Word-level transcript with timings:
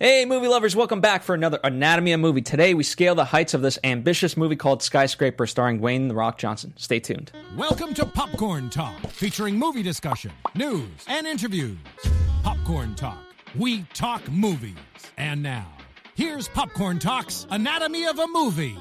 Hey, 0.00 0.24
movie 0.24 0.48
lovers, 0.48 0.74
welcome 0.74 1.00
back 1.00 1.22
for 1.22 1.36
another 1.36 1.60
Anatomy 1.62 2.10
of 2.10 2.18
a 2.18 2.20
Movie. 2.20 2.42
Today, 2.42 2.74
we 2.74 2.82
scale 2.82 3.14
the 3.14 3.26
heights 3.26 3.54
of 3.54 3.62
this 3.62 3.78
ambitious 3.84 4.36
movie 4.36 4.56
called 4.56 4.82
Skyscraper, 4.82 5.46
starring 5.46 5.78
Dwayne 5.78 6.08
The 6.08 6.16
Rock 6.16 6.36
Johnson. 6.36 6.72
Stay 6.76 6.98
tuned. 6.98 7.30
Welcome 7.56 7.94
to 7.94 8.04
Popcorn 8.04 8.70
Talk, 8.70 8.98
featuring 9.06 9.56
movie 9.56 9.84
discussion, 9.84 10.32
news, 10.56 10.88
and 11.06 11.28
interviews. 11.28 11.78
Popcorn 12.42 12.96
Talk, 12.96 13.18
we 13.54 13.84
talk 13.94 14.28
movies. 14.28 14.74
And 15.16 15.44
now, 15.44 15.68
here's 16.16 16.48
Popcorn 16.48 16.98
Talk's 16.98 17.46
Anatomy 17.52 18.04
of 18.08 18.18
a 18.18 18.26
Movie. 18.26 18.76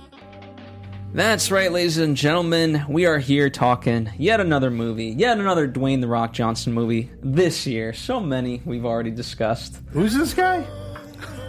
That's 1.14 1.52
right, 1.52 1.72
ladies 1.72 2.00
and 2.00 2.18
gentlemen. 2.18 2.86
We 2.90 3.06
are 3.06 3.20
here 3.20 3.52
talking 3.52 4.10
yet 4.18 4.40
another 4.40 4.72
movie, 4.72 5.10
yet 5.10 5.38
another 5.38 5.68
Dwayne 5.68 6.02
The 6.02 6.08
Rock 6.08 6.34
Johnson 6.34 6.74
movie 6.74 7.12
this 7.22 7.68
year. 7.68 7.94
So 7.94 8.20
many 8.20 8.64
we've 8.66 8.84
already 8.84 9.12
discussed. 9.12 9.80
Who's 9.92 10.16
this 10.16 10.34
guy? 10.34 10.66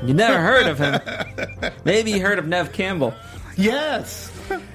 You 0.05 0.13
never 0.15 0.39
heard 0.41 0.67
of 0.67 0.79
him. 0.79 1.73
Maybe 1.85 2.11
you 2.13 2.21
heard 2.21 2.39
of 2.39 2.47
Neve 2.47 2.73
Campbell. 2.73 3.15
Yes. 3.57 4.31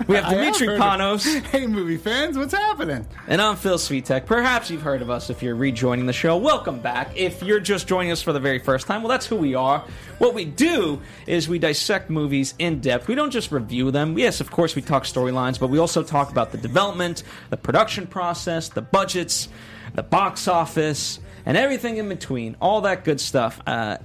We 0.07 0.15
have 0.15 0.25
I 0.25 0.29
have 0.29 0.55
Dimitri 0.55 0.73
of- 0.73 0.79
Panos. 0.79 1.41
Hey, 1.49 1.67
movie 1.67 1.97
fans, 1.97 2.37
what's 2.37 2.53
happening? 2.53 3.05
And 3.27 3.39
I'm 3.41 3.55
Phil 3.55 3.77
Svitek. 3.77 4.25
Perhaps 4.25 4.71
you've 4.71 4.81
heard 4.81 5.01
of 5.03 5.09
us 5.09 5.29
if 5.29 5.43
you're 5.43 5.55
rejoining 5.55 6.05
the 6.07 6.13
show. 6.13 6.37
Welcome 6.37 6.79
back. 6.79 7.15
If 7.15 7.43
you're 7.43 7.59
just 7.59 7.87
joining 7.87 8.11
us 8.11 8.21
for 8.21 8.33
the 8.33 8.39
very 8.39 8.57
first 8.59 8.87
time, 8.87 9.03
well, 9.03 9.09
that's 9.09 9.27
who 9.27 9.35
we 9.35 9.53
are. 9.53 9.85
What 10.17 10.33
we 10.33 10.45
do 10.45 10.99
is 11.27 11.47
we 11.47 11.59
dissect 11.59 12.09
movies 12.09 12.55
in 12.57 12.79
depth. 12.79 13.07
We 13.07 13.15
don't 13.15 13.31
just 13.31 13.51
review 13.51 13.91
them. 13.91 14.17
Yes, 14.17 14.41
of 14.41 14.49
course, 14.49 14.75
we 14.75 14.81
talk 14.81 15.03
storylines, 15.03 15.59
but 15.59 15.69
we 15.69 15.77
also 15.77 16.01
talk 16.01 16.31
about 16.31 16.51
the 16.51 16.57
development, 16.57 17.21
the 17.51 17.57
production 17.57 18.07
process, 18.07 18.69
the 18.69 18.81
budgets, 18.81 19.49
the 19.93 20.03
box 20.03 20.47
office, 20.47 21.19
and 21.45 21.55
everything 21.57 21.97
in 21.97 22.09
between. 22.09 22.55
All 22.61 22.81
that 22.81 23.03
good 23.03 23.19
stuff. 23.21 23.61
Uh, 23.67 23.97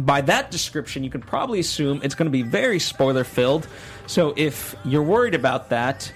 by 0.00 0.20
that 0.22 0.50
description, 0.50 1.04
you 1.04 1.10
can 1.10 1.20
probably 1.20 1.60
assume 1.60 2.00
it's 2.02 2.14
going 2.14 2.26
to 2.26 2.32
be 2.32 2.42
very 2.42 2.78
spoiler 2.78 3.24
filled. 3.24 3.68
So 4.06 4.34
if 4.36 4.74
you're 4.84 5.02
worried 5.02 5.34
about 5.34 5.70
that, 5.70 6.12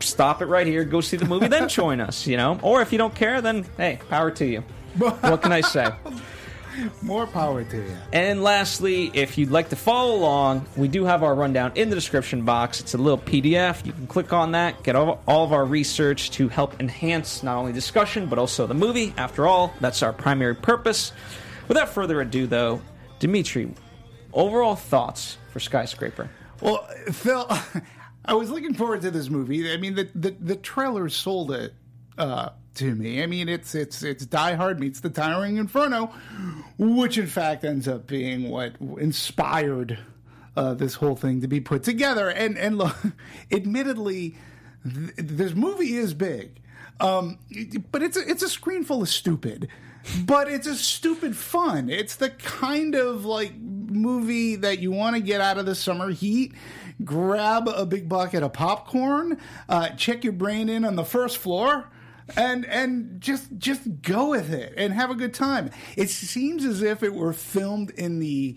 stop 0.00 0.42
it 0.42 0.46
right 0.46 0.66
here, 0.66 0.84
go 0.84 1.00
see 1.00 1.16
the 1.16 1.24
movie, 1.24 1.48
then 1.48 1.68
join 1.80 2.00
us, 2.00 2.26
you 2.26 2.36
know? 2.36 2.58
Or 2.62 2.82
if 2.82 2.92
you 2.92 2.98
don't 2.98 3.14
care, 3.14 3.40
then 3.40 3.64
hey, 3.76 3.98
power 4.08 4.30
to 4.32 4.44
you. 4.44 4.60
What 4.98 5.42
can 5.42 5.52
I 5.52 5.60
say? 5.60 5.90
More 7.02 7.26
power 7.26 7.64
to 7.64 7.76
you. 7.76 7.96
And 8.12 8.42
lastly, 8.42 9.10
if 9.14 9.38
you'd 9.38 9.50
like 9.50 9.68
to 9.68 9.76
follow 9.76 10.16
along, 10.16 10.66
we 10.76 10.88
do 10.88 11.04
have 11.04 11.22
our 11.22 11.34
rundown 11.34 11.72
in 11.76 11.88
the 11.88 11.94
description 11.94 12.44
box. 12.44 12.80
It's 12.80 12.94
a 12.94 12.98
little 12.98 13.18
PDF. 13.18 13.84
You 13.86 13.92
can 13.92 14.06
click 14.06 14.32
on 14.32 14.52
that, 14.52 14.82
get 14.82 14.96
all, 14.96 15.22
all 15.26 15.44
of 15.44 15.52
our 15.52 15.64
research 15.64 16.32
to 16.32 16.48
help 16.48 16.80
enhance 16.80 17.42
not 17.42 17.56
only 17.56 17.72
discussion, 17.72 18.26
but 18.26 18.38
also 18.38 18.66
the 18.66 18.74
movie. 18.74 19.14
After 19.16 19.46
all, 19.46 19.72
that's 19.80 20.02
our 20.02 20.12
primary 20.12 20.56
purpose. 20.56 21.12
Without 21.68 21.88
further 21.88 22.20
ado, 22.20 22.46
though, 22.46 22.80
Dimitri, 23.18 23.72
overall 24.32 24.76
thoughts 24.76 25.38
for 25.52 25.60
Skyscraper? 25.60 26.28
Well, 26.60 26.86
Phil, 27.12 27.46
I 28.24 28.34
was 28.34 28.50
looking 28.50 28.74
forward 28.74 29.02
to 29.02 29.10
this 29.10 29.28
movie. 29.28 29.72
I 29.72 29.76
mean, 29.76 29.94
the 29.94 30.08
the, 30.14 30.30
the 30.40 30.56
trailer 30.56 31.08
sold 31.08 31.52
it 31.52 31.74
uh, 32.18 32.50
to 32.74 32.94
me. 32.94 33.22
I 33.22 33.26
mean, 33.26 33.48
it's 33.48 33.74
it's 33.74 34.02
it's 34.02 34.26
Die 34.26 34.54
Hard 34.54 34.80
meets 34.80 35.00
the 35.00 35.10
Towering 35.10 35.56
Inferno, 35.56 36.12
which 36.78 37.18
in 37.18 37.26
fact 37.26 37.64
ends 37.64 37.88
up 37.88 38.06
being 38.06 38.50
what 38.50 38.76
inspired 38.98 39.98
uh, 40.56 40.74
this 40.74 40.94
whole 40.94 41.16
thing 41.16 41.40
to 41.40 41.48
be 41.48 41.60
put 41.60 41.82
together. 41.82 42.28
And 42.28 42.56
and 42.58 42.78
look, 42.78 42.96
admittedly, 43.52 44.36
th- 44.84 45.14
this 45.16 45.54
movie 45.54 45.96
is 45.96 46.14
big, 46.14 46.60
um, 47.00 47.38
but 47.90 48.02
it's 48.02 48.16
a, 48.16 48.28
it's 48.28 48.42
a 48.42 48.48
screen 48.48 48.84
full 48.84 49.02
of 49.02 49.08
stupid. 49.08 49.68
But 50.24 50.48
it's 50.48 50.66
a 50.66 50.74
stupid 50.74 51.36
fun. 51.36 51.88
It's 51.88 52.16
the 52.16 52.30
kind 52.30 52.94
of 52.94 53.24
like 53.24 53.54
movie 53.56 54.56
that 54.56 54.78
you 54.78 54.90
want 54.90 55.16
to 55.16 55.22
get 55.22 55.40
out 55.40 55.58
of 55.58 55.66
the 55.66 55.74
summer 55.74 56.10
heat. 56.10 56.52
Grab 57.04 57.68
a 57.68 57.84
big 57.84 58.08
bucket 58.08 58.42
of 58.42 58.52
popcorn, 58.52 59.40
uh, 59.68 59.88
check 59.90 60.22
your 60.22 60.32
brain 60.32 60.68
in 60.68 60.84
on 60.84 60.94
the 60.94 61.04
first 61.04 61.38
floor, 61.38 61.90
and 62.36 62.64
and 62.66 63.20
just 63.20 63.48
just 63.58 64.00
go 64.02 64.30
with 64.30 64.52
it 64.52 64.74
and 64.76 64.92
have 64.92 65.10
a 65.10 65.14
good 65.14 65.34
time. 65.34 65.70
It 65.96 66.08
seems 66.08 66.64
as 66.64 66.82
if 66.82 67.02
it 67.02 67.12
were 67.12 67.32
filmed 67.32 67.90
in 67.90 68.20
the 68.20 68.56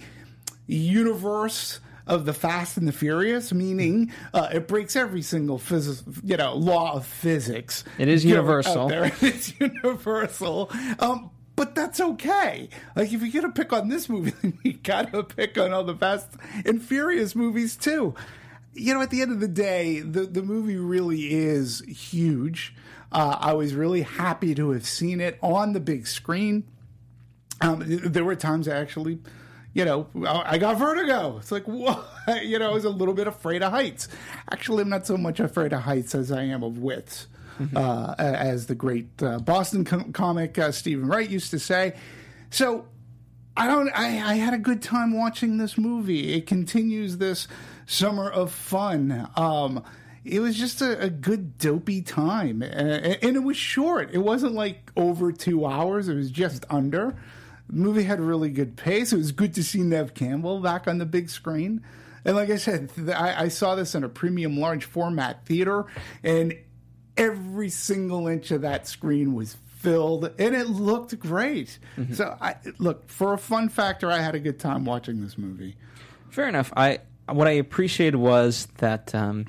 universe 0.67 1.79
of 2.05 2.25
the 2.25 2.33
Fast 2.33 2.77
and 2.77 2.87
the 2.87 2.91
Furious, 2.91 3.53
meaning 3.53 4.13
uh, 4.33 4.49
it 4.53 4.67
breaks 4.67 4.95
every 4.95 5.21
single 5.21 5.57
physics, 5.57 6.03
you 6.23 6.37
know, 6.37 6.55
law 6.55 6.93
of 6.93 7.05
physics. 7.05 7.83
It 7.97 8.07
is 8.07 8.23
universal. 8.23 8.89
It's 9.21 9.59
universal. 9.59 10.71
Um, 10.99 11.31
but 11.57 11.73
that's 11.73 11.99
okay. 11.99 12.69
Like 12.95 13.11
if 13.11 13.21
you're 13.21 13.41
gonna 13.41 13.53
pick 13.53 13.73
on 13.73 13.89
this 13.89 14.07
movie, 14.07 14.57
you 14.63 14.73
gotta 14.73 15.23
pick 15.23 15.57
on 15.57 15.73
all 15.73 15.83
the 15.83 15.95
Fast 15.95 16.29
and 16.65 16.81
Furious 16.81 17.35
movies 17.35 17.75
too. 17.75 18.15
You 18.73 18.93
know, 18.93 19.01
at 19.01 19.09
the 19.09 19.21
end 19.21 19.31
of 19.31 19.41
the 19.41 19.47
day, 19.49 19.99
the 19.99 20.21
the 20.21 20.43
movie 20.43 20.77
really 20.77 21.33
is 21.33 21.81
huge. 21.81 22.75
Uh, 23.11 23.37
I 23.39 23.53
was 23.53 23.73
really 23.73 24.03
happy 24.03 24.53
to 24.53 24.69
have 24.71 24.85
seen 24.85 25.19
it 25.19 25.39
on 25.41 25.73
the 25.73 25.79
big 25.79 26.07
screen. 26.07 26.63
Um, 27.59 27.81
there 27.85 28.23
were 28.23 28.35
times 28.35 28.67
I 28.67 28.77
actually, 28.77 29.17
you 29.73 29.83
know, 29.83 30.07
I 30.27 30.59
got 30.59 30.77
vertigo. 30.77 31.37
It's 31.39 31.51
like, 31.51 31.63
whoa, 31.67 32.03
you 32.43 32.59
know, 32.59 32.69
I 32.69 32.73
was 32.73 32.85
a 32.85 32.89
little 32.91 33.15
bit 33.15 33.25
afraid 33.25 33.63
of 33.63 33.71
heights. 33.71 34.09
Actually, 34.51 34.83
I'm 34.83 34.89
not 34.89 35.07
so 35.07 35.17
much 35.17 35.39
afraid 35.39 35.73
of 35.73 35.81
heights 35.81 36.13
as 36.13 36.31
I 36.31 36.43
am 36.43 36.61
of 36.61 36.77
widths, 36.77 37.25
uh, 37.75 38.15
as 38.17 38.67
the 38.67 38.75
great 38.75 39.21
uh, 39.21 39.39
Boston 39.39 39.85
com- 39.85 40.13
comic 40.13 40.57
uh, 40.57 40.71
Steven 40.71 41.07
Wright 41.07 41.29
used 41.29 41.51
to 41.51 41.59
say. 41.59 41.93
So 42.49 42.85
I 43.55 43.67
don't. 43.67 43.89
I, 43.89 44.05
I 44.05 44.33
had 44.35 44.53
a 44.53 44.59
good 44.59 44.81
time 44.81 45.17
watching 45.17 45.57
this 45.57 45.77
movie. 45.77 46.33
It 46.33 46.45
continues 46.45 47.17
this 47.17 47.47
summer 47.87 48.29
of 48.29 48.51
fun. 48.51 49.29
Um, 49.35 49.83
it 50.23 50.41
was 50.41 50.57
just 50.57 50.81
a, 50.81 50.99
a 51.01 51.09
good 51.09 51.57
dopey 51.57 52.01
time, 52.01 52.61
uh, 52.61 52.65
and 52.65 53.35
it 53.35 53.43
was 53.43 53.57
short. 53.57 54.11
It 54.13 54.19
wasn't 54.19 54.53
like 54.53 54.91
over 54.95 55.31
two 55.31 55.65
hours. 55.65 56.07
It 56.07 56.15
was 56.15 56.29
just 56.29 56.65
under. 56.69 57.15
The 57.69 57.75
movie 57.75 58.03
had 58.03 58.19
a 58.19 58.23
really 58.23 58.49
good 58.49 58.77
pace. 58.77 59.11
It 59.11 59.17
was 59.17 59.31
good 59.31 59.53
to 59.55 59.63
see 59.63 59.81
Neve 59.81 60.13
Campbell 60.13 60.59
back 60.59 60.87
on 60.87 60.99
the 60.99 61.05
big 61.05 61.29
screen. 61.29 61.83
And 62.23 62.35
like 62.35 62.49
I 62.49 62.57
said, 62.57 62.91
I, 63.13 63.43
I 63.43 63.47
saw 63.47 63.75
this 63.75 63.95
in 63.95 64.03
a 64.03 64.09
premium 64.09 64.59
large 64.59 64.85
format 64.85 65.45
theater, 65.45 65.85
and 66.23 66.55
every 67.17 67.69
single 67.69 68.27
inch 68.27 68.51
of 68.51 68.61
that 68.61 68.87
screen 68.87 69.33
was 69.33 69.57
filled, 69.79 70.25
and 70.39 70.55
it 70.55 70.67
looked 70.67 71.17
great. 71.19 71.77
So, 72.13 72.37
I 72.41 72.55
look 72.77 73.09
for 73.09 73.33
a 73.33 73.37
fun 73.37 73.69
factor. 73.69 74.09
I 74.09 74.19
had 74.19 74.35
a 74.35 74.39
good 74.39 74.59
time 74.59 74.85
watching 74.85 75.21
this 75.21 75.37
movie. 75.37 75.75
Fair 76.29 76.47
enough. 76.47 76.71
I 76.75 76.99
what 77.29 77.47
I 77.47 77.51
appreciated 77.51 78.15
was 78.15 78.67
that 78.77 79.13
um, 79.13 79.45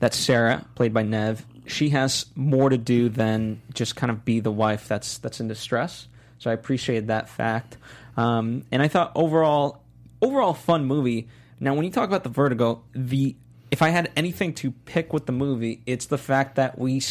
that 0.00 0.14
Sarah, 0.14 0.66
played 0.74 0.92
by 0.92 1.02
Neve, 1.02 1.44
she 1.66 1.90
has 1.90 2.26
more 2.34 2.68
to 2.68 2.78
do 2.78 3.08
than 3.08 3.62
just 3.72 3.96
kind 3.96 4.10
of 4.10 4.24
be 4.24 4.40
the 4.40 4.52
wife 4.52 4.88
that's 4.88 5.18
that's 5.18 5.40
in 5.40 5.48
distress. 5.48 6.08
So 6.38 6.50
I 6.50 6.54
appreciated 6.54 7.08
that 7.08 7.28
fact. 7.28 7.78
Um, 8.16 8.64
and 8.70 8.82
I 8.82 8.88
thought 8.88 9.12
overall, 9.14 9.82
overall 10.20 10.54
fun 10.54 10.84
movie. 10.84 11.28
Now, 11.60 11.74
when 11.74 11.84
you 11.84 11.90
talk 11.90 12.08
about 12.08 12.22
the 12.22 12.28
Vertigo, 12.28 12.82
the 12.94 13.36
if 13.74 13.82
I 13.82 13.88
had 13.88 14.12
anything 14.14 14.54
to 14.54 14.70
pick 14.70 15.12
with 15.12 15.26
the 15.26 15.32
movie, 15.32 15.82
it's 15.84 16.06
the 16.06 16.16
fact 16.16 16.54
that 16.54 16.78
we 16.78 17.02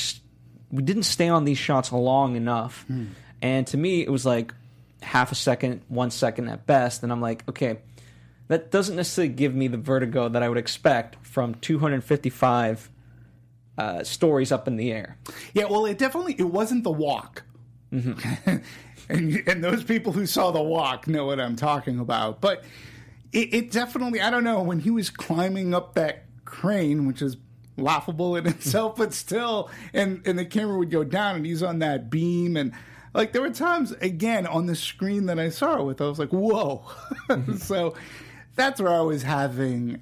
we 0.71 0.81
didn't 0.81 1.03
stay 1.03 1.27
on 1.27 1.43
these 1.43 1.57
shots 1.57 1.91
long 1.91 2.37
enough. 2.37 2.85
And 3.41 3.67
to 3.67 3.75
me, 3.75 4.01
it 4.01 4.09
was 4.09 4.25
like 4.25 4.53
half 5.01 5.33
a 5.33 5.35
second, 5.35 5.81
one 5.89 6.09
second 6.09 6.47
at 6.47 6.65
best. 6.65 7.03
And 7.03 7.11
I'm 7.11 7.19
like, 7.19 7.43
okay, 7.49 7.79
that 8.47 8.71
doesn't 8.71 8.95
necessarily 8.95 9.33
give 9.33 9.53
me 9.53 9.67
the 9.67 9.77
vertigo 9.77 10.29
that 10.29 10.41
I 10.41 10.47
would 10.47 10.57
expect 10.57 11.17
from 11.25 11.55
255 11.55 12.89
uh, 13.77 14.03
stories 14.05 14.53
up 14.53 14.65
in 14.65 14.77
the 14.77 14.89
air. 14.93 15.17
Yeah, 15.53 15.65
well, 15.65 15.85
it 15.85 15.97
definitely 15.97 16.35
it 16.37 16.49
wasn't 16.49 16.85
the 16.85 16.91
walk. 16.91 17.43
and 17.91 18.63
and 19.09 19.61
those 19.61 19.83
people 19.83 20.13
who 20.13 20.25
saw 20.25 20.51
the 20.51 20.63
walk 20.63 21.07
know 21.07 21.25
what 21.25 21.41
I'm 21.41 21.57
talking 21.57 21.99
about. 21.99 22.39
But 22.39 22.63
it, 23.33 23.53
it 23.53 23.71
definitely 23.71 24.21
I 24.21 24.29
don't 24.29 24.45
know 24.45 24.61
when 24.61 24.79
he 24.79 24.91
was 24.91 25.09
climbing 25.09 25.73
up 25.73 25.95
that 25.95 26.23
crane, 26.53 27.07
which 27.07 27.21
is 27.21 27.37
laughable 27.77 28.35
in 28.35 28.45
itself, 28.55 28.95
but 28.95 29.13
still, 29.13 29.71
and 29.93 30.21
and 30.25 30.37
the 30.37 30.45
camera 30.45 30.77
would 30.77 30.91
go 30.91 31.03
down, 31.03 31.37
and 31.37 31.45
he's 31.45 31.63
on 31.63 31.79
that 31.79 32.11
beam, 32.11 32.55
and 32.55 32.71
like 33.13 33.33
there 33.33 33.41
were 33.41 33.49
times 33.49 33.91
again 33.93 34.45
on 34.45 34.67
the 34.67 34.75
screen 34.75 35.25
that 35.25 35.39
I 35.39 35.49
saw 35.49 35.79
it 35.79 35.83
with, 35.83 36.01
I 36.01 36.05
was 36.05 36.19
like, 36.19 36.29
whoa. 36.29 36.85
so 37.57 37.95
that's 38.55 38.79
where 38.79 38.93
I 38.93 39.01
was 39.01 39.23
having 39.23 40.01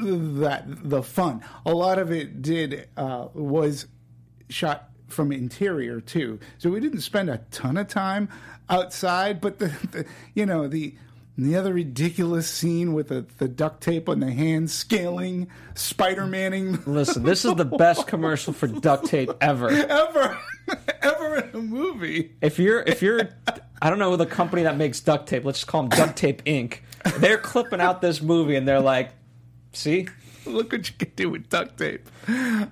that 0.00 0.64
the 0.66 1.02
fun. 1.02 1.42
A 1.64 1.72
lot 1.72 1.98
of 1.98 2.12
it 2.12 2.42
did 2.42 2.88
uh, 2.96 3.28
was 3.32 3.86
shot 4.50 4.90
from 5.08 5.32
interior 5.32 6.02
too, 6.02 6.38
so 6.58 6.68
we 6.68 6.80
didn't 6.80 7.00
spend 7.00 7.30
a 7.30 7.38
ton 7.50 7.78
of 7.78 7.88
time 7.88 8.28
outside. 8.68 9.40
But 9.40 9.58
the, 9.58 9.68
the 9.90 10.04
you 10.34 10.44
know 10.44 10.68
the 10.68 10.94
the 11.38 11.54
other 11.54 11.72
ridiculous 11.72 12.50
scene 12.50 12.92
with 12.92 13.08
the, 13.08 13.24
the 13.38 13.46
duct 13.46 13.80
tape 13.80 14.08
on 14.08 14.18
the 14.20 14.32
hand 14.32 14.70
scaling 14.70 15.46
Spider 15.74 16.26
Manning. 16.26 16.78
Listen, 16.84 17.22
this 17.22 17.44
is 17.44 17.54
the 17.54 17.64
best 17.64 18.08
commercial 18.08 18.52
for 18.52 18.66
duct 18.66 19.06
tape 19.06 19.30
ever. 19.40 19.70
ever 19.70 20.38
ever 21.02 21.36
in 21.36 21.50
a 21.54 21.58
movie. 21.62 22.32
If 22.40 22.58
you're 22.58 22.80
if 22.80 23.02
you're 23.02 23.30
I 23.80 23.88
don't 23.88 24.00
know 24.00 24.16
the 24.16 24.26
company 24.26 24.64
that 24.64 24.76
makes 24.76 25.00
duct 25.00 25.28
tape, 25.28 25.44
let's 25.44 25.60
just 25.60 25.68
call 25.68 25.82
them 25.82 25.90
Duct 25.90 26.16
Tape 26.16 26.42
Inc. 26.44 26.78
They're 27.18 27.38
clipping 27.38 27.80
out 27.80 28.00
this 28.00 28.20
movie 28.20 28.56
and 28.56 28.66
they're 28.66 28.80
like, 28.80 29.10
see? 29.72 30.08
Look 30.44 30.72
what 30.72 30.88
you 30.88 30.96
can 30.98 31.12
do 31.14 31.30
with 31.30 31.48
duct 31.48 31.78
tape. 31.78 32.08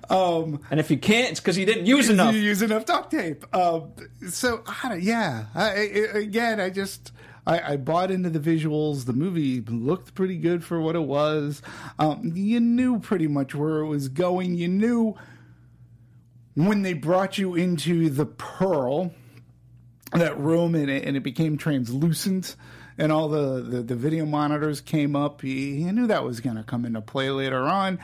Um, 0.09 0.59
And 0.69 0.79
if 0.79 0.91
you 0.91 0.97
can't, 0.97 1.31
it's 1.31 1.39
because 1.39 1.57
you 1.57 1.65
didn't 1.65 1.85
use 1.85 2.09
enough. 2.09 2.33
You 2.33 2.41
use 2.41 2.61
enough 2.61 2.85
duct 2.85 3.11
tape. 3.11 3.45
Um, 3.55 3.91
so 4.29 4.63
I 4.67 4.89
don't, 4.89 5.01
yeah. 5.01 5.45
I, 5.55 5.69
I, 5.69 6.17
again, 6.19 6.59
I 6.59 6.69
just 6.69 7.11
I, 7.47 7.73
I 7.73 7.77
bought 7.77 8.11
into 8.11 8.29
the 8.29 8.39
visuals. 8.39 9.05
The 9.05 9.13
movie 9.13 9.61
looked 9.61 10.13
pretty 10.13 10.37
good 10.37 10.63
for 10.63 10.81
what 10.81 10.95
it 10.95 11.03
was. 11.03 11.61
Um, 11.97 12.33
you 12.35 12.59
knew 12.59 12.99
pretty 12.99 13.27
much 13.27 13.55
where 13.55 13.79
it 13.79 13.87
was 13.87 14.09
going. 14.09 14.55
You 14.55 14.67
knew 14.67 15.15
when 16.55 16.81
they 16.81 16.93
brought 16.93 17.37
you 17.37 17.55
into 17.55 18.09
the 18.09 18.25
Pearl, 18.25 19.13
that 20.11 20.37
room, 20.37 20.75
and 20.75 20.89
it, 20.89 21.05
and 21.05 21.15
it 21.15 21.21
became 21.21 21.57
translucent. 21.57 22.57
And 22.97 23.11
all 23.11 23.29
the, 23.29 23.61
the, 23.61 23.81
the 23.81 23.95
video 23.95 24.25
monitors 24.25 24.81
came 24.81 25.15
up. 25.15 25.43
You, 25.43 25.53
you 25.53 25.91
knew 25.93 26.07
that 26.07 26.25
was 26.25 26.41
going 26.41 26.57
to 26.57 26.63
come 26.63 26.83
into 26.83 27.01
play 27.01 27.29
later 27.29 27.63
on 27.63 27.99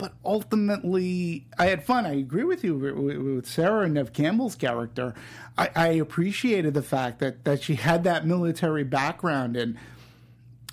but 0.00 0.14
ultimately, 0.24 1.46
I 1.58 1.66
had 1.66 1.84
fun. 1.84 2.06
I 2.06 2.14
agree 2.14 2.44
with 2.44 2.64
you 2.64 2.74
with 2.74 3.46
Sarah 3.46 3.84
and 3.84 3.92
Neve 3.92 4.14
Campbell's 4.14 4.54
character. 4.54 5.12
I, 5.58 5.68
I 5.76 5.88
appreciated 5.88 6.72
the 6.72 6.82
fact 6.82 7.18
that, 7.18 7.44
that 7.44 7.62
she 7.62 7.74
had 7.74 8.04
that 8.04 8.26
military 8.26 8.82
background 8.82 9.58
and 9.58 9.76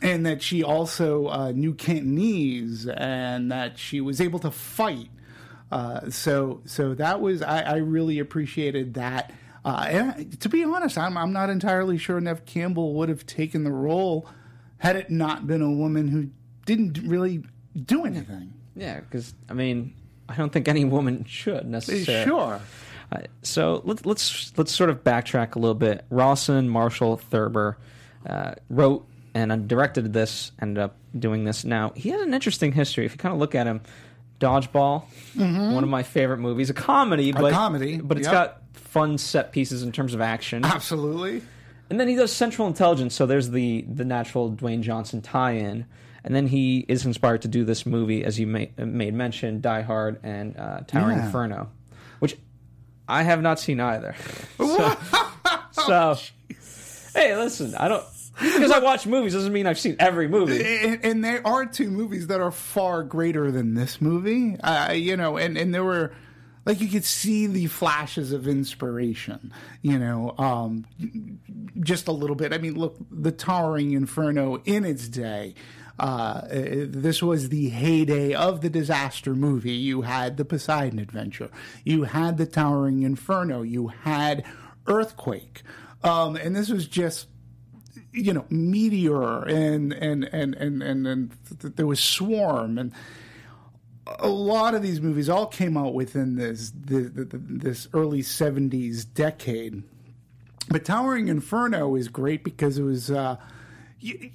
and 0.01 0.25
that 0.25 0.41
she 0.41 0.63
also 0.63 1.27
uh, 1.27 1.51
knew 1.51 1.73
Cantonese 1.73 2.87
and 2.87 3.51
that 3.51 3.77
she 3.77 3.99
was 3.99 4.21
able 4.21 4.39
to 4.39 4.51
fight. 4.51 5.09
Uh, 5.71 6.09
so 6.09 6.61
so 6.63 6.93
that 6.93 7.19
was 7.19 7.41
I, 7.41 7.63
I 7.63 7.75
really 7.77 8.19
appreciated 8.19 8.93
that. 8.93 9.33
Uh, 9.65 9.87
and 9.89 10.39
to 10.39 10.47
be 10.47 10.63
honest, 10.63 10.97
I'm 10.97 11.17
I'm 11.17 11.33
not 11.33 11.49
entirely 11.49 11.97
sure 11.97 12.21
Neve 12.21 12.45
Campbell 12.45 12.93
would 12.93 13.09
have 13.09 13.25
taken 13.25 13.65
the 13.65 13.73
role 13.73 14.29
had 14.77 14.95
it 14.95 15.09
not 15.09 15.47
been 15.47 15.61
a 15.61 15.71
woman 15.71 16.07
who 16.07 16.29
didn't 16.65 17.05
really 17.05 17.43
do 17.75 18.05
anything. 18.05 18.53
Yeah, 18.77 18.99
because 18.99 19.33
I 19.49 19.53
mean, 19.53 19.93
I 20.29 20.35
don't 20.35 20.51
think 20.51 20.67
any 20.67 20.85
woman 20.85 21.25
should 21.27 21.67
necessarily. 21.67 22.25
Sure. 22.25 22.61
Uh, 23.11 23.21
so 23.41 23.81
let's 23.85 24.05
let's 24.05 24.53
let's 24.57 24.73
sort 24.73 24.89
of 24.89 25.03
backtrack 25.03 25.55
a 25.55 25.59
little 25.59 25.75
bit. 25.75 26.05
Rawson 26.09 26.69
Marshall 26.69 27.17
Thurber 27.17 27.77
uh, 28.25 28.55
wrote 28.69 29.07
and 29.33 29.67
directed 29.67 30.11
this. 30.13 30.51
Ended 30.61 30.83
up 30.83 30.97
doing 31.17 31.45
this. 31.45 31.63
Now 31.63 31.93
he 31.95 32.09
had 32.09 32.19
an 32.19 32.33
interesting 32.33 32.73
history. 32.73 33.05
If 33.05 33.13
you 33.13 33.17
kind 33.17 33.33
of 33.33 33.39
look 33.39 33.55
at 33.55 33.65
him, 33.65 33.81
Dodgeball, 34.39 35.03
one 35.35 35.83
of 35.83 35.89
my 35.89 36.03
favorite 36.03 36.39
movies, 36.39 36.69
a 36.69 36.73
comedy, 36.73 37.31
but 37.31 37.53
comedy, 37.53 37.97
but 37.97 38.17
it's 38.17 38.27
yep. 38.27 38.33
got 38.33 38.61
fun 38.73 39.17
set 39.17 39.51
pieces 39.51 39.83
in 39.83 39.91
terms 39.91 40.13
of 40.13 40.21
action. 40.21 40.65
Absolutely. 40.65 41.41
And 41.89 41.99
then 41.99 42.07
he 42.07 42.15
does 42.15 42.33
Central 42.33 42.67
Intelligence. 42.67 43.15
So 43.15 43.25
there's 43.25 43.49
the 43.49 43.81
the 43.83 44.05
natural 44.05 44.51
Dwayne 44.51 44.81
Johnson 44.81 45.21
tie-in. 45.21 45.85
And 46.23 46.35
then 46.35 46.47
he 46.47 46.85
is 46.87 47.05
inspired 47.05 47.43
to 47.43 47.47
do 47.47 47.63
this 47.63 47.85
movie, 47.85 48.23
as 48.25 48.39
you 48.39 48.47
may, 48.47 48.71
made 48.77 49.13
mention, 49.13 49.61
Die 49.61 49.81
Hard 49.81 50.19
and 50.23 50.57
uh, 50.57 50.81
Towering 50.87 51.17
Yeah. 51.17 51.25
Inferno, 51.25 51.69
which 52.19 52.37
I 53.07 53.23
have 53.23 53.41
not 53.41 53.59
seen 53.59 53.79
either. 53.79 54.15
so, 54.57 54.97
so 55.81 56.17
hey, 57.13 57.35
listen, 57.37 57.75
I 57.75 57.87
don't 57.87 58.03
because 58.39 58.71
I 58.71 58.79
watch 58.79 59.07
movies 59.07 59.33
doesn't 59.33 59.51
mean 59.53 59.65
I've 59.65 59.79
seen 59.79 59.95
every 59.99 60.27
movie. 60.27 60.63
and, 60.63 61.03
and 61.03 61.23
there 61.25 61.45
are 61.45 61.65
two 61.65 61.89
movies 61.89 62.27
that 62.27 62.39
are 62.39 62.51
far 62.51 63.03
greater 63.03 63.51
than 63.51 63.73
this 63.73 63.99
movie. 64.01 64.59
Uh, 64.59 64.91
you 64.91 65.17
know, 65.17 65.37
and 65.37 65.57
and 65.57 65.73
there 65.73 65.83
were 65.83 66.11
like 66.65 66.79
you 66.81 66.87
could 66.87 67.05
see 67.05 67.47
the 67.47 67.65
flashes 67.67 68.31
of 68.33 68.47
inspiration. 68.47 69.51
You 69.81 69.97
know, 69.97 70.35
um, 70.37 70.85
just 71.79 72.07
a 72.07 72.11
little 72.11 72.35
bit. 72.35 72.53
I 72.53 72.57
mean, 72.57 72.75
look, 72.75 72.97
the 73.09 73.31
Towering 73.31 73.93
Inferno 73.93 74.61
in 74.65 74.85
its 74.85 75.07
day. 75.07 75.55
Uh, 75.99 76.41
this 76.49 77.23
was 77.23 77.49
the 77.49 77.69
heyday 77.69 78.33
of 78.33 78.61
the 78.61 78.69
disaster 78.69 79.33
movie. 79.33 79.71
You 79.71 80.03
had 80.03 80.37
the 80.37 80.45
Poseidon 80.45 80.99
Adventure, 80.99 81.49
you 81.83 82.03
had 82.03 82.37
the 82.37 82.45
Towering 82.45 83.03
Inferno, 83.03 83.63
you 83.63 83.87
had 83.87 84.45
Earthquake, 84.85 85.63
um, 86.03 86.35
and 86.35 86.55
this 86.55 86.69
was 86.69 86.87
just 86.87 87.27
you 88.13 88.33
know 88.33 88.45
meteor 88.49 89.43
and 89.43 89.93
and 89.93 90.23
and 90.25 90.55
and 90.55 90.81
and, 90.83 91.07
and 91.07 91.37
th- 91.61 91.73
there 91.75 91.87
was 91.87 91.99
swarm 91.99 92.77
and 92.77 92.93
a 94.19 94.27
lot 94.27 94.73
of 94.73 94.81
these 94.81 95.01
movies 95.01 95.29
all 95.29 95.45
came 95.45 95.77
out 95.77 95.93
within 95.93 96.35
this 96.35 96.71
the, 96.71 97.27
this 97.33 97.87
early 97.93 98.21
70s 98.21 99.05
decade. 99.13 99.83
But 100.69 100.85
towering 100.85 101.27
inferno 101.27 101.95
is 101.95 102.07
great 102.07 102.43
because 102.43 102.77
it 102.77 102.83
was 102.83 103.11
uh 103.11 103.37
you, 103.99 104.31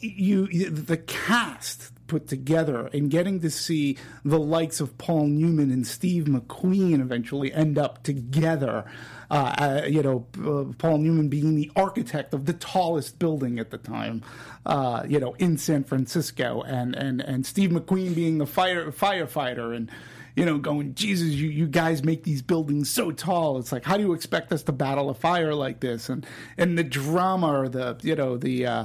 you, 0.50 0.70
the 0.70 0.96
cast 0.96 1.92
put 2.12 2.28
together 2.28 2.90
and 2.92 3.10
getting 3.10 3.40
to 3.40 3.50
see 3.50 3.96
the 4.22 4.38
likes 4.38 4.80
of 4.80 4.98
Paul 4.98 5.28
Newman 5.28 5.70
and 5.70 5.86
Steve 5.86 6.24
McQueen 6.24 7.00
eventually 7.00 7.52
end 7.52 7.78
up 7.78 8.02
together. 8.02 8.84
Uh, 9.30 9.34
uh, 9.34 9.86
you 9.86 10.02
know, 10.02 10.26
uh, 10.44 10.74
Paul 10.76 10.98
Newman 10.98 11.28
being 11.28 11.54
the 11.54 11.70
architect 11.74 12.34
of 12.34 12.44
the 12.44 12.52
tallest 12.52 13.18
building 13.18 13.58
at 13.58 13.70
the 13.70 13.78
time, 13.78 14.22
uh, 14.66 15.04
you 15.08 15.18
know, 15.18 15.34
in 15.38 15.56
San 15.56 15.84
Francisco, 15.84 16.62
and 16.62 16.94
and 16.94 17.22
and 17.22 17.46
Steve 17.46 17.70
McQueen 17.70 18.14
being 18.14 18.38
the 18.38 18.46
fire 18.46 18.90
firefighter 18.92 19.74
and. 19.74 19.90
You 20.34 20.46
know, 20.46 20.56
going, 20.56 20.94
Jesus, 20.94 21.28
you, 21.28 21.50
you 21.50 21.66
guys 21.66 22.02
make 22.02 22.24
these 22.24 22.40
buildings 22.40 22.88
so 22.88 23.10
tall. 23.10 23.58
It's 23.58 23.70
like, 23.70 23.84
how 23.84 23.98
do 23.98 24.02
you 24.02 24.14
expect 24.14 24.50
us 24.50 24.62
to 24.62 24.72
battle 24.72 25.10
a 25.10 25.14
fire 25.14 25.54
like 25.54 25.80
this? 25.80 26.08
And 26.08 26.24
and 26.56 26.78
the 26.78 26.82
drama 26.82 27.48
or 27.48 27.68
the 27.68 27.98
you 28.00 28.14
know 28.14 28.38
the 28.38 28.64
uh, 28.64 28.84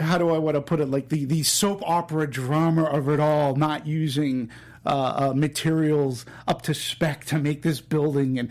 how 0.00 0.18
do 0.18 0.30
I 0.30 0.38
want 0.38 0.54
to 0.54 0.60
put 0.60 0.80
it? 0.80 0.90
Like 0.90 1.08
the, 1.08 1.24
the 1.24 1.42
soap 1.42 1.82
opera 1.86 2.30
drama 2.30 2.84
of 2.84 3.08
it 3.08 3.20
all, 3.20 3.56
not 3.56 3.86
using 3.86 4.50
uh, 4.86 5.30
uh, 5.30 5.32
materials 5.34 6.24
up 6.46 6.62
to 6.62 6.74
spec 6.74 7.24
to 7.26 7.38
make 7.38 7.62
this 7.62 7.80
building, 7.80 8.38
and 8.38 8.48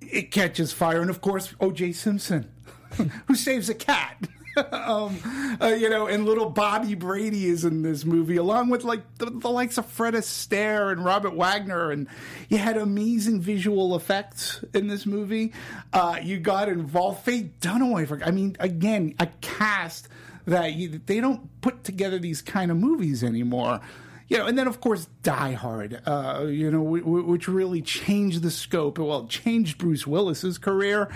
it 0.00 0.30
catches 0.30 0.72
fire. 0.72 1.00
And 1.00 1.10
of 1.10 1.20
course, 1.20 1.54
O.J. 1.60 1.92
Simpson, 1.92 2.50
who 3.26 3.34
saves 3.34 3.68
a 3.68 3.74
cat. 3.74 4.16
um, 4.72 5.18
uh, 5.60 5.66
you 5.68 5.90
know, 5.90 6.06
and 6.06 6.24
little 6.24 6.48
Bobby 6.48 6.94
Brady 6.94 7.46
is 7.46 7.64
in 7.64 7.82
this 7.82 8.04
movie, 8.04 8.36
along 8.36 8.70
with 8.70 8.84
like 8.84 9.02
the, 9.18 9.26
the 9.26 9.50
likes 9.50 9.76
of 9.78 9.86
Fred 9.86 10.14
Astaire 10.14 10.90
and 10.92 11.04
Robert 11.04 11.34
Wagner, 11.34 11.90
and 11.90 12.06
you 12.48 12.58
had 12.58 12.76
amazing 12.76 13.40
visual 13.40 13.94
effects 13.96 14.64
in 14.74 14.86
this 14.88 15.04
movie. 15.06 15.52
Uh, 15.92 16.18
you 16.22 16.38
got 16.38 16.68
involved, 16.68 17.24
Faye 17.24 17.50
Dunaway. 17.60 18.08
For, 18.08 18.22
I 18.24 18.30
mean, 18.30 18.56
again, 18.58 19.14
a 19.18 19.26
cast 19.40 20.08
that 20.46 20.72
you, 20.74 21.00
they 21.04 21.20
don't 21.20 21.60
put 21.60 21.84
together 21.84 22.18
these 22.18 22.40
kind 22.40 22.70
of 22.70 22.76
movies 22.76 23.22
anymore. 23.22 23.80
You 24.28 24.38
know, 24.38 24.46
and 24.46 24.58
then 24.58 24.66
of 24.66 24.80
course 24.80 25.06
Die 25.22 25.52
Hard, 25.52 26.00
uh, 26.04 26.46
you 26.48 26.70
know, 26.70 26.82
w- 26.82 27.04
w- 27.04 27.24
which 27.26 27.46
really 27.46 27.80
changed 27.80 28.42
the 28.42 28.50
scope. 28.50 28.98
Well, 28.98 29.26
changed 29.26 29.78
Bruce 29.78 30.04
Willis's 30.06 30.58
career. 30.58 31.12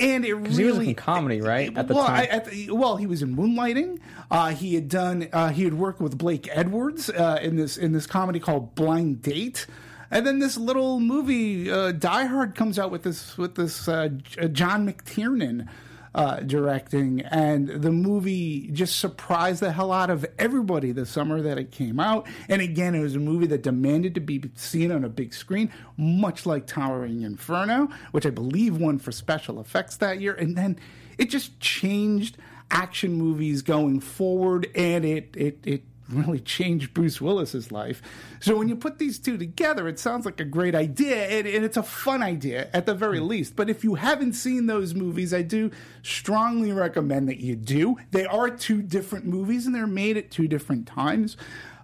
And 0.00 0.24
it 0.24 0.34
really 0.34 0.54
he 0.54 0.64
was 0.64 0.78
in 0.78 0.94
comedy, 0.94 1.40
right, 1.40 1.76
at 1.76 1.88
the 1.88 1.94
well, 1.94 2.06
time? 2.06 2.20
I- 2.20 2.26
at 2.26 2.44
the- 2.46 2.70
well, 2.70 2.96
he 2.96 3.06
was 3.06 3.22
in 3.22 3.36
Moonlighting. 3.36 3.98
Uh, 4.30 4.50
he 4.50 4.74
had 4.74 4.88
done. 4.88 5.28
Uh, 5.32 5.48
he 5.48 5.64
had 5.64 5.74
worked 5.74 6.00
with 6.00 6.16
Blake 6.16 6.48
Edwards 6.52 7.10
uh, 7.10 7.38
in 7.42 7.56
this 7.56 7.76
in 7.76 7.92
this 7.92 8.06
comedy 8.06 8.40
called 8.40 8.74
Blind 8.74 9.22
Date. 9.22 9.66
And 10.10 10.26
then 10.26 10.38
this 10.38 10.56
little 10.56 11.00
movie, 11.00 11.70
uh, 11.70 11.92
Die 11.92 12.24
Hard, 12.24 12.54
comes 12.54 12.78
out 12.78 12.90
with 12.90 13.02
this 13.02 13.36
with 13.36 13.56
this 13.56 13.88
uh, 13.88 14.08
John 14.52 14.90
McTiernan 14.90 15.68
uh, 16.14 16.40
directing, 16.40 17.20
and 17.22 17.68
the 17.68 17.92
movie 17.92 18.70
just 18.72 18.98
surprised 18.98 19.60
the 19.60 19.72
hell 19.72 19.92
out 19.92 20.10
of 20.10 20.26
everybody 20.38 20.92
the 20.92 21.06
summer 21.06 21.40
that 21.42 21.58
it 21.58 21.70
came 21.70 22.00
out. 22.00 22.26
And 22.48 22.62
again, 22.62 22.94
it 22.94 23.00
was 23.00 23.14
a 23.14 23.20
movie 23.20 23.46
that 23.48 23.62
demanded 23.62 24.14
to 24.14 24.20
be 24.20 24.42
seen 24.54 24.90
on 24.90 25.04
a 25.04 25.08
big 25.08 25.34
screen, 25.34 25.70
much 25.96 26.46
like 26.46 26.66
Towering 26.66 27.22
Inferno, 27.22 27.88
which 28.12 28.26
I 28.26 28.30
believe 28.30 28.78
won 28.78 28.98
for 28.98 29.12
special 29.12 29.60
effects 29.60 29.96
that 29.96 30.20
year. 30.20 30.34
And 30.34 30.56
then 30.56 30.78
it 31.18 31.30
just 31.30 31.58
changed 31.60 32.38
action 32.70 33.12
movies 33.12 33.62
going 33.62 34.00
forward, 34.00 34.68
and 34.74 35.04
it 35.04 35.34
it 35.36 35.58
it 35.64 35.82
really 36.08 36.40
changed 36.40 36.94
Bruce 36.94 37.20
Willis's 37.20 37.70
life. 37.70 38.02
So 38.40 38.56
when 38.56 38.68
you 38.68 38.76
put 38.76 38.98
these 38.98 39.18
two 39.18 39.36
together, 39.36 39.88
it 39.88 39.98
sounds 39.98 40.24
like 40.24 40.40
a 40.40 40.44
great 40.44 40.74
idea, 40.74 41.16
and, 41.28 41.46
and, 41.46 41.64
it's 41.64 41.76
a 41.76 41.82
fun 41.82 42.22
idea 42.22 42.68
at 42.72 42.86
the 42.86 42.94
very 42.94 43.20
least. 43.20 43.56
But 43.56 43.68
if 43.68 43.84
you 43.84 43.96
haven't 43.96 44.32
seen 44.32 44.66
those 44.66 44.94
movies, 44.94 45.34
I 45.34 45.42
do 45.42 45.70
strongly 46.02 46.72
recommend 46.72 47.28
that 47.28 47.40
you 47.40 47.56
do. 47.56 47.96
They 48.10 48.26
are 48.26 48.50
two 48.50 48.82
different 48.82 49.26
movies, 49.26 49.66
and 49.66 49.74
they're 49.74 49.86
made 49.86 50.16
at 50.16 50.30
two 50.30 50.48
different 50.48 50.86
times. 50.86 51.36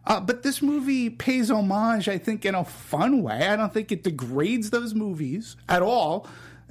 Uh, 0.07 0.21
but 0.21 0.43
this 0.43 0.61
movie 0.61 1.09
pays 1.09 1.50
homage, 1.50 2.09
I 2.09 2.19
think, 2.19 2.45
in 2.45 2.54
a 2.54 2.64
fun 2.64 3.23
way. 3.23 3.47
I 3.47 3.57
don't 3.57 3.73
think 3.73 3.90
it 3.90 4.04
degrades 4.04 4.71
those 4.71 4.95
movies 4.95 5.57
at 5.69 5.83
all 5.83 6.26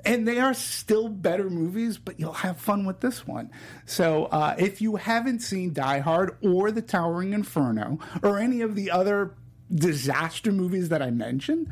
and 0.05 0.27
they 0.27 0.39
are 0.39 0.53
still 0.53 1.07
better 1.09 1.49
movies, 1.49 1.97
but 1.97 2.19
you'll 2.19 2.33
have 2.33 2.57
fun 2.57 2.85
with 2.85 2.99
this 2.99 3.25
one. 3.25 3.51
So 3.85 4.25
uh, 4.25 4.55
if 4.57 4.81
you 4.81 4.97
haven't 4.97 5.39
seen 5.39 5.73
Die 5.73 5.99
Hard 5.99 6.37
or 6.41 6.71
The 6.71 6.81
Towering 6.81 7.33
Inferno 7.33 7.99
or 8.21 8.39
any 8.39 8.61
of 8.61 8.75
the 8.75 8.91
other 8.91 9.35
disaster 9.73 10.51
movies 10.51 10.89
that 10.89 11.01
I 11.01 11.09
mentioned, 11.09 11.69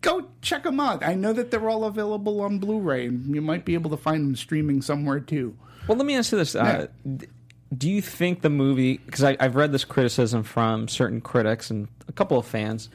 go 0.00 0.28
check 0.42 0.64
them 0.64 0.80
out. 0.80 1.04
I 1.04 1.14
know 1.14 1.32
that 1.32 1.50
they're 1.50 1.68
all 1.68 1.84
available 1.84 2.40
on 2.40 2.58
Blu-ray, 2.58 3.06
and 3.06 3.34
you 3.34 3.42
might 3.42 3.64
be 3.64 3.74
able 3.74 3.90
to 3.90 3.96
find 3.96 4.24
them 4.24 4.36
streaming 4.36 4.82
somewhere 4.82 5.20
too. 5.20 5.56
Well, 5.88 5.96
let 5.96 6.06
me 6.06 6.16
ask 6.16 6.32
you 6.32 6.38
this: 6.38 6.54
uh, 6.54 6.88
Do 7.76 7.88
you 7.88 8.02
think 8.02 8.42
the 8.42 8.50
movie? 8.50 8.98
Because 8.98 9.22
I've 9.22 9.54
read 9.54 9.72
this 9.72 9.84
criticism 9.84 10.42
from 10.42 10.88
certain 10.88 11.20
critics 11.20 11.70
and 11.70 11.88
a 12.08 12.12
couple 12.12 12.38
of 12.38 12.46
fans 12.46 12.88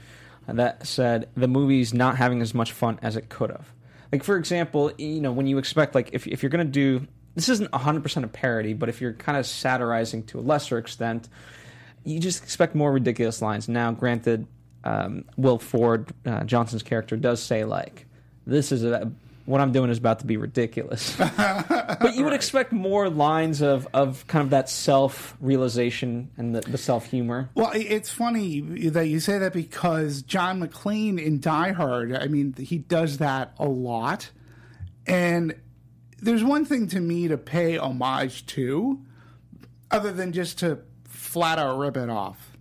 that 0.47 0.85
said 0.85 1.29
the 1.35 1.47
movie's 1.47 1.93
not 1.93 2.17
having 2.17 2.41
as 2.41 2.53
much 2.53 2.71
fun 2.71 2.99
as 3.01 3.15
it 3.15 3.29
could 3.29 3.49
have. 3.49 3.71
Like 4.11 4.23
for 4.23 4.37
example, 4.37 4.91
you 4.97 5.21
know, 5.21 5.31
when 5.31 5.47
you 5.47 5.57
expect 5.57 5.95
like 5.95 6.09
if 6.13 6.27
if 6.27 6.43
you're 6.43 6.49
going 6.49 6.65
to 6.65 6.71
do 6.71 7.07
this 7.35 7.47
isn't 7.47 7.71
100% 7.71 8.23
a 8.23 8.27
parody, 8.27 8.73
but 8.73 8.89
if 8.89 8.99
you're 8.99 9.13
kind 9.13 9.37
of 9.37 9.45
satirizing 9.45 10.23
to 10.23 10.39
a 10.39 10.41
lesser 10.41 10.77
extent, 10.77 11.29
you 12.03 12.19
just 12.19 12.43
expect 12.43 12.75
more 12.75 12.91
ridiculous 12.91 13.41
lines. 13.41 13.69
Now, 13.69 13.91
granted, 13.91 14.47
um, 14.83 15.23
Will 15.37 15.57
Ford, 15.57 16.11
uh, 16.25 16.43
Johnson's 16.43 16.83
character, 16.83 17.15
does 17.15 17.41
say 17.41 17.63
like, 17.63 18.05
"This 18.45 18.71
is 18.71 18.83
a 18.83 19.11
what 19.45 19.61
I'm 19.61 19.71
doing 19.71 19.89
is 19.89 19.97
about 19.97 20.19
to 20.19 20.25
be 20.25 20.37
ridiculous. 20.37 21.15
but 21.37 22.15
you 22.15 22.23
would 22.23 22.33
expect 22.33 22.71
more 22.71 23.09
lines 23.09 23.61
of, 23.61 23.87
of 23.93 24.25
kind 24.27 24.43
of 24.43 24.51
that 24.51 24.69
self 24.69 25.35
realization 25.39 26.31
and 26.37 26.55
the, 26.55 26.61
the 26.61 26.77
self 26.77 27.07
humor. 27.07 27.49
Well, 27.55 27.71
it's 27.73 28.09
funny 28.09 28.61
that 28.89 29.07
you 29.07 29.19
say 29.19 29.37
that 29.39 29.53
because 29.53 30.21
John 30.21 30.61
McClane 30.61 31.19
in 31.19 31.39
Die 31.39 31.71
Hard, 31.71 32.15
I 32.15 32.27
mean, 32.27 32.53
he 32.53 32.77
does 32.77 33.17
that 33.17 33.53
a 33.57 33.67
lot. 33.67 34.29
And 35.07 35.55
there's 36.21 36.43
one 36.43 36.65
thing 36.65 36.87
to 36.89 36.99
me 36.99 37.27
to 37.27 37.37
pay 37.37 37.77
homage 37.77 38.45
to, 38.47 39.01
other 39.89 40.11
than 40.11 40.31
just 40.31 40.59
to 40.59 40.79
flat 41.05 41.59
out 41.59 41.77
rip 41.77 41.97
it 41.97 42.09
off. 42.09 42.51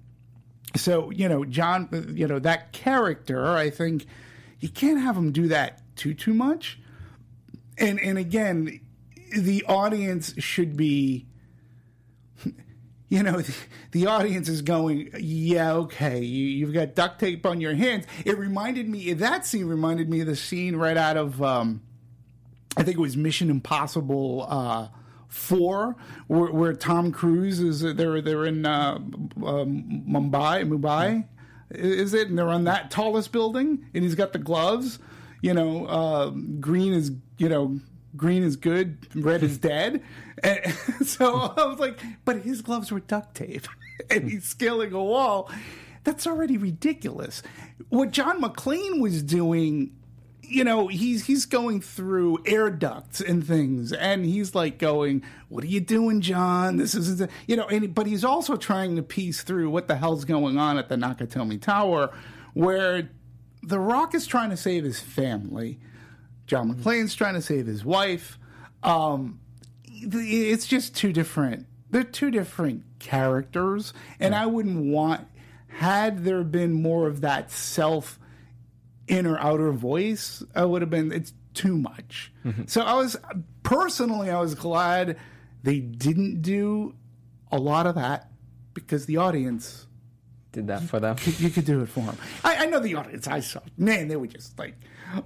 So, 0.77 1.11
you 1.11 1.29
know, 1.29 1.45
John, 1.45 2.15
you 2.17 2.27
know, 2.27 2.39
that 2.39 2.73
character, 2.73 3.49
I 3.49 3.71
think 3.71 4.07
you 4.61 4.69
can't 4.69 5.01
have 5.01 5.17
him 5.17 5.33
do 5.33 5.49
that 5.49 5.81
too 6.00 6.14
too 6.14 6.33
much. 6.33 6.80
And 7.76 8.00
and 8.00 8.16
again, 8.16 8.80
the 9.37 9.64
audience 9.64 10.35
should 10.38 10.76
be 10.76 11.26
you 13.11 13.23
know, 13.23 13.40
the, 13.40 13.54
the, 13.92 14.07
audience 14.07 14.49
is 14.49 14.62
going, 14.62 15.11
yeah, 15.19 15.73
okay, 15.73 16.21
you, 16.21 16.64
have 16.64 16.75
got 16.75 16.95
duct 16.95 17.21
tape 17.21 17.45
on 17.45 17.61
your 17.61 17.75
hands. 17.75 18.07
It 18.25 18.38
reminded 18.38 18.88
me, 18.88 19.12
that 19.12 19.45
scene 19.45 19.66
reminded 19.66 20.09
me 20.09 20.21
of 20.21 20.26
the 20.26 20.37
scene 20.37 20.76
right 20.76 20.97
out 20.97 21.16
of, 21.16 21.42
um, 21.42 21.83
I 22.76 22.83
think 22.83 22.97
it 22.97 23.00
was 23.00 23.16
Mission 23.16 23.50
Impossible 23.50 24.47
uh, 24.49 24.88
4, 25.28 25.97
where, 26.28 26.52
where, 26.52 26.73
Tom 26.73 27.12
Cruise 27.12 27.61
is, 27.61 27.83
they're, 27.83 28.23
they're 28.23 28.47
in 28.47 28.64
uh, 28.64 28.95
um, 28.95 30.04
Mumbai, 30.09 30.66
Mumbai, 30.66 31.26
is 31.71 32.14
it? 32.14 32.28
And 32.28 32.38
they're 32.38 32.49
on 32.49 32.64
that 32.64 32.90
tallest 32.90 33.33
building, 33.33 33.85
and 33.92 34.02
he's 34.02 34.14
got 34.14 34.33
the 34.33 34.38
gloves 34.38 34.99
you 35.43 35.55
know, 35.55 35.87
uh, 35.87 36.31
green 36.61 36.93
is, 36.93 37.13
you 37.39 37.49
know, 37.49 37.81
green 38.17 38.43
is 38.43 38.57
good, 38.57 38.99
red 39.15 39.43
is 39.43 39.59
dead. 39.71 40.03
And 40.43 40.75
so 41.07 41.53
I 41.57 41.67
was 41.67 41.79
like, 41.79 41.99
but 42.25 42.43
his 42.43 42.63
gloves 42.63 42.91
were 42.91 43.01
duct 43.01 43.35
tape 43.35 43.67
and 44.11 44.31
he's 44.31 44.45
scaling 44.45 44.93
a 44.93 45.03
wall. 45.03 45.51
That's 46.05 46.27
already 46.27 46.57
ridiculous. 46.57 47.43
What 47.91 48.11
John 48.11 48.41
McClane 48.41 49.01
was 49.01 49.23
doing, 49.23 49.95
you 50.43 50.65
know, 50.65 50.89
he's 50.89 51.27
he's 51.27 51.45
going 51.45 51.83
through 51.83 52.39
air 52.47 52.71
ducts 52.71 53.21
and 53.21 53.47
things, 53.47 53.93
and 53.93 54.25
he's 54.25 54.55
like 54.55 54.79
going, 54.79 55.23
"What 55.51 55.63
are 55.63 55.69
you 55.69 55.81
doing, 55.81 56.23
John? 56.23 56.79
This 56.79 56.95
is, 56.95 57.23
you 57.47 57.55
know," 57.55 57.67
and 57.69 57.95
but 57.95 58.07
he's 58.07 58.25
also 58.25 58.57
trying 58.57 58.97
to 58.97 59.03
piece 59.03 59.43
through 59.43 59.69
what 59.69 59.89
the 59.89 59.97
hell's 59.97 60.25
going 60.25 60.57
on 60.57 60.79
at 60.79 60.89
the 60.89 60.97
Nakatomi 60.97 61.61
Tower, 61.61 62.11
where 62.55 63.11
the 63.62 63.79
Rock 63.79 64.14
is 64.14 64.26
trying 64.26 64.50
to 64.50 64.57
save 64.57 64.85
his 64.85 65.00
family. 65.00 65.79
John 66.47 66.75
McClane's 66.75 67.14
trying 67.14 67.35
to 67.35 67.43
save 67.43 67.67
his 67.67 67.85
wife. 67.85 68.38
Um, 68.83 69.40
it's 69.87 70.67
just 70.67 70.97
two 70.97 71.12
different. 71.12 71.67
They're 71.90 72.05
two 72.05 72.31
different 72.31 72.85
characters, 72.99 73.93
and 74.19 74.35
I 74.35 74.47
wouldn't 74.47 74.93
want 74.93 75.26
had 75.69 76.25
there 76.25 76.45
been 76.45 76.73
more 76.73 77.07
of 77.07 77.21
that 77.21 77.50
self 77.50 78.19
inner 79.09 79.38
outer 79.38 79.73
voice. 79.73 80.43
I 80.55 80.64
would 80.64 80.83
have 80.83 80.90
been. 80.90 81.12
It's 81.12 81.33
too 81.55 81.76
much. 81.76 82.33
Mm-hmm. 82.45 82.64
So 82.67 82.83
I 82.83 82.95
was 82.95 83.17
personally, 83.62 84.31
I 84.31 84.40
was 84.40 84.55
glad 84.55 85.17
they 85.62 85.81
didn't 85.81 86.43
do 86.43 86.95
a 87.52 87.59
lot 87.59 87.87
of 87.87 87.97
that 87.97 88.31
because 88.73 89.07
the 89.07 89.17
audience 89.17 89.87
did 90.52 90.66
that 90.69 90.83
for 90.83 91.00
them. 91.00 91.16
You 91.38 91.50
could 91.50 91.64
do 91.64 91.80
it 91.83 91.88
for 91.88 92.00
them. 92.00 92.16
I, 92.45 92.64
I 92.64 92.66
know 92.66 92.80
the 92.80 92.95
audience. 92.95 93.26
I 93.26 93.40
saw. 93.40 93.61
Man, 93.78 94.09
they 94.09 94.16
were 94.16 94.26
just 94.26 94.59
like, 94.59 94.75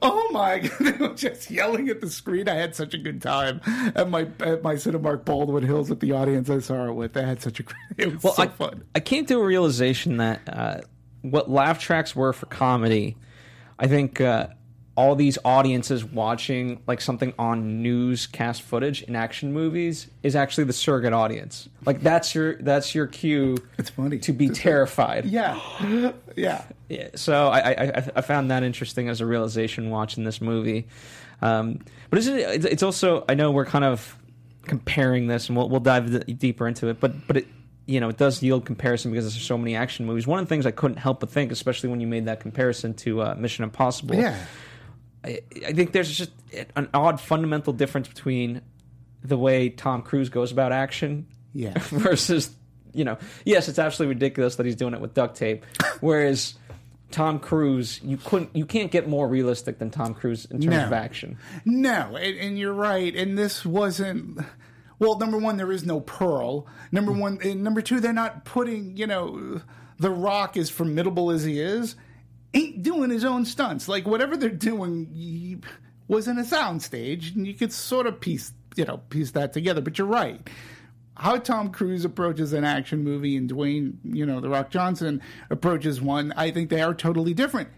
oh 0.03 0.29
my! 0.31 0.59
God. 0.61 0.79
they 0.81 0.93
were 0.93 1.15
just 1.15 1.51
yelling 1.51 1.89
at 1.89 2.01
the 2.01 2.11
screen. 2.11 2.49
I 2.49 2.55
had 2.55 2.75
such 2.75 2.95
a 2.95 2.99
good 2.99 3.23
time 3.23 3.61
at 3.67 4.09
my 4.09 4.29
at 4.41 4.63
my 4.63 4.75
Cinemark 4.75 5.25
Baldwin 5.25 5.65
Hills 5.65 5.91
with 5.91 6.01
the 6.01 6.13
audience 6.13 6.51
I 6.51 6.61
saw 6.61 6.89
it 6.89 6.93
with. 6.93 7.15
They 7.15 7.25
had 7.25 7.43
such 7.43 7.61
a 7.61 7.63
great. 7.63 7.77
It 7.97 8.13
was 8.13 8.25
well, 8.25 8.35
so 8.35 8.43
I, 8.43 8.47
fun. 8.49 8.85
I 8.95 9.01
came 9.01 9.25
to 9.27 9.41
a 9.41 9.45
realization 9.45 10.17
that 10.19 10.41
uh, 10.49 10.81
what 11.23 11.51
laugh 11.51 11.79
tracks 11.79 12.15
were 12.15 12.33
for 12.33 12.47
comedy, 12.47 13.17
I 13.79 13.87
think. 13.87 14.21
Uh, 14.21 14.49
all 14.97 15.17
these 15.17 15.39
audiences 15.45 16.05
watching 16.05 16.81
like 16.87 17.01
something 17.01 17.35
on 17.39 17.83
newscast 17.83 18.63
footage 18.63 19.03
in 19.03 19.17
action 19.17 19.53
movies 19.53 20.07
is 20.23 20.37
actually 20.37 20.65
the 20.65 20.73
surrogate 20.73 21.13
audience. 21.13 21.69
Like 21.85 22.01
that's 22.01 22.35
your 22.35 22.57
that's 22.57 22.95
your 22.95 23.07
cue. 23.09 23.57
It's 23.77 23.91
funny 23.91 24.19
to 24.21 24.33
be 24.33 24.49
terrified. 24.49 25.25
Yeah, 25.35 25.61
yeah. 26.37 26.65
Yeah. 26.89 27.09
So 27.17 27.49
I, 27.49 27.71
I 27.71 28.11
I 28.17 28.21
found 28.21 28.51
that 28.53 28.63
interesting 28.63 29.09
as 29.09 29.21
a 29.21 29.27
realization 29.27 29.91
watching 29.91 30.23
this 30.23 30.41
movie. 30.41 30.87
Um, 31.43 31.81
but 32.11 32.21
it's 32.21 32.29
it's 32.65 32.83
also 32.85 33.25
I 33.29 33.35
know 33.35 33.51
we're 33.51 33.65
kind 33.65 33.85
of 33.85 34.17
comparing 34.63 35.27
this, 35.27 35.49
and 35.49 35.57
we'll 35.57 35.69
we'll 35.69 35.81
dive 35.81 36.25
deeper 36.39 36.69
into 36.69 36.89
it. 36.89 37.01
But 37.01 37.27
but 37.27 37.39
it 37.39 37.47
you 37.87 38.01
know, 38.01 38.09
it 38.09 38.17
does 38.17 38.43
yield 38.43 38.65
comparison 38.65 39.11
because 39.11 39.25
there's 39.25 39.45
so 39.45 39.59
many 39.59 39.77
action 39.77 40.07
movies. 40.07 40.27
One 40.27 40.39
of 40.39 40.47
the 40.47 40.49
things 40.49 40.67
I 40.67 40.71
couldn't 40.71 40.97
help 40.97 41.21
but 41.21 41.31
think, 41.31 41.53
especially 41.53 41.91
when 41.91 42.01
you 42.01 42.07
made 42.07 42.27
that 42.27 42.41
comparison 42.41 42.95
to 42.95 43.23
uh, 43.23 43.35
Mission 43.37 43.65
Impossible, 43.65 44.15
yeah. 44.15 44.39
I, 45.25 45.41
I 45.67 45.73
think 45.73 45.93
there's 45.93 46.11
just 46.11 46.31
an 46.77 46.89
odd 46.93 47.21
fundamental 47.21 47.73
difference 47.73 48.09
between 48.09 48.61
the 49.23 49.39
way 49.39 49.71
Tom 49.71 50.03
Cruise 50.03 50.29
goes 50.29 50.53
about 50.53 50.71
action 50.71 51.27
yeah. 51.55 51.79
versus 51.79 52.55
you 52.93 53.05
know 53.05 53.19
yes 53.45 53.69
it's 53.69 53.79
absolutely 53.79 54.15
ridiculous 54.15 54.57
that 54.57 54.67
he's 54.67 54.77
doing 54.77 54.95
it 54.95 55.01
with 55.01 55.15
duct 55.15 55.37
tape 55.37 55.65
whereas 56.01 56.55
Tom 57.11 57.39
Cruise 57.39 58.01
you 58.03 58.19
couldn't 58.19 58.55
you 58.55 58.67
can't 58.67 58.91
get 58.91 59.09
more 59.09 59.27
realistic 59.27 59.79
than 59.79 59.91
Tom 59.91 60.15
Cruise 60.15 60.45
in 60.45 60.61
terms 60.61 60.77
no. 60.77 60.85
of 60.85 60.93
action 60.93 61.39
no 61.65 62.17
and, 62.17 62.39
and, 62.39 62.59
you're 62.59 62.73
right 62.75 63.15
and 63.17 63.39
this 63.39 63.65
wasn't 63.65 64.39
well 64.99 65.19
number 65.19 65.39
one 65.39 65.57
there 65.57 65.73
is 65.73 65.85
no 65.85 66.01
pearl 66.01 66.67
number 66.93 67.13
hmm. 67.13 67.21
one 67.21 67.39
and 67.43 67.65
number 67.65 67.81
two 67.81 67.99
they're 67.99 68.13
not 68.13 68.45
putting 68.45 68.97
you 68.97 69.07
know 69.07 69.61
the 69.99 70.11
rock 70.11 70.57
as 70.57 70.71
formidable 70.71 71.31
as 71.31 71.45
he 71.45 71.59
is 71.61 71.97
ain't 72.55 72.83
doing 72.83 73.11
his 73.11 73.25
own 73.25 73.45
stunts. 73.45 73.89
Like 73.89 74.07
whatever 74.07 74.37
they're 74.37 74.51
doing 74.51 75.63
was 76.09 76.29
in 76.29 76.39
a 76.39 76.43
soundstage, 76.43 77.35
and 77.35 77.47
you 77.47 77.55
could 77.55 77.73
sort 77.73 78.07
of 78.07 78.21
piece 78.21 78.53
you 78.77 78.85
know 78.85 78.99
piece 79.09 79.33
that 79.33 79.53
together. 79.53 79.81
But 79.81 79.99
you're 79.99 80.07
right. 80.07 80.49
How 81.17 81.37
Tom 81.37 81.71
Cruise 81.71 82.05
approaches 82.05 82.53
an 82.53 82.65
action 82.65 83.05
movie 83.05 83.37
and 83.37 83.49
Dwayne, 83.49 83.99
you 84.03 84.27
know, 84.27 84.41
The 84.41 84.49
Rock 84.49 84.71
Johnson 84.71 85.23
approaches 85.49 86.01
one, 86.01 86.33
I 86.37 86.51
think 86.51 86.71
they 86.71 86.83
are 86.83 86.93
totally 86.93 87.33
different. 87.33 87.69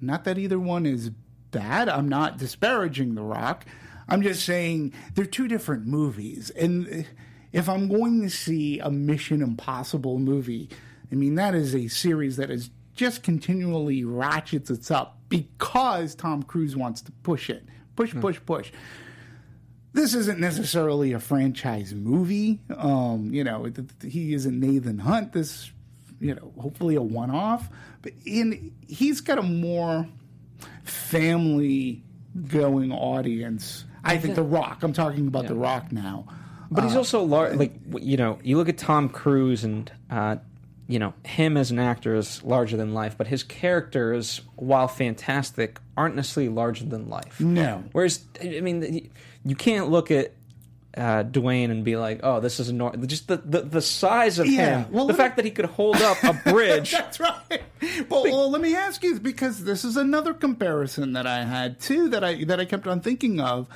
Not 0.00 0.24
that 0.24 0.38
either 0.38 0.58
one 0.58 0.86
is 0.86 1.10
bad. 1.50 1.90
I'm 1.90 2.08
not 2.08 2.38
disparaging 2.38 3.14
The 3.14 3.22
Rock. 3.22 3.66
I'm 4.08 4.22
just 4.22 4.46
saying 4.46 4.94
they're 5.14 5.26
two 5.26 5.46
different 5.46 5.86
movies. 5.86 6.50
And 6.50 7.06
if 7.52 7.68
I'm 7.68 7.88
going 7.88 8.22
to 8.22 8.30
see 8.30 8.78
a 8.78 8.90
Mission 8.90 9.42
Impossible 9.42 10.18
movie, 10.18 10.70
I 11.12 11.16
mean, 11.16 11.34
that 11.34 11.54
is 11.54 11.74
a 11.74 11.88
series 11.88 12.36
that 12.36 12.50
is 12.50 12.70
just 12.96 13.22
continually 13.22 14.04
ratchets 14.04 14.70
it 14.70 14.90
up 14.90 15.18
because 15.28 16.14
Tom 16.14 16.42
Cruise 16.42 16.76
wants 16.76 17.02
to 17.02 17.12
push 17.12 17.50
it. 17.50 17.64
Push, 17.94 18.12
hmm. 18.12 18.20
push, 18.20 18.40
push. 18.44 18.72
This 19.92 20.14
isn't 20.14 20.38
necessarily 20.38 21.12
a 21.12 21.20
franchise 21.20 21.94
movie. 21.94 22.60
Um, 22.76 23.32
you 23.32 23.44
know, 23.44 23.70
he 24.02 24.34
isn't 24.34 24.58
Nathan 24.58 24.98
Hunt. 24.98 25.32
This 25.32 25.70
you 26.20 26.34
know, 26.34 26.52
hopefully 26.60 26.94
a 26.94 27.02
one 27.02 27.30
off. 27.30 27.68
But 28.02 28.12
in 28.24 28.74
he's 28.86 29.20
got 29.20 29.38
a 29.38 29.42
more 29.42 30.06
family 30.84 32.02
going 32.48 32.92
audience. 32.92 33.84
I 34.04 34.18
think 34.18 34.34
The 34.34 34.42
Rock. 34.42 34.82
I'm 34.82 34.92
talking 34.92 35.26
about 35.26 35.46
The 35.46 35.54
Rock 35.54 35.92
now. 35.92 36.26
But 36.70 36.84
he's 36.84 36.96
also 36.96 37.22
lar- 37.22 37.54
like 37.54 37.74
you 38.00 38.16
know 38.16 38.38
you 38.42 38.56
look 38.56 38.68
at 38.68 38.78
Tom 38.78 39.08
Cruise 39.08 39.64
and 39.64 39.90
uh, 40.10 40.36
you 40.88 40.98
know 40.98 41.14
him 41.24 41.56
as 41.56 41.70
an 41.70 41.78
actor 41.78 42.14
is 42.14 42.42
larger 42.42 42.76
than 42.76 42.94
life, 42.94 43.16
but 43.18 43.26
his 43.26 43.42
characters, 43.42 44.40
while 44.56 44.88
fantastic, 44.88 45.78
aren't 45.96 46.16
necessarily 46.16 46.52
larger 46.52 46.84
than 46.84 47.08
life. 47.08 47.40
No. 47.40 47.84
Whereas 47.92 48.24
I 48.42 48.60
mean, 48.60 49.10
you 49.44 49.56
can't 49.56 49.90
look 49.90 50.10
at 50.10 50.32
uh, 50.96 51.24
Dwayne 51.24 51.70
and 51.70 51.84
be 51.84 51.96
like, 51.96 52.20
"Oh, 52.22 52.40
this 52.40 52.58
is 52.60 52.68
a 52.70 52.72
nor-. 52.72 52.96
just 52.96 53.28
the, 53.28 53.36
the 53.38 53.60
the 53.62 53.82
size 53.82 54.38
of 54.38 54.46
Yeah, 54.46 54.84
him, 54.84 54.92
well, 54.92 55.06
the 55.06 55.14
fact 55.14 55.36
that 55.36 55.44
he 55.44 55.50
could 55.50 55.66
hold 55.66 55.96
up 55.96 56.22
a 56.22 56.32
bridge." 56.50 56.92
That's 56.92 57.20
right. 57.20 57.62
But 58.08 58.22
well, 58.22 58.50
let 58.50 58.62
me 58.62 58.74
ask 58.74 59.02
you 59.02 59.18
because 59.20 59.64
this 59.64 59.84
is 59.84 59.96
another 59.96 60.32
comparison 60.32 61.12
that 61.12 61.26
I 61.26 61.44
had 61.44 61.80
too 61.80 62.08
that 62.10 62.24
I 62.24 62.44
that 62.44 62.60
I 62.60 62.64
kept 62.64 62.86
on 62.86 63.00
thinking 63.00 63.40
of. 63.40 63.68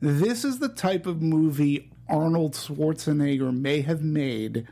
This 0.00 0.44
is 0.44 0.60
the 0.60 0.68
type 0.68 1.06
of 1.06 1.20
movie 1.20 1.90
Arnold 2.08 2.54
Schwarzenegger 2.54 3.52
may 3.56 3.80
have 3.82 4.02
made 4.02 4.66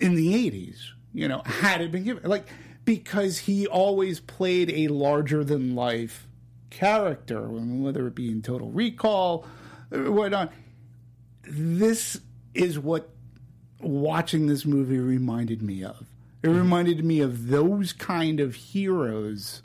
in 0.00 0.14
the 0.14 0.50
80s, 0.50 0.78
you 1.12 1.28
know, 1.28 1.42
had 1.44 1.80
it 1.80 1.92
been 1.92 2.04
given 2.04 2.28
like 2.28 2.46
because 2.84 3.38
he 3.38 3.66
always 3.66 4.20
played 4.20 4.70
a 4.70 4.88
larger 4.88 5.44
than 5.44 5.74
life 5.74 6.26
character, 6.70 7.48
whether 7.48 8.06
it 8.06 8.14
be 8.14 8.30
in 8.30 8.42
Total 8.42 8.70
Recall 8.70 9.46
or 9.92 10.10
whatnot. 10.10 10.52
This 11.42 12.20
is 12.54 12.78
what 12.78 13.10
watching 13.80 14.46
this 14.46 14.64
movie 14.64 14.98
reminded 14.98 15.62
me 15.62 15.84
of. 15.84 16.06
It 16.42 16.48
mm-hmm. 16.48 16.58
reminded 16.58 17.04
me 17.04 17.20
of 17.20 17.48
those 17.48 17.92
kind 17.92 18.40
of 18.40 18.54
heroes, 18.54 19.62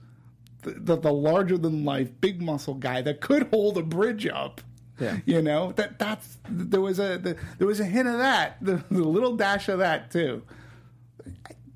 the, 0.64 0.72
the, 0.72 0.98
the 0.98 1.14
larger 1.14 1.58
than 1.58 1.86
life, 1.86 2.10
big 2.20 2.42
muscle 2.42 2.74
guy 2.74 3.02
that 3.02 3.22
could 3.22 3.48
hold 3.50 3.78
a 3.78 3.84
bridge 3.84 4.28
up. 4.28 4.62
Yeah. 5.00 5.18
You 5.26 5.42
know 5.42 5.72
that 5.74 6.00
that's 6.00 6.38
there 6.50 6.82
was 6.82 7.00
a 7.00 7.18
the, 7.18 7.38
there 7.58 7.68
was 7.68 7.80
a 7.80 7.86
hint 7.86 8.08
of 8.08 8.18
that, 8.20 8.58
the, 8.62 8.84
the 8.90 9.04
little 9.04 9.36
dash 9.36 9.70
of 9.70 9.80
that 9.80 10.12
too. 10.12 10.44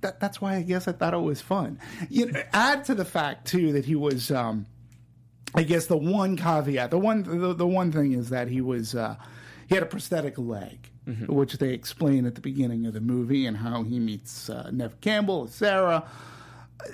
That, 0.02 0.20
that's 0.22 0.40
why 0.40 0.56
I 0.56 0.62
guess 0.62 0.88
I 0.88 0.94
thought 0.94 1.14
it 1.14 1.18
was 1.18 1.42
fun. 1.42 1.80
You 2.10 2.32
know, 2.32 2.42
add 2.54 2.86
to 2.86 2.96
the 2.96 3.04
fact 3.04 3.48
too 3.48 3.74
that 3.74 3.84
he 3.84 3.96
was, 3.96 4.32
um, 4.32 4.66
I 5.54 5.64
guess 5.64 5.88
the 5.88 5.98
one 5.98 6.38
caveat, 6.38 6.92
the 6.92 6.98
one 6.98 7.24
the, 7.24 7.54
the 7.54 7.68
one 7.68 7.92
thing 7.92 8.14
is 8.14 8.30
that 8.30 8.48
he 8.48 8.62
was 8.62 8.96
uh, 8.96 9.16
he 9.68 9.76
had 9.76 9.84
a 9.84 9.88
prosthetic 9.88 10.38
leg, 10.38 10.90
which 11.28 11.54
they 11.58 11.74
explain 11.74 12.26
at 12.26 12.36
the 12.36 12.42
beginning 12.42 12.86
of 12.86 12.94
the 12.94 13.02
movie, 13.02 13.46
and 13.46 13.58
how 13.58 13.84
he 13.84 14.00
meets 14.00 14.50
uh, 14.50 14.70
Neve 14.72 15.02
Campbell, 15.02 15.48
Sarah. 15.48 16.08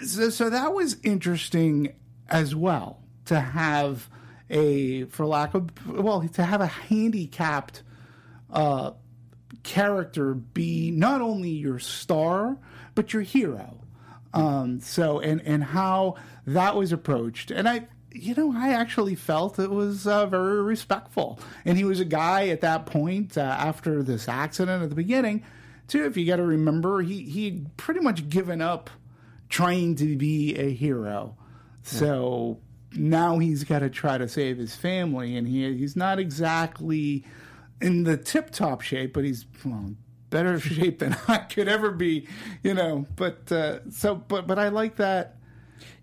So, 0.03 0.29
so 0.29 0.49
that 0.49 0.73
was 0.73 0.97
interesting 1.03 1.93
as 2.27 2.55
well 2.55 3.01
to 3.25 3.39
have 3.39 4.09
a, 4.49 5.05
for 5.05 5.25
lack 5.25 5.53
of 5.53 5.69
well, 5.87 6.27
to 6.27 6.43
have 6.43 6.61
a 6.61 6.67
handicapped 6.67 7.83
uh, 8.51 8.91
character 9.63 10.33
be 10.33 10.91
not 10.91 11.21
only 11.21 11.49
your 11.49 11.79
star 11.79 12.57
but 12.93 13.13
your 13.13 13.21
hero. 13.23 13.81
Um, 14.33 14.81
so 14.81 15.19
and 15.19 15.41
and 15.41 15.63
how 15.63 16.15
that 16.45 16.75
was 16.75 16.91
approached, 16.91 17.51
and 17.51 17.69
I, 17.69 17.87
you 18.11 18.35
know, 18.35 18.53
I 18.55 18.73
actually 18.73 19.15
felt 19.15 19.59
it 19.59 19.71
was 19.71 20.07
uh, 20.07 20.25
very 20.25 20.61
respectful. 20.61 21.39
And 21.63 21.77
he 21.77 21.85
was 21.85 21.99
a 21.99 22.05
guy 22.05 22.49
at 22.49 22.61
that 22.61 22.85
point 22.85 23.37
uh, 23.37 23.41
after 23.41 24.03
this 24.03 24.27
accident 24.27 24.83
at 24.83 24.89
the 24.89 24.95
beginning, 24.95 25.43
too. 25.87 26.05
If 26.05 26.17
you 26.17 26.27
got 26.27 26.37
to 26.37 26.43
remember, 26.43 27.01
he 27.01 27.23
he'd 27.23 27.75
pretty 27.77 28.01
much 28.01 28.27
given 28.27 28.61
up 28.61 28.89
trying 29.47 29.95
to 29.95 30.17
be 30.17 30.55
a 30.55 30.69
hero. 30.69 31.37
So 31.83 32.59
now 32.95 33.39
he's 33.39 33.63
got 33.63 33.79
to 33.79 33.89
try 33.89 34.17
to 34.17 34.27
save 34.27 34.57
his 34.57 34.75
family, 34.75 35.35
and 35.35 35.47
he 35.47 35.75
he's 35.77 35.95
not 35.95 36.19
exactly 36.19 37.25
in 37.81 38.03
the 38.03 38.17
tip 38.17 38.51
top 38.51 38.81
shape, 38.81 39.13
but 39.13 39.23
he's 39.23 39.45
well, 39.63 39.95
better 40.29 40.59
shape 40.59 40.99
than 40.99 41.15
I 41.27 41.37
could 41.39 41.67
ever 41.67 41.91
be, 41.91 42.27
you 42.63 42.73
know. 42.73 43.05
But 43.15 43.51
uh, 43.51 43.89
so, 43.89 44.15
but 44.15 44.47
but 44.47 44.59
I 44.59 44.69
like 44.69 44.97
that. 44.97 45.37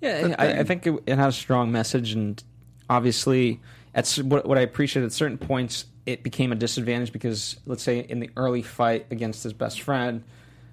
Yeah, 0.01 0.35
I, 0.39 0.61
I 0.61 0.65
think 0.65 0.87
it, 0.87 1.03
it 1.07 1.17
has 1.17 1.37
a 1.37 1.39
strong 1.39 1.73
message, 1.73 2.13
and 2.13 2.43
obviously, 2.91 3.61
at 3.95 4.09
what, 4.25 4.47
what 4.47 4.59
I 4.59 4.63
appreciate 4.63 5.05
at 5.05 5.13
certain 5.13 5.39
points, 5.39 5.87
it 6.07 6.23
became 6.23 6.53
a 6.53 6.57
disadvantage 6.57 7.13
because, 7.13 7.57
let's 7.67 7.83
say, 7.83 8.01
in 8.01 8.21
the 8.21 8.31
early 8.37 8.63
fight 8.63 9.07
against 9.11 9.43
his 9.45 9.53
best 9.53 9.81
friend, 9.81 10.25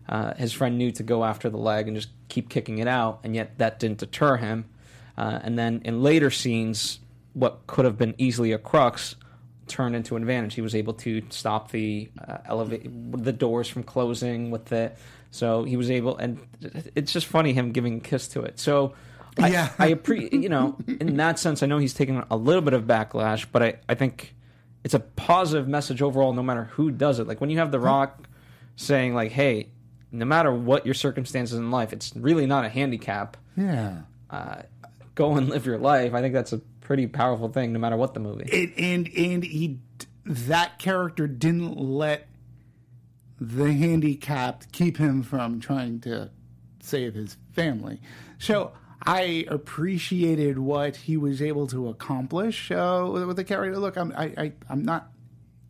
uh, 0.08 0.34
his 0.34 0.51
friend 0.51 0.77
knew 0.77 0.91
to 0.91 1.03
go 1.03 1.23
after 1.23 1.49
the 1.49 1.58
leg 1.58 1.88
and 1.88 1.95
just 1.95 2.10
keep 2.27 2.49
kicking 2.49 2.79
it 2.79 2.88
out, 2.88 3.19
and 3.23 3.36
yet 3.36 3.58
that 3.60 3.79
didn't 3.79 3.99
deter 3.99 4.38
him. 4.38 4.65
Uh, 5.19 5.39
and 5.43 5.60
then 5.60 5.82
in 5.84 6.01
later 6.01 6.32
scenes, 6.32 6.99
what 7.34 7.67
could 7.67 7.84
have 7.86 7.97
been 7.97 8.15
easily 8.17 8.53
a 8.53 8.58
crux 8.58 9.15
turned 9.67 9.95
into 9.95 10.15
an 10.15 10.23
advantage. 10.23 10.53
He 10.55 10.62
was 10.62 10.73
able 10.73 10.93
to 10.95 11.21
stop 11.29 11.71
the 11.71 12.10
uh, 12.25 12.38
elevate 12.45 12.84
the 13.23 13.34
doors 13.34 13.67
from 13.67 13.84
closing 13.84 14.49
with 14.49 14.71
it. 14.71 14.97
So 15.32 15.63
he 15.63 15.77
was 15.77 15.91
able, 15.91 16.17
and 16.17 16.39
it's 16.95 17.12
just 17.13 17.27
funny 17.27 17.53
him 17.53 17.71
giving 17.71 17.97
a 17.97 17.99
kiss 17.99 18.29
to 18.29 18.41
it. 18.41 18.60
So 18.60 18.93
I, 19.38 19.49
Yeah. 19.49 19.69
I 19.77 19.88
appreciate, 19.88 20.34
you 20.34 20.49
know, 20.49 20.77
in 20.88 21.17
that 21.17 21.38
sense, 21.38 21.62
I 21.62 21.67
know 21.67 21.77
he's 21.77 21.93
taking 21.93 22.23
a 22.32 22.36
little 22.36 22.63
bit 22.63 22.73
of 22.73 22.86
backlash, 22.86 23.45
but 23.51 23.62
I, 23.62 23.75
I 23.88 23.93
think 23.95 24.34
it's 24.84 24.95
a 24.95 24.99
positive 24.99 25.67
message 25.67 26.01
overall, 26.01 26.34
no 26.34 26.41
matter 26.41 26.63
who 26.63 26.89
does 26.89 27.19
it. 27.19 27.27
Like 27.27 27.39
when 27.41 27.49
you 27.51 27.60
have 27.60 27.71
The 27.71 27.79
Rock 27.79 28.27
saying, 28.75 29.13
like, 29.13 29.32
hey, 29.32 29.67
no 30.12 30.25
matter 30.25 30.51
what 30.51 30.86
your 30.86 30.95
circumstances 30.95 31.60
in 31.60 31.69
life, 31.69 31.93
it's 31.93 32.15
really 32.15 32.47
not 32.47 32.65
a 32.65 32.69
handicap. 32.69 33.38
Yeah. 33.55 34.01
Uh, 34.32 34.63
go 35.19 35.36
and 35.36 35.49
live 35.49 35.65
your 35.65 35.77
life. 35.77 36.13
I 36.13 36.21
think 36.21 36.34
that's 36.34 36.53
a 36.53 36.60
pretty 36.79 37.05
powerful 37.05 37.49
thing, 37.49 37.73
no 37.73 37.79
matter 37.79 37.97
what 37.97 38.13
the 38.13 38.21
movie. 38.21 38.45
It, 38.45 38.73
and 38.77 39.08
and 39.15 39.43
he 39.43 39.79
that 40.25 40.79
character 40.79 41.27
didn't 41.27 41.77
let 41.77 42.27
the 43.39 43.71
handicapped 43.73 44.71
keep 44.71 44.97
him 44.97 45.21
from 45.21 45.60
trying 45.60 45.99
to 46.01 46.29
save 46.82 47.13
his 47.13 47.38
family. 47.51 48.01
So 48.38 48.71
I 49.05 49.45
appreciated 49.49 50.58
what 50.58 50.95
he 50.95 51.17
was 51.17 51.41
able 51.41 51.67
to 51.67 51.89
accomplish 51.89 52.71
uh, 52.71 53.08
with 53.12 53.36
the 53.36 53.43
character. 53.43 53.77
Look, 53.77 53.97
I'm 53.97 54.13
I, 54.15 54.34
I 54.38 54.53
I'm 54.69 54.84
not 54.84 55.12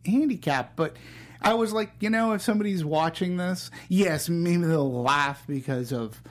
handicapped, 0.06 0.76
but 0.76 0.96
I 1.42 1.54
was 1.54 1.72
like, 1.72 1.90
you 1.98 2.10
know, 2.10 2.32
if 2.34 2.42
somebody's 2.42 2.84
watching 2.84 3.36
this, 3.36 3.70
yes, 3.88 4.28
maybe 4.28 4.64
they'll 4.64 5.02
laugh 5.02 5.42
because 5.48 5.92
of 5.92 6.22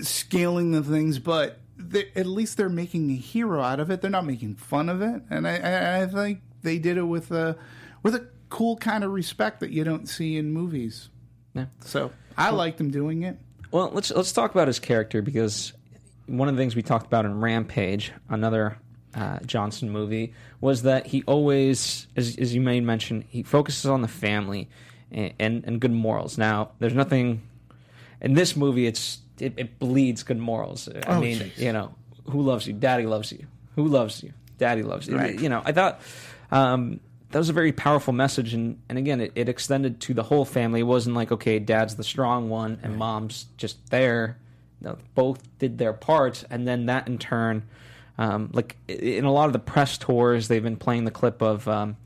scaling 0.00 0.72
the 0.72 0.82
things, 0.82 1.18
but 1.18 1.60
at 1.94 2.26
least 2.26 2.56
they're 2.56 2.68
making 2.68 3.10
a 3.10 3.16
hero 3.16 3.62
out 3.62 3.80
of 3.80 3.90
it. 3.90 4.00
They're 4.00 4.10
not 4.10 4.24
making 4.24 4.56
fun 4.56 4.88
of 4.88 5.02
it, 5.02 5.22
and 5.30 5.46
I, 5.46 5.56
I, 5.56 6.02
I 6.02 6.06
think 6.06 6.40
they 6.62 6.78
did 6.78 6.96
it 6.96 7.04
with 7.04 7.30
a 7.30 7.56
with 8.02 8.14
a 8.14 8.26
cool 8.48 8.76
kind 8.76 9.04
of 9.04 9.12
respect 9.12 9.60
that 9.60 9.70
you 9.70 9.84
don't 9.84 10.08
see 10.08 10.36
in 10.36 10.52
movies. 10.52 11.08
Yeah. 11.54 11.66
So 11.80 12.12
I 12.36 12.50
liked 12.50 12.80
him 12.80 12.90
doing 12.90 13.22
it. 13.22 13.38
Well, 13.70 13.90
let's 13.92 14.10
let's 14.10 14.32
talk 14.32 14.50
about 14.52 14.68
his 14.68 14.78
character 14.78 15.22
because 15.22 15.72
one 16.26 16.48
of 16.48 16.56
the 16.56 16.60
things 16.60 16.76
we 16.76 16.82
talked 16.82 17.06
about 17.06 17.24
in 17.24 17.40
Rampage, 17.40 18.12
another 18.28 18.78
uh, 19.14 19.38
Johnson 19.46 19.90
movie, 19.90 20.34
was 20.60 20.82
that 20.82 21.06
he 21.06 21.22
always, 21.26 22.06
as, 22.16 22.36
as 22.36 22.54
you 22.54 22.60
may 22.60 22.80
mention, 22.80 23.24
he 23.28 23.42
focuses 23.42 23.86
on 23.86 24.02
the 24.02 24.08
family 24.08 24.68
and, 25.10 25.32
and, 25.38 25.64
and 25.64 25.80
good 25.80 25.92
morals. 25.92 26.36
Now, 26.36 26.72
there's 26.78 26.94
nothing 26.94 27.42
in 28.20 28.34
this 28.34 28.56
movie. 28.56 28.86
It's 28.86 29.18
it, 29.40 29.54
it 29.56 29.78
bleeds 29.78 30.22
good 30.22 30.38
morals. 30.38 30.88
I 30.88 31.00
Oh, 31.16 31.20
mean, 31.20 31.38
jeez. 31.38 31.58
you 31.58 31.72
know, 31.72 31.94
who 32.30 32.42
loves 32.42 32.66
you? 32.66 32.72
Daddy 32.72 33.06
loves 33.06 33.32
you. 33.32 33.46
Who 33.76 33.86
loves 33.88 34.22
you? 34.22 34.32
Daddy 34.58 34.82
loves 34.82 35.06
you. 35.08 35.16
Right. 35.16 35.38
You 35.38 35.48
know, 35.48 35.62
I 35.64 35.72
thought. 35.72 36.00
Um, 36.50 37.00
that 37.32 37.38
was 37.40 37.48
a 37.48 37.52
very 37.52 37.72
powerful 37.72 38.12
message, 38.12 38.54
and, 38.54 38.80
and 38.88 38.96
again, 38.98 39.20
it, 39.20 39.32
it 39.34 39.48
extended 39.48 40.00
to 40.02 40.14
the 40.14 40.22
whole 40.22 40.44
family. 40.44 40.80
It 40.80 40.84
wasn't 40.84 41.16
like, 41.16 41.32
okay, 41.32 41.58
dad's 41.58 41.96
the 41.96 42.04
strong 42.04 42.48
one 42.48 42.78
and 42.84 42.96
mom's 42.96 43.46
just 43.56 43.90
there. 43.90 44.38
No, 44.80 44.96
both 45.16 45.42
did 45.58 45.76
their 45.76 45.92
parts, 45.92 46.44
and 46.48 46.68
then 46.68 46.86
that 46.86 47.08
in 47.08 47.18
turn, 47.18 47.64
um, 48.16 48.50
like 48.52 48.76
in 48.86 49.24
a 49.24 49.32
lot 49.32 49.46
of 49.46 49.52
the 49.52 49.58
press 49.58 49.98
tours, 49.98 50.46
they've 50.48 50.62
been 50.62 50.76
playing 50.76 51.04
the 51.04 51.10
clip 51.10 51.42
of, 51.42 51.66
um, 51.66 51.96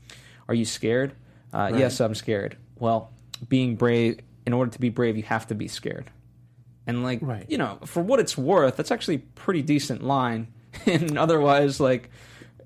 "Are 0.49 0.55
you 0.55 0.65
scared?" 0.65 1.13
Uh, 1.53 1.71
Yes, 1.75 2.01
I'm 2.01 2.15
scared. 2.15 2.57
Well, 2.79 3.11
being 3.47 3.75
brave. 3.75 4.19
In 4.47 4.53
order 4.53 4.71
to 4.71 4.79
be 4.79 4.89
brave, 4.89 5.17
you 5.17 5.23
have 5.23 5.45
to 5.47 5.55
be 5.55 5.67
scared. 5.67 6.09
And 6.95 7.03
like, 7.03 7.19
Right. 7.21 7.45
you 7.49 7.57
know, 7.57 7.79
for 7.85 8.01
what 8.03 8.19
it's 8.19 8.37
worth, 8.37 8.77
that's 8.77 8.91
actually 8.91 9.15
a 9.15 9.19
pretty 9.35 9.61
decent 9.61 10.03
line. 10.03 10.47
and 10.85 11.17
otherwise, 11.17 11.79
like, 11.79 12.09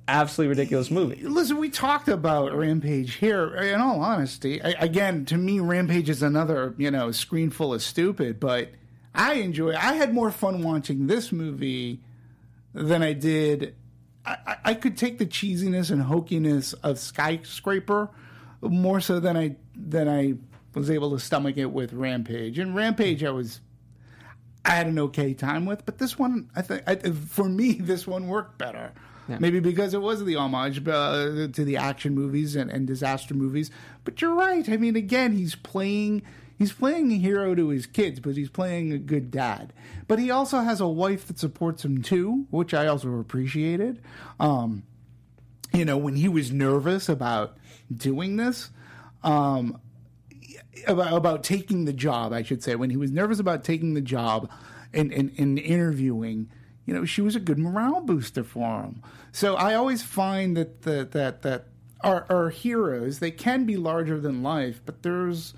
absolutely 0.07 0.49
ridiculous 0.49 0.91
movie. 0.91 1.23
Listen, 1.23 1.57
we 1.57 1.69
talked 1.69 2.07
about 2.07 2.53
Rampage 2.55 3.15
here. 3.15 3.55
Uh, 3.57 3.63
in 3.63 3.81
all 3.81 3.99
honesty, 4.01 4.61
I, 4.61 4.69
again, 4.79 5.25
to 5.25 5.37
me, 5.37 5.59
Rampage 5.59 6.09
is 6.09 6.21
another 6.21 6.75
you 6.77 6.91
know 6.91 7.11
screen 7.11 7.49
full 7.49 7.73
of 7.73 7.81
stupid. 7.81 8.39
But 8.39 8.69
I 9.15 9.35
enjoy. 9.35 9.73
I 9.73 9.93
had 9.93 10.13
more 10.13 10.29
fun 10.31 10.61
watching 10.61 11.07
this 11.07 11.31
movie 11.31 12.01
than 12.73 13.01
I 13.01 13.13
did. 13.13 13.75
I, 14.25 14.37
I- 14.45 14.57
I 14.65 14.73
could 14.75 14.97
take 14.97 15.17
the 15.17 15.25
cheesiness 15.25 15.89
and 15.89 16.03
hokiness 16.03 16.73
of 16.83 16.99
Skyscraper 16.99 18.09
more 18.61 18.99
so 18.99 19.19
than 19.19 19.35
I 19.37 19.55
than 19.75 20.07
I 20.07 20.35
was 20.75 20.89
able 20.91 21.11
to 21.11 21.19
stomach 21.19 21.57
it 21.57 21.71
with 21.71 21.93
Rampage, 21.93 22.59
and 22.59 22.75
Rampage 22.75 23.23
I 23.23 23.31
was 23.31 23.61
I 24.65 24.71
had 24.71 24.87
an 24.87 24.97
okay 24.99 25.33
time 25.33 25.65
with, 25.65 25.85
but 25.85 25.99
this 25.99 26.17
one 26.17 26.49
I 26.55 26.61
think 26.61 26.83
I, 26.87 26.95
for 26.95 27.47
me 27.47 27.73
this 27.79 28.07
one 28.07 28.27
worked 28.27 28.57
better. 28.57 28.91
Yeah. 29.27 29.37
Maybe 29.39 29.59
because 29.59 29.95
it 29.95 30.01
was 30.01 30.23
the 30.23 30.35
homage 30.35 30.87
uh, 30.87 31.47
to 31.51 31.65
the 31.65 31.77
action 31.77 32.13
movies 32.13 32.55
and, 32.55 32.69
and 32.69 32.85
disaster 32.85 33.33
movies. 33.33 33.71
But 34.03 34.21
you're 34.21 34.35
right. 34.35 34.67
I 34.69 34.77
mean, 34.77 34.95
again, 34.95 35.33
he's 35.33 35.55
playing 35.55 36.21
he's 36.57 36.73
playing 36.73 37.11
a 37.11 37.17
hero 37.17 37.55
to 37.55 37.69
his 37.69 37.85
kids, 37.85 38.19
but 38.19 38.35
he's 38.35 38.49
playing 38.49 38.93
a 38.93 38.97
good 38.97 39.31
dad. 39.31 39.73
But 40.07 40.19
he 40.19 40.29
also 40.31 40.59
has 40.59 40.79
a 40.79 40.87
wife 40.87 41.27
that 41.27 41.39
supports 41.39 41.83
him 41.83 42.01
too, 42.01 42.45
which 42.51 42.73
I 42.73 42.87
also 42.87 43.19
appreciated. 43.19 44.01
Um, 44.39 44.83
you 45.73 45.85
know, 45.85 45.97
when 45.97 46.15
he 46.15 46.29
was 46.29 46.51
nervous 46.51 47.09
about 47.09 47.57
doing 47.95 48.37
this, 48.37 48.69
um, 49.23 49.79
about, 50.87 51.13
about 51.13 51.43
taking 51.43 51.85
the 51.85 51.93
job, 51.93 52.33
I 52.33 52.43
should 52.43 52.63
say, 52.63 52.75
when 52.75 52.89
he 52.89 52.97
was 52.97 53.11
nervous 53.11 53.39
about 53.39 53.63
taking 53.63 53.93
the 53.93 54.01
job 54.01 54.49
and, 54.93 55.11
and, 55.11 55.31
and 55.37 55.59
interviewing, 55.59 56.49
you 56.85 56.93
know, 56.93 57.05
she 57.05 57.21
was 57.21 57.35
a 57.35 57.39
good 57.39 57.59
morale 57.59 58.01
booster 58.01 58.43
for 58.43 58.83
him. 58.83 59.01
So 59.31 59.55
I 59.55 59.73
always 59.73 60.01
find 60.01 60.55
that 60.57 60.83
the, 60.83 61.07
that 61.11 61.41
that 61.41 61.65
our, 62.01 62.25
our 62.29 62.49
heroes 62.49 63.19
they 63.19 63.31
can 63.31 63.65
be 63.65 63.77
larger 63.77 64.19
than 64.19 64.43
life, 64.43 64.81
but 64.85 65.01
there's 65.03 65.53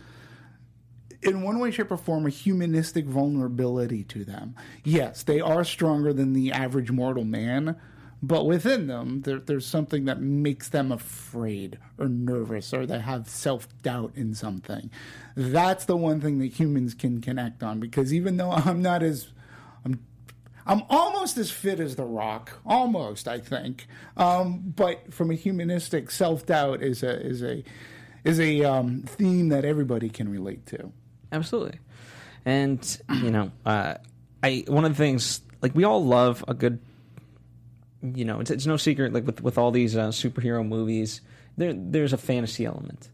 in 1.21 1.41
one 1.41 1.59
way, 1.59 1.71
shape, 1.71 1.91
or 1.91 1.97
form 1.97 2.25
a 2.25 2.29
humanistic 2.29 3.05
vulnerability 3.05 4.03
to 4.03 4.23
them. 4.23 4.55
Yes, 4.83 5.23
they 5.23 5.41
are 5.41 5.63
stronger 5.63 6.13
than 6.13 6.33
the 6.33 6.51
average 6.51 6.91
mortal 6.91 7.25
man, 7.25 7.75
but 8.21 8.45
within 8.45 8.87
them, 8.87 9.21
there, 9.21 9.39
there's 9.39 9.65
something 9.65 10.05
that 10.05 10.19
makes 10.19 10.69
them 10.69 10.91
afraid 10.91 11.77
or 11.97 12.07
nervous 12.07 12.73
or 12.73 12.85
they 12.85 12.99
have 12.99 13.29
self 13.29 13.67
doubt 13.83 14.11
in 14.15 14.33
something. 14.33 14.89
That's 15.35 15.85
the 15.85 15.97
one 15.97 16.19
thing 16.19 16.39
that 16.39 16.47
humans 16.47 16.93
can 16.93 17.21
connect 17.21 17.61
on 17.61 17.79
because 17.79 18.13
even 18.13 18.37
though 18.37 18.51
I'm 18.51 18.81
not 18.81 19.03
as 19.03 19.27
I'm 19.85 19.99
I'm 20.65 20.83
almost 20.89 21.37
as 21.37 21.51
fit 21.51 21.79
as 21.79 21.95
The 21.95 22.05
Rock, 22.05 22.59
almost 22.65 23.27
I 23.27 23.39
think. 23.39 23.87
Um, 24.17 24.73
but 24.75 25.13
from 25.13 25.31
a 25.31 25.35
humanistic 25.35 26.11
self 26.11 26.45
doubt 26.45 26.81
is 26.81 27.03
a 27.03 27.19
is 27.25 27.43
a 27.43 27.63
is 28.23 28.39
a 28.39 28.63
um, 28.63 29.03
theme 29.03 29.49
that 29.49 29.63
everybody 29.63 30.09
can 30.09 30.29
relate 30.29 30.65
to. 30.67 30.91
Absolutely. 31.31 31.79
And 32.45 33.01
you 33.09 33.31
know, 33.31 33.51
uh, 33.65 33.95
I 34.43 34.65
one 34.67 34.85
of 34.85 34.91
the 34.91 34.97
things 34.97 35.41
like 35.61 35.75
we 35.75 35.83
all 35.83 36.03
love 36.03 36.43
a 36.47 36.53
good, 36.53 36.79
you 38.01 38.25
know, 38.25 38.39
it's, 38.39 38.51
it's 38.51 38.65
no 38.65 38.77
secret 38.77 39.13
like 39.13 39.25
with 39.25 39.41
with 39.41 39.57
all 39.57 39.71
these 39.71 39.95
uh, 39.97 40.09
superhero 40.09 40.67
movies, 40.67 41.21
there 41.57 41.73
there's 41.73 42.13
a 42.13 42.17
fantasy 42.17 42.65
element, 42.65 43.09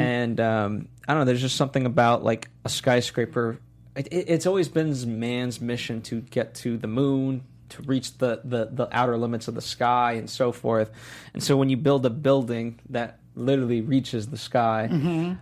and 0.00 0.40
um, 0.40 0.88
I 1.06 1.12
don't 1.12 1.20
know. 1.20 1.24
There's 1.24 1.40
just 1.40 1.56
something 1.56 1.86
about 1.86 2.24
like 2.24 2.48
a 2.64 2.68
skyscraper. 2.68 3.58
It, 3.96 4.08
it, 4.08 4.24
it's 4.28 4.46
always 4.46 4.68
been 4.68 5.18
man's 5.18 5.60
mission 5.60 6.02
to 6.02 6.20
get 6.20 6.54
to 6.56 6.76
the 6.76 6.86
moon, 6.86 7.42
to 7.70 7.82
reach 7.82 8.16
the, 8.18 8.40
the 8.44 8.68
the 8.70 8.88
outer 8.92 9.16
limits 9.16 9.48
of 9.48 9.54
the 9.54 9.60
sky, 9.62 10.12
and 10.12 10.28
so 10.28 10.52
forth. 10.52 10.90
And 11.34 11.42
so 11.42 11.56
when 11.56 11.68
you 11.68 11.76
build 11.76 12.04
a 12.06 12.10
building 12.10 12.78
that 12.90 13.18
literally 13.34 13.80
reaches 13.80 14.26
the 14.28 14.36
sky, 14.38 14.88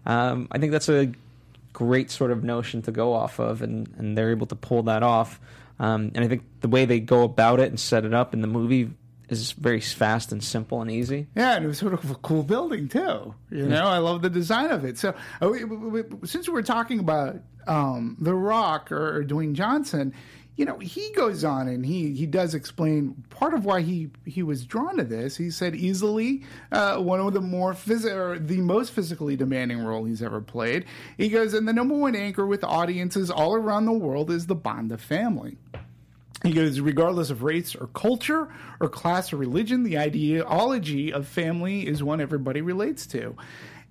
um, 0.06 0.48
I 0.50 0.58
think 0.58 0.72
that's 0.72 0.88
a 0.88 1.12
great 1.72 2.10
sort 2.10 2.30
of 2.30 2.44
notion 2.44 2.82
to 2.82 2.90
go 2.90 3.12
off 3.12 3.38
of, 3.38 3.62
and, 3.62 3.88
and 3.98 4.16
they're 4.16 4.30
able 4.30 4.46
to 4.46 4.56
pull 4.56 4.82
that 4.84 5.02
off. 5.02 5.40
Um, 5.78 6.12
and 6.14 6.24
I 6.24 6.28
think 6.28 6.42
the 6.60 6.68
way 6.68 6.84
they 6.84 7.00
go 7.00 7.22
about 7.22 7.60
it 7.60 7.68
and 7.68 7.78
set 7.78 8.04
it 8.04 8.14
up 8.14 8.32
in 8.34 8.40
the 8.40 8.48
movie 8.48 8.90
is 9.28 9.52
very 9.52 9.80
fast 9.80 10.32
and 10.32 10.42
simple 10.42 10.80
and 10.80 10.90
easy. 10.90 11.26
Yeah, 11.34 11.56
and 11.56 11.64
it 11.64 11.68
was 11.68 11.78
sort 11.78 11.92
of 11.92 12.10
a 12.10 12.14
cool 12.16 12.42
building 12.42 12.88
too. 12.88 13.34
You 13.50 13.66
know, 13.66 13.86
I 13.86 13.98
love 13.98 14.22
the 14.22 14.30
design 14.30 14.70
of 14.70 14.84
it. 14.84 14.98
So, 14.98 15.14
uh, 15.42 15.48
we, 15.48 15.64
we, 15.64 16.02
we, 16.02 16.26
since 16.26 16.48
we're 16.48 16.62
talking 16.62 17.00
about 17.00 17.36
um, 17.66 18.16
The 18.20 18.34
Rock 18.34 18.92
or, 18.92 19.18
or 19.18 19.24
Dwayne 19.24 19.54
Johnson, 19.54 20.14
you 20.56 20.64
know, 20.64 20.78
he 20.78 21.10
goes 21.12 21.44
on 21.44 21.68
and 21.68 21.84
he 21.84 22.14
he 22.14 22.24
does 22.24 22.54
explain 22.54 23.24
part 23.28 23.52
of 23.52 23.66
why 23.66 23.82
he 23.82 24.08
he 24.24 24.42
was 24.42 24.64
drawn 24.64 24.96
to 24.96 25.04
this. 25.04 25.36
He 25.36 25.50
said 25.50 25.76
easily 25.76 26.44
uh, 26.72 26.96
one 26.96 27.20
of 27.20 27.34
the 27.34 27.42
more 27.42 27.74
phys- 27.74 28.10
or 28.10 28.38
the 28.38 28.62
most 28.62 28.92
physically 28.92 29.36
demanding 29.36 29.84
role 29.84 30.04
he's 30.04 30.22
ever 30.22 30.40
played. 30.40 30.86
He 31.18 31.28
goes, 31.28 31.52
and 31.52 31.68
the 31.68 31.74
number 31.74 31.94
one 31.94 32.16
anchor 32.16 32.46
with 32.46 32.64
audiences 32.64 33.30
all 33.30 33.54
around 33.54 33.84
the 33.84 33.92
world 33.92 34.30
is 34.30 34.46
the 34.46 34.54
bond 34.54 34.92
of 34.92 35.02
family. 35.02 35.58
He 36.46 36.52
goes, 36.52 36.78
regardless 36.78 37.30
of 37.30 37.42
race 37.42 37.74
or 37.74 37.88
culture 37.88 38.48
or 38.78 38.88
class 38.88 39.32
or 39.32 39.36
religion, 39.36 39.82
the 39.82 39.98
ideology 39.98 41.12
of 41.12 41.26
family 41.26 41.86
is 41.86 42.04
one 42.04 42.20
everybody 42.20 42.60
relates 42.60 43.04
to. 43.08 43.36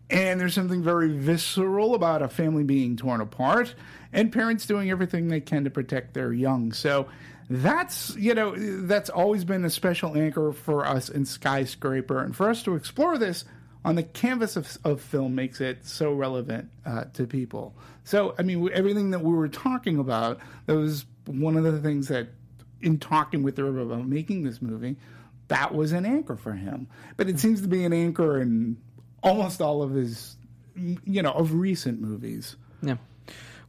And 0.09 0.39
there's 0.39 0.53
something 0.53 0.81
very 0.81 1.09
visceral 1.09 1.95
about 1.95 2.21
a 2.21 2.29
family 2.29 2.63
being 2.63 2.95
torn 2.95 3.19
apart 3.19 3.75
and 4.13 4.31
parents 4.31 4.65
doing 4.65 4.89
everything 4.89 5.27
they 5.27 5.41
can 5.41 5.65
to 5.65 5.69
protect 5.69 6.13
their 6.13 6.31
young. 6.31 6.71
So 6.71 7.07
that's, 7.49 8.15
you 8.15 8.33
know, 8.33 8.55
that's 8.55 9.09
always 9.09 9.43
been 9.43 9.65
a 9.65 9.69
special 9.69 10.15
anchor 10.15 10.53
for 10.53 10.85
us 10.85 11.09
in 11.09 11.25
Skyscraper. 11.25 12.23
And 12.23 12.33
for 12.33 12.49
us 12.49 12.63
to 12.63 12.75
explore 12.75 13.17
this 13.17 13.43
on 13.83 13.95
the 13.95 14.03
canvas 14.03 14.55
of, 14.55 14.77
of 14.85 15.01
film 15.01 15.35
makes 15.35 15.59
it 15.59 15.85
so 15.85 16.13
relevant 16.13 16.69
uh, 16.85 17.03
to 17.15 17.27
people. 17.27 17.75
So, 18.05 18.33
I 18.39 18.43
mean, 18.43 18.69
everything 18.71 19.11
that 19.11 19.19
we 19.19 19.33
were 19.33 19.49
talking 19.49 19.99
about, 19.99 20.39
that 20.67 20.75
was 20.77 21.05
one 21.25 21.57
of 21.57 21.63
the 21.63 21.81
things 21.81 22.07
that, 22.07 22.29
in 22.85 22.99
talking 22.99 23.43
with 23.43 23.57
her 23.57 23.67
about 23.79 24.07
making 24.07 24.43
this 24.43 24.61
movie, 24.61 24.95
that 25.47 25.73
was 25.73 25.91
an 25.91 26.05
anchor 26.05 26.35
for 26.35 26.53
him. 26.53 26.87
But 27.17 27.27
it 27.27 27.39
seems 27.39 27.61
to 27.61 27.67
be 27.67 27.83
an 27.83 27.91
anchor 27.91 28.39
in 28.39 28.77
almost 29.23 29.61
all 29.61 29.81
of 29.81 29.91
his, 29.91 30.37
you 30.75 31.21
know, 31.21 31.31
of 31.31 31.55
recent 31.55 31.99
movies. 31.99 32.55
Yeah. 32.81 32.97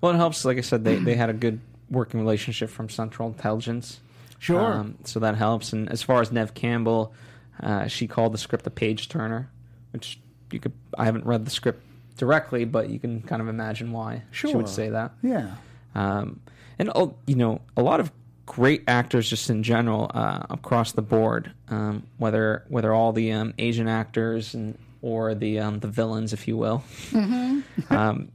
Well, 0.00 0.12
it 0.12 0.16
helps. 0.16 0.44
Like 0.44 0.58
I 0.58 0.60
said, 0.60 0.84
they, 0.84 0.96
they 0.96 1.14
had 1.14 1.30
a 1.30 1.32
good 1.32 1.60
working 1.90 2.20
relationship 2.20 2.68
from 2.68 2.88
Central 2.90 3.28
Intelligence. 3.28 4.00
Sure. 4.38 4.60
Um, 4.60 4.98
so 5.04 5.18
that 5.20 5.34
helps. 5.34 5.72
And 5.72 5.88
as 5.90 6.02
far 6.02 6.20
as 6.20 6.30
Neve 6.30 6.52
Campbell, 6.52 7.14
uh, 7.60 7.86
she 7.86 8.06
called 8.06 8.34
the 8.34 8.38
script 8.38 8.66
a 8.66 8.70
page 8.70 9.08
turner, 9.08 9.50
which 9.92 10.20
you 10.52 10.60
could. 10.60 10.72
I 10.98 11.06
haven't 11.06 11.24
read 11.24 11.46
the 11.46 11.50
script 11.50 11.82
directly, 12.18 12.66
but 12.66 12.90
you 12.90 12.98
can 12.98 13.22
kind 13.22 13.40
of 13.40 13.48
imagine 13.48 13.92
why 13.92 14.24
sure. 14.30 14.50
she 14.50 14.56
would 14.56 14.68
say 14.68 14.90
that. 14.90 15.12
Yeah. 15.22 15.54
Um, 15.94 16.40
and 16.78 16.90
oh, 16.94 17.16
you 17.26 17.36
know, 17.36 17.62
a 17.78 17.82
lot 17.82 18.00
of 18.00 18.12
great 18.46 18.84
actors 18.86 19.28
just 19.28 19.50
in 19.50 19.62
general 19.62 20.10
uh, 20.14 20.46
across 20.50 20.92
the 20.92 21.02
board. 21.02 21.52
Um, 21.68 22.04
whether 22.16 22.64
whether 22.68 22.94
all 22.94 23.12
the 23.12 23.32
um, 23.32 23.52
Asian 23.58 23.88
actors 23.88 24.54
and 24.54 24.78
or 25.02 25.34
the 25.34 25.58
um, 25.60 25.80
the 25.80 25.88
villains, 25.88 26.32
if 26.32 26.48
you 26.48 26.56
will, 26.56 26.82
um, 27.90 28.30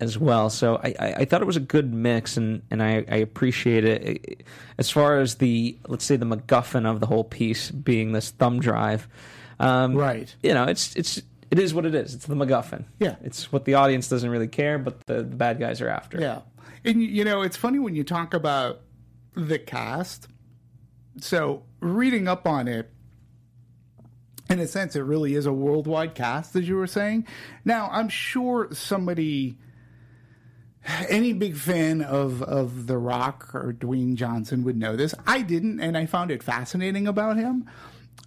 as 0.00 0.18
well. 0.18 0.50
So 0.50 0.76
I, 0.76 0.94
I, 0.98 1.12
I 1.18 1.24
thought 1.24 1.42
it 1.42 1.46
was 1.46 1.56
a 1.56 1.60
good 1.60 1.92
mix, 1.92 2.36
and 2.36 2.62
and 2.70 2.82
I, 2.82 3.04
I 3.08 3.16
appreciate 3.16 3.84
it. 3.84 4.46
As 4.78 4.90
far 4.90 5.20
as 5.20 5.36
the 5.36 5.76
let's 5.86 6.04
say 6.04 6.16
the 6.16 6.26
MacGuffin 6.26 6.86
of 6.88 7.00
the 7.00 7.06
whole 7.06 7.24
piece 7.24 7.70
being 7.70 8.12
this 8.12 8.30
thumb 8.30 8.60
drive, 8.60 9.08
um, 9.58 9.94
Right. 9.94 10.34
You 10.42 10.54
know, 10.54 10.64
it's 10.64 10.94
it's. 10.96 11.22
It 11.48 11.60
is 11.60 11.72
what 11.72 11.86
it 11.86 11.94
is. 11.94 12.12
It's 12.12 12.26
the 12.26 12.34
MacGuffin. 12.34 12.86
Yeah. 12.98 13.14
It's 13.22 13.52
what 13.52 13.64
the 13.66 13.74
audience 13.74 14.08
doesn't 14.08 14.28
really 14.28 14.48
care, 14.48 14.80
but 14.80 15.06
the, 15.06 15.18
the 15.18 15.36
bad 15.36 15.60
guys 15.60 15.80
are 15.80 15.88
after. 15.88 16.20
Yeah. 16.20 16.40
And 16.84 17.00
you 17.00 17.24
know, 17.24 17.42
it's 17.42 17.56
funny 17.56 17.78
when 17.78 17.94
you 17.94 18.02
talk 18.02 18.34
about 18.34 18.80
the 19.36 19.58
cast. 19.58 20.28
So, 21.20 21.62
reading 21.80 22.26
up 22.26 22.46
on 22.46 22.66
it, 22.66 22.90
in 24.48 24.58
a 24.58 24.66
sense, 24.66 24.96
it 24.96 25.00
really 25.00 25.34
is 25.34 25.46
a 25.46 25.52
worldwide 25.52 26.14
cast, 26.14 26.56
as 26.56 26.68
you 26.68 26.76
were 26.76 26.86
saying. 26.86 27.26
Now, 27.64 27.88
I'm 27.92 28.08
sure 28.08 28.68
somebody, 28.72 29.58
any 31.08 31.32
big 31.32 31.56
fan 31.56 32.02
of, 32.02 32.42
of 32.42 32.86
The 32.86 32.98
Rock 32.98 33.54
or 33.54 33.72
Dwayne 33.72 34.14
Johnson 34.14 34.62
would 34.64 34.76
know 34.76 34.96
this. 34.96 35.14
I 35.26 35.42
didn't, 35.42 35.80
and 35.80 35.96
I 35.96 36.06
found 36.06 36.30
it 36.30 36.42
fascinating 36.42 37.06
about 37.06 37.36
him. 37.36 37.68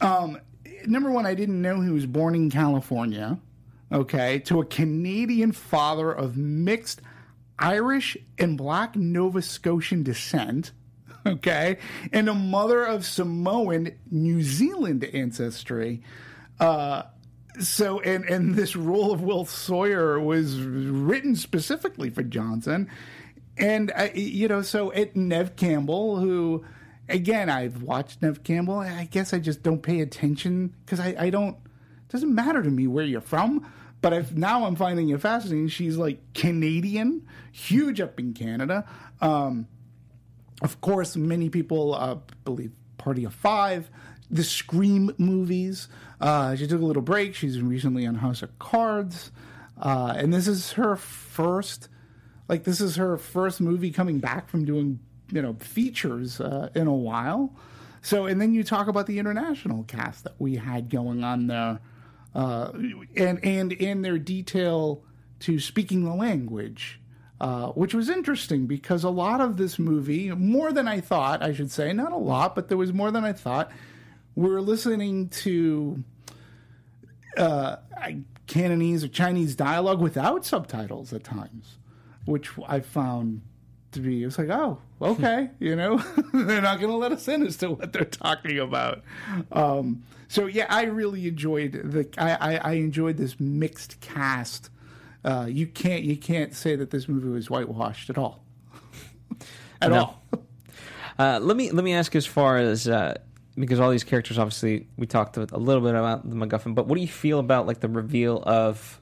Um, 0.02 0.40
number 0.86 1.12
one, 1.12 1.26
I 1.26 1.36
didn't 1.36 1.62
know 1.62 1.82
he 1.82 1.90
was 1.90 2.06
born 2.06 2.36
in 2.36 2.50
California, 2.50 3.40
okay, 3.92 4.40
to 4.40 4.60
a 4.60 4.66
Canadian 4.66 5.52
father 5.52 6.12
of 6.12 6.38
mixed 6.38 7.02
Irish 7.58 8.18
and 8.38 8.58
black 8.58 8.96
Nova 8.96 9.42
Scotian 9.42 10.04
descent, 10.04 10.72
okay, 11.34 11.78
and 12.12 12.30
a 12.30 12.34
mother 12.34 12.84
of 12.84 13.06
Samoan 13.06 13.92
New 14.10 14.42
Zealand 14.42 15.04
ancestry. 15.04 16.02
Uh, 16.60 17.04
so, 17.60 18.00
and 18.02 18.26
and 18.26 18.56
this 18.56 18.76
role 18.76 19.12
of 19.12 19.22
Will 19.22 19.46
Sawyer 19.46 20.20
was 20.20 20.60
written 20.62 21.36
specifically 21.36 22.10
for 22.10 22.24
Johnson, 22.24 22.90
and 23.58 23.92
uh, 23.96 24.10
you 24.14 24.48
know, 24.48 24.62
so 24.62 24.90
it 24.92 25.16
Neve 25.16 25.56
Campbell, 25.56 26.18
who 26.18 26.66
again 27.08 27.50
I've 27.50 27.84
watched 27.84 28.22
Neve 28.22 28.44
Campbell. 28.44 28.80
I 28.80 29.06
guess 29.06 29.34
I 29.34 29.40
just 29.40 29.64
don't 29.64 29.82
pay 29.82 30.02
attention 30.02 30.76
because 30.86 31.00
I, 31.00 31.16
I 31.18 31.30
don't. 31.30 31.58
Doesn't 32.10 32.34
matter 32.34 32.64
to 32.64 32.70
me 32.70 32.88
where 32.88 33.06
you're 33.06 33.22
from. 33.22 33.66
But 34.02 34.14
if 34.14 34.34
now 34.34 34.66
I'm 34.66 34.76
finding 34.76 35.10
it 35.10 35.22
fascinating. 35.22 35.68
She's 35.68 35.98
like 35.98 36.34
Canadian, 36.34 37.28
huge 37.52 38.00
up 38.00 38.20
in 38.20 38.34
Canada. 38.34 38.86
Um, 39.22 39.68
of 40.62 40.82
course, 40.82 41.16
many 41.16 41.50
people 41.50 41.96
uh, 41.96 42.18
believe 42.46 42.72
Party 42.98 43.24
of 43.24 43.34
Five, 43.34 43.90
the 44.30 44.44
Scream 44.44 45.14
movies. 45.18 45.88
Uh, 46.20 46.56
she 46.56 46.68
took 46.68 46.82
a 46.82 46.86
little 46.86 47.02
break. 47.02 47.34
She's 47.36 47.62
recently 47.62 48.06
on 48.06 48.16
House 48.16 48.42
of 48.42 48.58
Cards. 48.60 49.32
uh, 49.82 50.14
and 50.18 50.34
this 50.34 50.48
is 50.48 50.74
her 50.74 50.96
first, 50.96 51.88
like 52.48 52.64
this 52.66 52.82
is 52.82 52.98
her 52.98 53.18
first 53.18 53.62
movie 53.62 53.92
coming 53.92 54.20
back 54.20 54.50
from 54.50 54.66
doing 54.66 55.00
you 55.32 55.42
know 55.42 55.54
features 55.54 56.42
uh, 56.42 56.70
in 56.76 56.88
a 56.88 56.94
while. 56.94 57.56
So, 58.02 58.26
and 58.28 58.42
then 58.42 58.54
you 58.54 58.64
talk 58.64 58.88
about 58.88 59.08
the 59.08 59.20
international 59.20 59.84
cast 59.84 60.24
that 60.24 60.36
we 60.40 60.56
had 60.56 60.90
going 60.90 61.24
on 61.24 61.48
there, 61.48 61.80
uh, 62.34 62.72
and 63.16 63.44
and 63.44 63.72
in 63.74 64.02
their 64.02 64.18
detail 64.18 65.04
to 65.42 65.60
speaking 65.60 66.04
the 66.04 66.14
language, 66.14 67.00
uh, 67.42 67.68
which 67.70 67.94
was 67.94 68.10
interesting 68.10 68.66
because 68.66 69.04
a 69.04 69.10
lot 69.10 69.42
of 69.42 69.58
this 69.58 69.80
movie, 69.80 70.30
more 70.32 70.72
than 70.72 70.88
I 70.88 71.00
thought, 71.00 71.42
I 71.42 71.54
should 71.54 71.72
say, 71.72 71.94
not 71.94 72.12
a 72.12 72.18
lot, 72.18 72.56
but 72.56 72.68
there 72.68 72.78
was 72.78 72.92
more 72.92 73.12
than 73.12 73.24
I 73.24 73.34
thought. 73.34 73.72
We 74.36 74.50
are 74.50 74.62
listening 74.62 75.30
to 75.30 76.04
uh, 77.38 77.78
Cantonese 78.48 79.04
or 79.04 79.08
Chinese 79.08 79.56
dialogue 79.56 80.02
without 80.02 80.46
subtitles 80.46 81.14
at 81.14 81.24
times, 81.24 81.78
which 82.26 82.50
I 82.68 82.82
found 82.82 83.42
to 83.92 84.00
be. 84.00 84.24
It's 84.24 84.38
like, 84.38 84.50
oh, 84.50 84.80
okay, 85.02 85.50
you 85.60 85.76
know, 85.76 85.98
they're 86.34 86.62
not 86.62 86.80
going 86.80 86.92
to 86.92 86.98
let 86.98 87.12
us 87.12 87.28
in 87.28 87.46
as 87.46 87.58
to 87.58 87.72
what 87.72 87.94
they're 87.94 88.04
talking 88.06 88.60
about. 88.60 89.04
Um, 89.52 90.04
so 90.28 90.46
yeah, 90.46 90.66
I 90.70 90.84
really 90.84 91.28
enjoyed 91.28 91.72
the. 91.72 92.08
I, 92.18 92.56
I, 92.56 92.56
I 92.58 92.72
enjoyed 92.74 93.18
this 93.18 93.40
mixed 93.40 94.00
cast. 94.02 94.70
Uh, 95.24 95.46
you 95.50 95.68
can't 95.68 96.04
you 96.04 96.16
can't 96.18 96.54
say 96.56 96.76
that 96.76 96.92
this 96.92 97.08
movie 97.08 97.28
was 97.30 97.50
whitewashed 97.50 98.10
at 98.10 98.18
all. 98.18 98.44
at 99.82 99.92
No. 99.92 99.98
all. 99.98 100.24
Uh, 101.18 101.40
let 101.42 101.58
me 101.58 101.72
let 101.72 101.84
me 101.84 101.94
ask 101.94 102.16
as 102.16 102.26
far 102.26 102.58
as 102.58 102.88
uh, 102.88 103.16
because 103.56 103.80
all 103.80 103.90
these 103.92 104.06
characters 104.06 104.38
obviously 104.40 104.88
we 104.96 105.06
talked 105.06 105.36
a, 105.36 105.42
little 105.58 105.82
bit 105.82 105.96
about 105.96 106.28
the 106.30 106.36
MacGuffin, 106.36 106.74
but 106.76 106.88
what 106.88 106.96
do 106.96 107.02
you 107.02 107.08
feel 107.08 107.40
about 107.40 107.68
like 107.68 107.82
the 107.82 107.90
reveal 107.90 108.42
of 108.44 109.02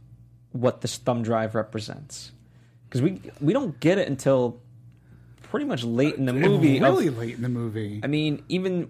what 0.54 0.82
this 0.82 0.98
thumb 0.98 1.22
drive 1.22 1.54
represents? 1.54 2.32
Because 2.90 3.02
we 3.04 3.22
we 3.40 3.54
don't 3.54 3.80
get 3.80 4.00
it 4.00 4.08
until 4.08 4.60
pretty 5.44 5.66
much 5.68 5.84
late 5.84 6.16
in 6.16 6.26
the 6.26 6.34
movie. 6.34 6.78
of- 6.78 6.84
really 6.84 7.10
late 7.12 7.36
in 7.36 7.44
the 7.44 7.50
movie. 7.50 8.02
I 8.04 8.08
mean, 8.08 8.44
even 8.50 8.90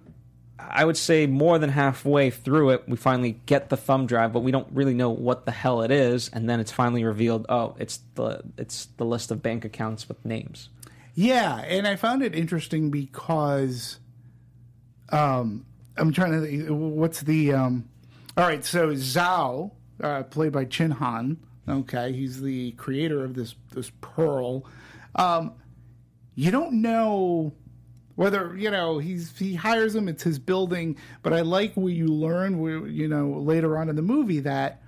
I 0.60 0.86
would 0.86 0.98
say 0.98 1.28
more 1.28 1.60
than 1.60 1.70
halfway 1.70 2.30
through 2.30 2.72
it, 2.72 2.84
we 2.88 2.98
finally 2.98 3.39
get 3.46 3.70
the 3.70 3.78
thumb 3.78 4.08
drive, 4.08 4.34
but 4.34 4.39
we 4.39 4.52
don't 4.52 4.67
really 4.72 4.93
know 4.93 5.12
what 5.12 5.46
the 5.46 5.52
hell 5.52 5.82
it 5.82 5.91
is, 5.91 6.30
and 6.34 6.50
then 6.50 6.60
it's 6.60 6.72
finally 6.72 7.04
revealed. 7.04 7.46
Oh, 7.48 7.76
it's 7.80 8.00
the 8.15 8.41
it's 8.58 8.88
the 8.98 9.06
list 9.06 9.30
of 9.32 9.43
bank 9.43 9.65
accounts 9.65 10.08
with 10.08 10.24
names. 10.26 10.70
Yeah, 11.13 11.58
and 11.60 11.88
I 11.88 11.96
found 11.96 12.24
it 12.24 12.36
interesting 12.36 12.89
because 12.89 14.00
um 15.12 15.65
I'm 15.96 16.12
trying 16.12 16.43
to 16.43 16.74
what's 16.74 17.22
the 17.22 17.54
um 17.54 17.89
all 18.36 18.43
right, 18.43 18.63
so 18.63 18.89
Zhao, 18.89 19.72
uh, 20.02 20.24
played 20.24 20.52
by 20.52 20.65
Chin 20.65 20.91
Han, 20.91 21.38
okay, 21.67 22.12
he's 22.13 22.41
the 22.41 22.72
creator 22.74 23.24
of 23.24 23.36
this 23.36 23.56
this 23.72 23.91
pearl. 24.02 24.65
Um 25.15 25.54
you 26.36 26.52
don't 26.52 26.82
know 26.82 27.54
whether 28.17 28.53
you 28.58 28.69
know 28.69 28.97
he's 28.97 29.38
he 29.38 29.56
hires 29.56 29.95
him 29.95 30.10
it's 30.10 30.23
his 30.23 30.38
building 30.38 30.97
but 31.23 31.32
i 31.32 31.39
like 31.39 31.73
what 31.75 31.93
you 31.93 32.08
learn 32.08 32.93
you 32.93 33.08
know 33.08 33.30
later 33.39 33.77
on 33.77 33.88
in 33.88 33.95
the 33.95 34.01
movie 34.01 34.41
that 34.41 34.84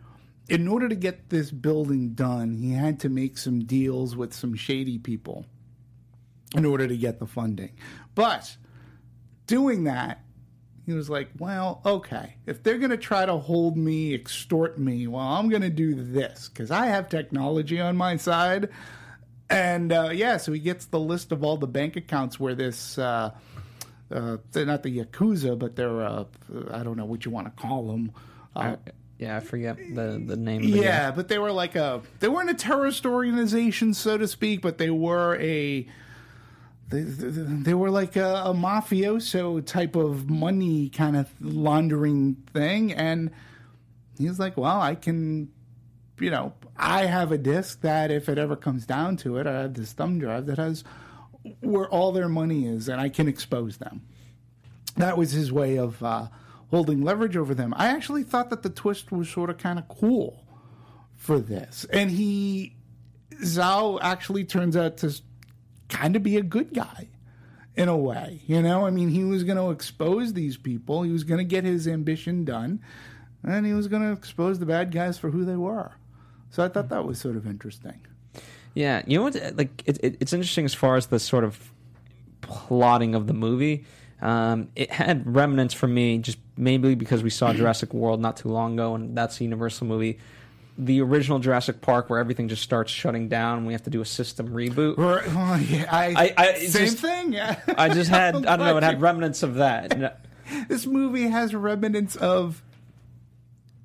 in 0.50 0.68
order 0.68 0.90
to 0.90 0.96
get 0.96 1.30
this 1.30 1.50
building 1.50 2.10
done 2.14 2.54
he 2.54 2.74
had 2.74 3.00
to 3.00 3.08
make 3.08 3.38
some 3.38 3.64
deals 3.64 4.16
with 4.16 4.34
some 4.34 4.54
shady 4.54 4.98
people 4.98 5.46
in 6.56 6.66
order 6.66 6.88
to 6.88 6.98
get 6.98 7.20
the 7.20 7.28
funding. 7.28 7.72
But 8.16 8.58
doing 9.48 9.86
that, 9.86 10.24
he 10.86 10.94
was 10.94 11.10
like, 11.10 11.30
well, 11.38 11.82
okay, 11.86 12.36
if 12.48 12.64
they're 12.64 12.80
going 12.80 12.90
to 12.90 12.98
try 12.98 13.26
to 13.26 13.38
hold 13.38 13.78
me, 13.78 14.14
extort 14.14 14.80
me, 14.80 15.06
well, 15.06 15.22
I'm 15.22 15.50
going 15.50 15.62
to 15.62 15.70
do 15.70 15.94
this 15.94 16.50
because 16.50 16.72
I 16.72 16.88
have 16.88 17.10
technology 17.10 17.80
on 17.80 17.96
my 17.96 18.18
side. 18.18 18.70
And 19.50 19.92
uh, 19.92 20.10
yeah, 20.14 20.38
so 20.38 20.52
he 20.54 20.60
gets 20.60 20.86
the 20.86 21.00
list 21.00 21.32
of 21.32 21.44
all 21.44 21.58
the 21.58 21.68
bank 21.68 21.96
accounts 21.96 22.40
where 22.40 22.54
this, 22.56 22.98
uh, 22.98 23.32
uh, 24.12 24.38
they're 24.52 24.66
not 24.66 24.84
the 24.84 25.00
Yakuza, 25.00 25.58
but 25.58 25.76
they're, 25.76 26.02
uh, 26.02 26.26
I 26.72 26.84
don't 26.84 26.98
know 26.98 27.06
what 27.06 27.26
you 27.26 27.32
want 27.32 27.48
to 27.56 27.62
call 27.62 27.88
them. 27.88 28.12
Uh, 28.56 28.76
Yeah, 29.18 29.36
I 29.36 29.40
forget 29.42 29.76
the 29.78 30.22
the 30.26 30.38
name. 30.38 30.64
Of 30.64 30.72
the 30.72 30.80
yeah, 30.80 31.10
guy. 31.10 31.16
but 31.16 31.28
they 31.28 31.38
were 31.40 31.52
like 31.52 31.76
a 31.76 32.02
they 32.22 32.30
weren't 32.30 32.50
a 32.52 32.54
terrorist 32.54 33.06
organization, 33.06 33.94
so 33.94 34.18
to 34.18 34.26
speak, 34.30 34.62
but 34.62 34.78
they 34.78 34.90
were 34.92 35.36
a 35.42 35.86
they, 36.88 37.02
they, 37.02 37.28
they 37.64 37.74
were 37.74 37.90
like 37.92 38.16
a, 38.16 38.44
a 38.46 38.54
mafioso 38.54 39.64
type 39.66 39.98
of 39.98 40.30
money 40.30 40.88
kind 40.90 41.18
of 41.18 41.28
laundering 41.42 42.36
thing, 42.54 42.94
and 42.94 43.30
he's 44.18 44.40
like, 44.40 44.56
"Well, 44.56 44.80
I 44.80 44.96
can." 44.96 45.50
You 46.20 46.32
know, 46.32 46.54
I 46.78 47.06
have 47.06 47.32
a 47.32 47.38
disc 47.38 47.82
that 47.82 48.12
if 48.12 48.30
it 48.30 48.38
ever 48.38 48.56
comes 48.56 48.86
down 48.86 49.18
to 49.18 49.38
it, 49.38 49.48
I 49.48 49.62
have 49.62 49.74
this 49.74 49.94
thumb 49.94 50.20
drive 50.20 50.46
that 50.48 50.58
has 50.58 50.84
where 51.62 51.88
all 51.88 52.12
their 52.12 52.30
money 52.30 52.68
is, 52.68 52.90
and 52.90 53.00
I 53.00 53.10
can 53.10 53.28
expose 53.28 53.78
them 53.78 54.02
that 55.00 55.18
was 55.18 55.32
his 55.32 55.52
way 55.52 55.78
of 55.78 56.02
uh, 56.04 56.28
holding 56.70 57.02
leverage 57.02 57.38
over 57.38 57.56
them. 57.56 57.74
I 57.76 57.88
actually 57.88 58.24
thought 58.24 58.50
that 58.50 58.64
the 58.64 58.70
twist 58.70 59.12
was 59.12 59.30
sort 59.30 59.50
of 59.50 59.58
kind 59.58 59.80
of 59.80 59.88
cool 59.88 60.46
for 61.16 61.40
this, 61.40 61.86
and 61.92 62.12
he 62.12 62.76
Zhao 63.42 64.00
actually 64.02 64.44
turns 64.44 64.76
out 64.78 64.98
to 64.98 65.20
kind 65.88 66.16
of 66.16 66.24
be 66.24 66.38
a 66.38 66.44
good 66.44 66.74
guy 66.74 67.10
in 67.76 67.88
a 67.88 67.98
way. 67.98 68.42
You 68.46 68.62
know, 68.62 68.86
I 68.86 68.90
mean, 68.90 69.10
he 69.10 69.24
was 69.24 69.44
going 69.44 69.58
to 69.58 69.72
expose 69.72 70.34
these 70.34 70.58
people. 70.58 71.04
He 71.04 71.12
was 71.12 71.24
going 71.24 71.40
to 71.40 71.46
get 71.46 71.64
his 71.64 71.88
ambition 71.88 72.46
done, 72.46 72.82
and 73.44 73.66
he 73.66 73.74
was 73.74 73.88
going 73.88 74.04
to 74.04 74.12
expose 74.12 74.60
the 74.60 74.66
bad 74.66 74.92
guys 74.92 75.18
for 75.18 75.32
who 75.32 75.46
they 75.46 75.56
were. 75.56 75.94
So 76.52 76.64
I 76.64 76.68
thought 76.68 76.90
that 76.90 77.06
was 77.06 77.20
sort 77.20 77.36
of 77.36 77.46
interesting. 77.48 78.00
Yeah, 78.74 79.02
you 79.06 79.18
know 79.18 79.24
what? 79.24 79.36
Like, 79.58 79.84
it, 79.86 79.98
it, 80.04 80.18
it's 80.20 80.34
interesting 80.34 80.66
as 80.66 80.74
far 80.74 80.96
as 80.96 81.08
the 81.08 81.20
sort 81.20 81.44
of 81.44 81.60
plotting 82.42 83.16
of 83.16 83.28
the 83.28 83.34
movie. 83.34 83.86
Um, 84.22 84.70
it 84.76 84.92
had 84.92 85.34
remnants 85.34 85.74
for 85.74 85.88
me, 85.88 86.18
just 86.18 86.38
maybe 86.58 86.96
because 86.96 87.24
we 87.24 87.30
saw 87.30 87.54
Jurassic 87.54 87.94
World 87.94 88.20
not 88.22 88.38
too 88.38 88.50
long 88.50 88.74
ago, 88.74 88.96
and 88.96 89.18
that's 89.18 89.40
a 89.40 89.44
Universal 89.44 89.88
movie. 89.88 90.20
The 90.78 91.02
original 91.02 91.40
Jurassic 91.40 91.82
Park, 91.82 92.10
where 92.10 92.20
everything 92.20 92.48
just 92.48 92.62
starts 92.64 92.92
shutting 92.92 93.28
down, 93.28 93.58
and 93.60 93.68
we 93.68 93.74
have 93.74 93.84
to 93.84 93.90
do 93.90 94.02
a 94.02 94.06
system 94.06 94.50
reboot. 94.50 94.98
Or, 94.98 95.22
well, 95.36 95.60
yeah, 95.60 95.86
I, 95.92 96.34
I- 96.38 96.44
I- 96.46 96.54
same 96.68 96.86
just- 96.86 96.98
thing. 97.00 97.34
Yeah. 97.34 97.60
I 97.78 97.90
just 97.90 98.10
had, 98.10 98.36
I 98.46 98.56
don't 98.58 98.66
know, 98.66 98.78
it 98.78 98.84
had 98.84 99.02
remnants 99.02 99.44
of 99.44 99.56
that. 99.56 100.22
This 100.68 100.86
movie 100.86 101.28
has 101.28 101.54
remnants 101.54 102.16
of 102.16 102.62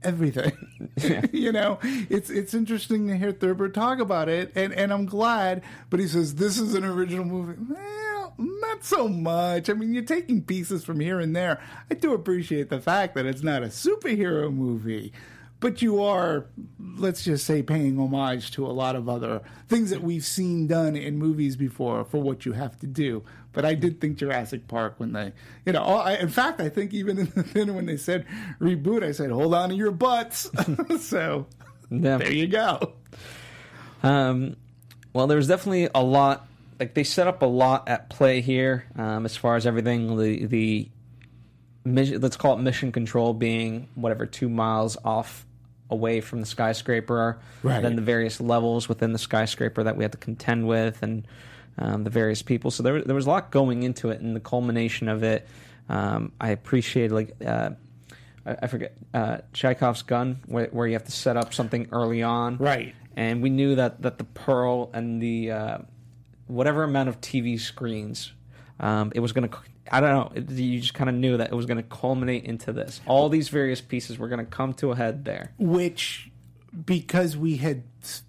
everything. 0.05 0.53
you 1.33 1.53
know, 1.53 1.79
it's 1.83 2.31
it's 2.31 2.55
interesting 2.55 3.09
to 3.09 3.17
hear 3.17 3.33
Thurber 3.33 3.69
talk 3.69 3.99
about 3.99 4.29
it, 4.29 4.53
and 4.55 4.73
and 4.73 4.93
I'm 4.93 5.07
glad. 5.07 5.63
But 5.91 6.01
he 6.01 6.07
says 6.09 6.37
this 6.37 6.59
is 6.59 6.75
an 6.75 6.85
original 6.85 7.25
movie. 7.25 7.57
Well, 7.69 8.35
not 8.39 8.85
so 8.85 9.09
much. 9.09 9.69
I 9.71 9.75
mean, 9.75 9.95
you're 9.95 10.03
taking 10.03 10.43
pieces 10.43 10.85
from 10.85 11.01
here 11.01 11.21
and 11.21 11.35
there. 11.35 11.61
I 11.91 11.95
do 11.95 12.15
appreciate 12.15 12.69
the 12.69 12.81
fact 12.81 13.15
that 13.15 13.27
it's 13.27 13.43
not 13.43 13.63
a 13.63 13.67
superhero 13.67 14.53
movie. 14.53 15.13
But 15.61 15.81
you 15.81 16.03
are, 16.03 16.45
let's 16.99 17.25
just 17.25 17.47
say, 17.47 17.63
paying 17.63 17.99
homage 17.99 18.51
to 18.51 18.67
a 18.67 18.69
lot 18.69 18.97
of 18.97 19.09
other 19.09 19.41
things 19.67 19.89
that 19.89 20.03
we've 20.03 20.25
seen 20.25 20.67
done 20.67 20.95
in 20.95 21.17
movies 21.17 21.57
before 21.57 22.05
for 22.05 22.19
what 22.19 22.45
you 22.45 22.53
have 22.53 22.79
to 22.81 22.87
do. 22.87 23.23
But 23.55 23.65
I 23.65 23.75
did 23.75 24.01
think 24.01 24.19
Jurassic 24.19 24.69
Park 24.69 24.95
when 24.99 25.13
they, 25.13 25.33
you 25.65 25.73
know, 25.73 25.83
I, 25.83 26.15
in 26.15 26.29
fact, 26.29 26.61
I 26.61 26.69
think 26.69 26.93
even 26.93 27.19
in 27.19 27.33
the 27.35 27.43
theater 27.43 27.73
when 27.73 27.87
they 27.87 27.97
said 27.97 28.27
reboot, 28.61 29.03
I 29.03 29.13
said, 29.13 29.31
hold 29.31 29.55
on 29.55 29.71
to 29.71 29.75
your 29.75 29.93
butts. 29.93 30.51
so 31.01 31.47
yeah. 31.91 32.19
there 32.19 32.33
you 32.33 32.49
go. 32.49 32.93
Um, 34.03 34.57
well, 35.13 35.27
there 35.27 35.37
was 35.37 35.49
definitely 35.49 35.89
a 35.95 36.03
lot. 36.03 36.47
Like 36.79 36.95
they 36.95 37.05
set 37.05 37.29
up 37.29 37.43
a 37.43 37.47
lot 37.47 37.89
at 37.89 38.11
play 38.11 38.41
here, 38.41 38.85
um, 38.97 39.25
as 39.25 39.37
far 39.37 39.57
as 39.57 39.67
everything. 39.67 40.17
The 40.17 40.47
the 40.47 40.89
mission, 41.85 42.21
let's 42.21 42.37
call 42.37 42.59
it 42.59 42.61
mission 42.61 42.91
control, 42.91 43.33
being 43.33 43.89
whatever 43.95 44.27
two 44.27 44.49
miles 44.49 44.97
off 45.05 45.47
away 45.89 46.21
from 46.21 46.41
the 46.41 46.47
skyscraper. 46.47 47.39
Right. 47.63 47.81
Then 47.81 47.95
the 47.97 48.03
various 48.03 48.41
levels 48.41 48.89
within 48.89 49.13
the 49.13 49.19
skyscraper 49.19 49.85
that 49.85 49.97
we 49.97 50.03
had 50.05 50.13
to 50.13 50.19
contend 50.19 50.67
with, 50.67 51.03
and 51.03 51.27
um, 51.79 52.05
the 52.05 52.11
various 52.11 52.43
people. 52.43 52.71
So 52.71 52.83
there 52.83 53.03
there 53.03 53.15
was 53.15 53.27
a 53.27 53.31
lot 53.31 53.51
going 53.51 53.83
into 53.83 54.11
it, 54.11 54.21
and 54.21 54.35
the 54.35 54.41
culmination 54.41 55.09
of 55.09 55.23
it. 55.23 55.47
Um, 55.89 56.33
I 56.41 56.51
appreciate 56.51 57.11
like. 57.13 57.35
Uh, 57.45 57.71
I 58.47 58.57
I 58.63 58.67
forget 58.67 58.95
uh, 59.15 59.39
Chekhov's 59.53 60.03
gun, 60.03 60.41
where, 60.47 60.67
where 60.69 60.87
you 60.87 60.93
have 60.95 61.05
to 61.05 61.13
set 61.13 61.37
up 61.37 61.55
something 61.55 61.89
early 61.93 62.23
on, 62.23 62.59
Right. 62.59 62.95
and 63.17 63.43
we 63.43 63.49
knew 63.51 63.75
that 63.77 64.03
that 64.03 64.19
the 64.19 64.25
pearl 64.25 64.91
and 64.93 65.21
the 65.23 65.51
uh, 65.51 65.79
whatever 66.47 66.83
amount 66.85 67.09
of 67.09 67.21
TV 67.21 67.59
screens 67.59 68.33
um, 68.81 69.13
it 69.15 69.21
was 69.21 69.33
going 69.33 69.49
to. 69.49 69.57
I 69.93 70.01
don't 70.01 70.11
know. 70.11 70.33
It, 70.35 70.51
you 70.51 70.81
just 70.81 70.95
kind 70.95 71.11
of 71.11 71.17
knew 71.17 71.37
that 71.37 71.53
it 71.53 71.55
was 71.55 71.67
going 71.67 71.77
to 71.77 71.83
culminate 71.83 72.45
into 72.45 72.73
this. 72.73 73.01
All 73.07 73.29
these 73.29 73.49
various 73.51 73.81
pieces 73.83 74.19
were 74.19 74.29
going 74.29 74.39
to 74.45 74.51
come 74.51 74.73
to 74.75 74.93
a 74.93 74.97
head 74.97 75.25
there. 75.27 75.53
which 75.59 76.31
because 76.85 77.37
we 77.37 77.57
had 77.57 77.85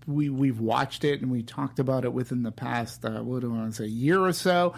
we 0.08 0.30
we've 0.30 0.60
watched 0.60 1.04
it 1.04 1.22
and 1.22 1.32
we 1.32 1.42
talked 1.42 1.80
about 1.80 2.06
it 2.06 2.14
within 2.14 2.44
the 2.44 2.52
past 2.52 3.04
uh, 3.06 3.22
what 3.22 3.42
do 3.42 3.54
I 3.54 3.58
want 3.58 3.76
to 3.76 3.84
say 3.84 3.88
year 3.88 4.22
or 4.22 4.34
so 4.34 4.74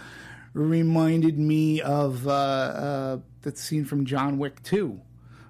reminded 0.54 1.38
me 1.38 1.82
of 1.82 2.28
uh, 2.28 2.32
uh, 2.32 3.20
that 3.42 3.58
scene 3.58 3.86
from 3.86 4.06
John 4.06 4.38
Wick 4.38 4.64
2 4.64 5.00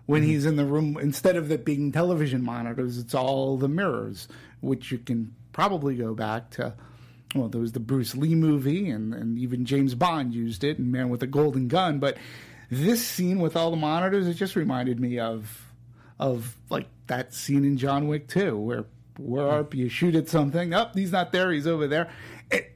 when 0.06 0.24
he's 0.24 0.46
in 0.46 0.56
the 0.56 0.66
room 0.66 0.98
instead 1.02 1.36
of 1.36 1.52
it 1.52 1.64
being 1.64 1.92
television 1.92 2.44
monitors 2.44 2.98
it's 2.98 3.14
all 3.14 3.58
the 3.58 3.68
mirrors 3.70 4.28
which 4.62 4.92
you 4.92 4.98
can 4.98 5.34
probably 5.58 5.96
go 5.96 6.14
back 6.14 6.52
to. 6.52 6.72
Well, 7.34 7.50
there 7.50 7.60
was 7.60 7.72
the 7.72 7.80
Bruce 7.80 8.16
Lee 8.16 8.36
movie, 8.36 8.90
and, 8.90 9.12
and 9.12 9.40
even 9.40 9.66
James 9.66 9.96
Bond 9.96 10.34
used 10.34 10.64
it, 10.64 10.78
and 10.78 10.92
Man 10.92 11.10
with 11.10 11.24
a 11.24 11.28
Golden 11.28 11.68
Gun. 11.68 11.98
But 12.00 12.18
this 12.70 13.06
scene 13.06 13.40
with 13.40 13.56
all 13.56 13.72
the 13.72 13.78
monitors, 13.78 14.28
it 14.28 14.36
just 14.36 14.56
reminded 14.56 15.00
me 15.00 15.18
of 15.18 15.67
of 16.20 16.58
like 16.70 16.88
that 17.08 17.34
scene 17.34 17.64
in 17.64 17.78
John 17.78 18.08
Wick 18.08 18.28
2, 18.28 18.58
where 18.58 18.86
where 19.18 19.48
are 19.48 19.68
you 19.74 19.90
shoot 19.90 20.16
at 20.16 20.30
something, 20.30 20.74
up 20.74 20.92
oh, 20.94 21.00
he's 21.00 21.12
not 21.12 21.32
there, 21.32 21.52
he's 21.52 21.68
over 21.68 21.88
there. 21.88 22.10
It, 22.52 22.76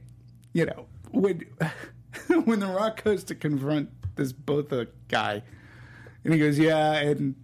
you 0.52 0.66
know, 0.66 0.86
when 1.12 1.44
when 2.44 2.60
the 2.60 2.66
Rock 2.66 3.04
goes 3.04 3.24
to 3.24 3.34
confront 3.34 3.90
this 4.16 4.32
Botha 4.32 4.88
guy, 5.08 5.42
and 6.24 6.32
he 6.32 6.38
goes, 6.38 6.58
"Yeah," 6.58 6.94
and 6.94 7.34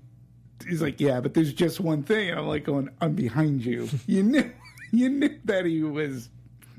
he's 0.67 0.83
like, 0.83 1.01
"Yeah, 1.01 1.21
but 1.21 1.35
there's 1.35 1.53
just 1.53 1.81
one 1.81 2.03
thing," 2.03 2.31
and 2.31 2.39
I'm 2.39 2.47
like, 2.47 2.65
"Going, 2.65 2.89
I'm 3.01 3.15
behind 3.15 3.65
you." 3.65 3.89
You 4.07 4.23
knew, 4.23 4.53
you 4.91 5.09
knew 5.11 5.39
that 5.45 5.65
he 5.67 5.83
was 5.83 6.31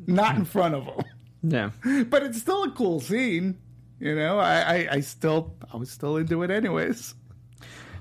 not 0.08 0.36
in 0.36 0.46
front 0.46 0.76
of 0.76 0.86
him. 0.86 1.04
Yeah, 1.42 1.72
but 2.10 2.24
it's 2.24 2.40
still 2.40 2.64
a 2.64 2.72
cool 2.72 3.00
scene. 3.00 3.58
You 4.00 4.16
know, 4.16 4.40
I, 4.40 4.60
I, 4.60 4.88
I 4.94 5.00
still, 5.02 5.56
I 5.74 5.78
was 5.78 5.90
still 5.92 6.18
into 6.18 6.42
it 6.44 6.52
anyways. 6.52 7.16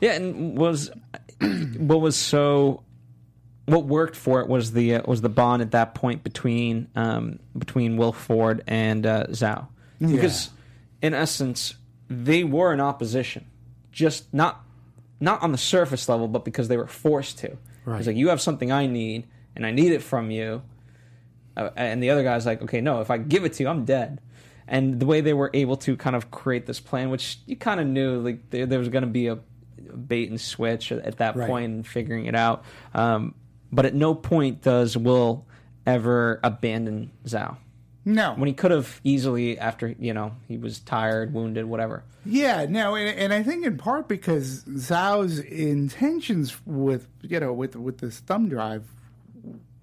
Yeah, 0.00 0.12
and 0.12 0.56
was 0.56 0.90
what 1.40 2.00
was 2.00 2.16
so 2.16 2.82
what 3.66 3.84
worked 3.84 4.16
for 4.16 4.40
it 4.40 4.48
was 4.48 4.72
the 4.72 4.96
uh, 4.96 5.02
was 5.06 5.20
the 5.20 5.28
bond 5.28 5.62
at 5.62 5.72
that 5.72 5.94
point 5.94 6.24
between 6.24 6.88
um, 6.96 7.38
between 7.56 7.96
Will 7.96 8.12
Ford 8.12 8.62
and 8.66 9.04
uh, 9.04 9.26
Zhao 9.26 9.68
because 10.00 10.50
yeah. 11.02 11.08
in 11.08 11.14
essence 11.14 11.74
they 12.08 12.44
were 12.44 12.72
in 12.72 12.80
opposition, 12.80 13.46
just 13.92 14.32
not 14.32 14.64
not 15.20 15.42
on 15.42 15.52
the 15.52 15.58
surface 15.58 16.08
level, 16.08 16.28
but 16.28 16.44
because 16.44 16.68
they 16.68 16.76
were 16.76 16.87
forced 16.87 17.38
to. 17.38 17.56
Right. 17.84 17.98
It's 17.98 18.06
like 18.06 18.16
you 18.16 18.28
have 18.28 18.40
something 18.40 18.70
I 18.70 18.87
need, 18.87 19.26
and 19.56 19.66
I 19.66 19.70
need 19.70 19.92
it 19.92 20.02
from 20.02 20.30
you, 20.30 20.62
uh, 21.56 21.70
and 21.76 22.02
the 22.02 22.11
other 22.11 22.22
guy's 22.22 22.46
like, 22.46 22.62
okay, 22.62 22.80
no, 22.80 23.00
if 23.00 23.11
I 23.11 23.18
give 23.18 23.44
it 23.44 23.54
to 23.54 23.64
you, 23.64 23.68
I'm 23.68 23.84
dead. 23.84 24.20
And 24.66 25.00
the 25.00 25.06
way 25.06 25.22
they 25.22 25.32
were 25.32 25.50
able 25.54 25.76
to 25.78 25.96
kind 25.96 26.14
of 26.14 26.30
create 26.30 26.66
this 26.66 26.78
plan, 26.78 27.11
which 27.11 27.38
you 27.46 27.56
kind 27.56 27.80
of 27.80 27.87
knew, 27.87 28.20
like 28.20 28.50
there, 28.50 28.66
there 28.66 28.78
was 28.78 28.90
going 28.90 29.02
to 29.02 29.08
be 29.08 29.26
a 29.26 29.38
bait 29.96 30.31
and 30.31 30.40
switch 30.40 30.92
at, 30.92 31.18
that 31.18 31.37
right. 31.37 31.48
point 31.48 31.72
and 31.72 31.87
figuring 31.87 32.27
it 32.27 32.35
out. 32.35 32.64
Um, 32.94 33.35
but 33.72 33.87
at 33.87 33.94
no 33.94 34.14
point 34.14 34.62
does 34.62 34.96
Will 34.96 35.46
ever 35.87 36.40
abandon 36.42 37.11
Zhao. 37.24 37.57
No, 38.05 38.33
when 38.35 38.46
he 38.46 38.55
could 38.55 38.70
have 38.70 39.01
easily 39.05 39.59
after 39.59 39.94
you 39.98 40.14
know 40.14 40.33
he 40.46 40.57
was 40.57 40.81
tired, 40.81 41.35
wounded, 41.35 41.66
whatever. 41.66 42.05
Yeah, 42.24 42.64
no, 42.66 42.94
and, 42.94 43.18
and 43.18 43.33
I 43.35 43.42
think 43.42 43.66
in 43.66 43.77
part 43.77 44.09
because 44.09 44.64
Zhao's 44.64 45.40
intentions 45.40 46.57
with 46.64 47.07
you 47.20 47.38
know 47.38 47.53
with 47.53 47.77
with 47.77 47.98
this 47.98 48.20
thumb 48.20 48.48
drive 48.48 48.87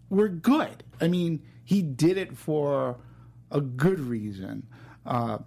were 0.10 0.30
good. 0.30 0.84
I 1.00 1.08
mean, 1.08 1.44
he 1.64 1.84
did 1.84 2.18
it 2.18 2.36
for 2.36 2.98
a 3.52 3.62
good 3.62 4.00
reason. 4.00 4.66
Uh, 5.06 5.40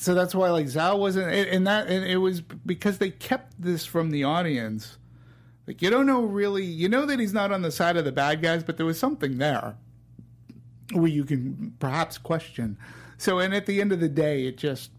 so 0.00 0.14
that's 0.14 0.34
why 0.34 0.48
like 0.48 0.64
Zhao 0.64 0.98
wasn't, 0.98 1.30
and 1.30 1.66
that 1.66 1.88
and 1.88 2.06
it 2.06 2.16
was 2.16 2.40
because 2.40 2.96
they 2.96 3.10
kept 3.10 3.60
this 3.60 3.84
from 3.84 4.12
the 4.12 4.24
audience. 4.24 4.96
Like 5.66 5.82
you 5.82 5.90
don't 5.90 6.06
know 6.06 6.22
really, 6.22 6.64
you 6.64 6.88
know 6.88 7.04
that 7.04 7.20
he's 7.20 7.34
not 7.34 7.52
on 7.52 7.60
the 7.60 7.70
side 7.70 7.98
of 7.98 8.06
the 8.06 8.10
bad 8.10 8.40
guys, 8.40 8.64
but 8.64 8.78
there 8.78 8.86
was 8.86 8.98
something 8.98 9.36
there 9.36 9.76
where 10.94 11.10
you 11.10 11.24
can 11.24 11.74
perhaps 11.78 12.16
question. 12.16 12.78
So, 13.18 13.40
and 13.40 13.54
at 13.54 13.66
the 13.66 13.82
end 13.82 13.92
of 13.92 14.00
the 14.00 14.08
day, 14.08 14.46
it 14.46 14.56
just 14.56 14.90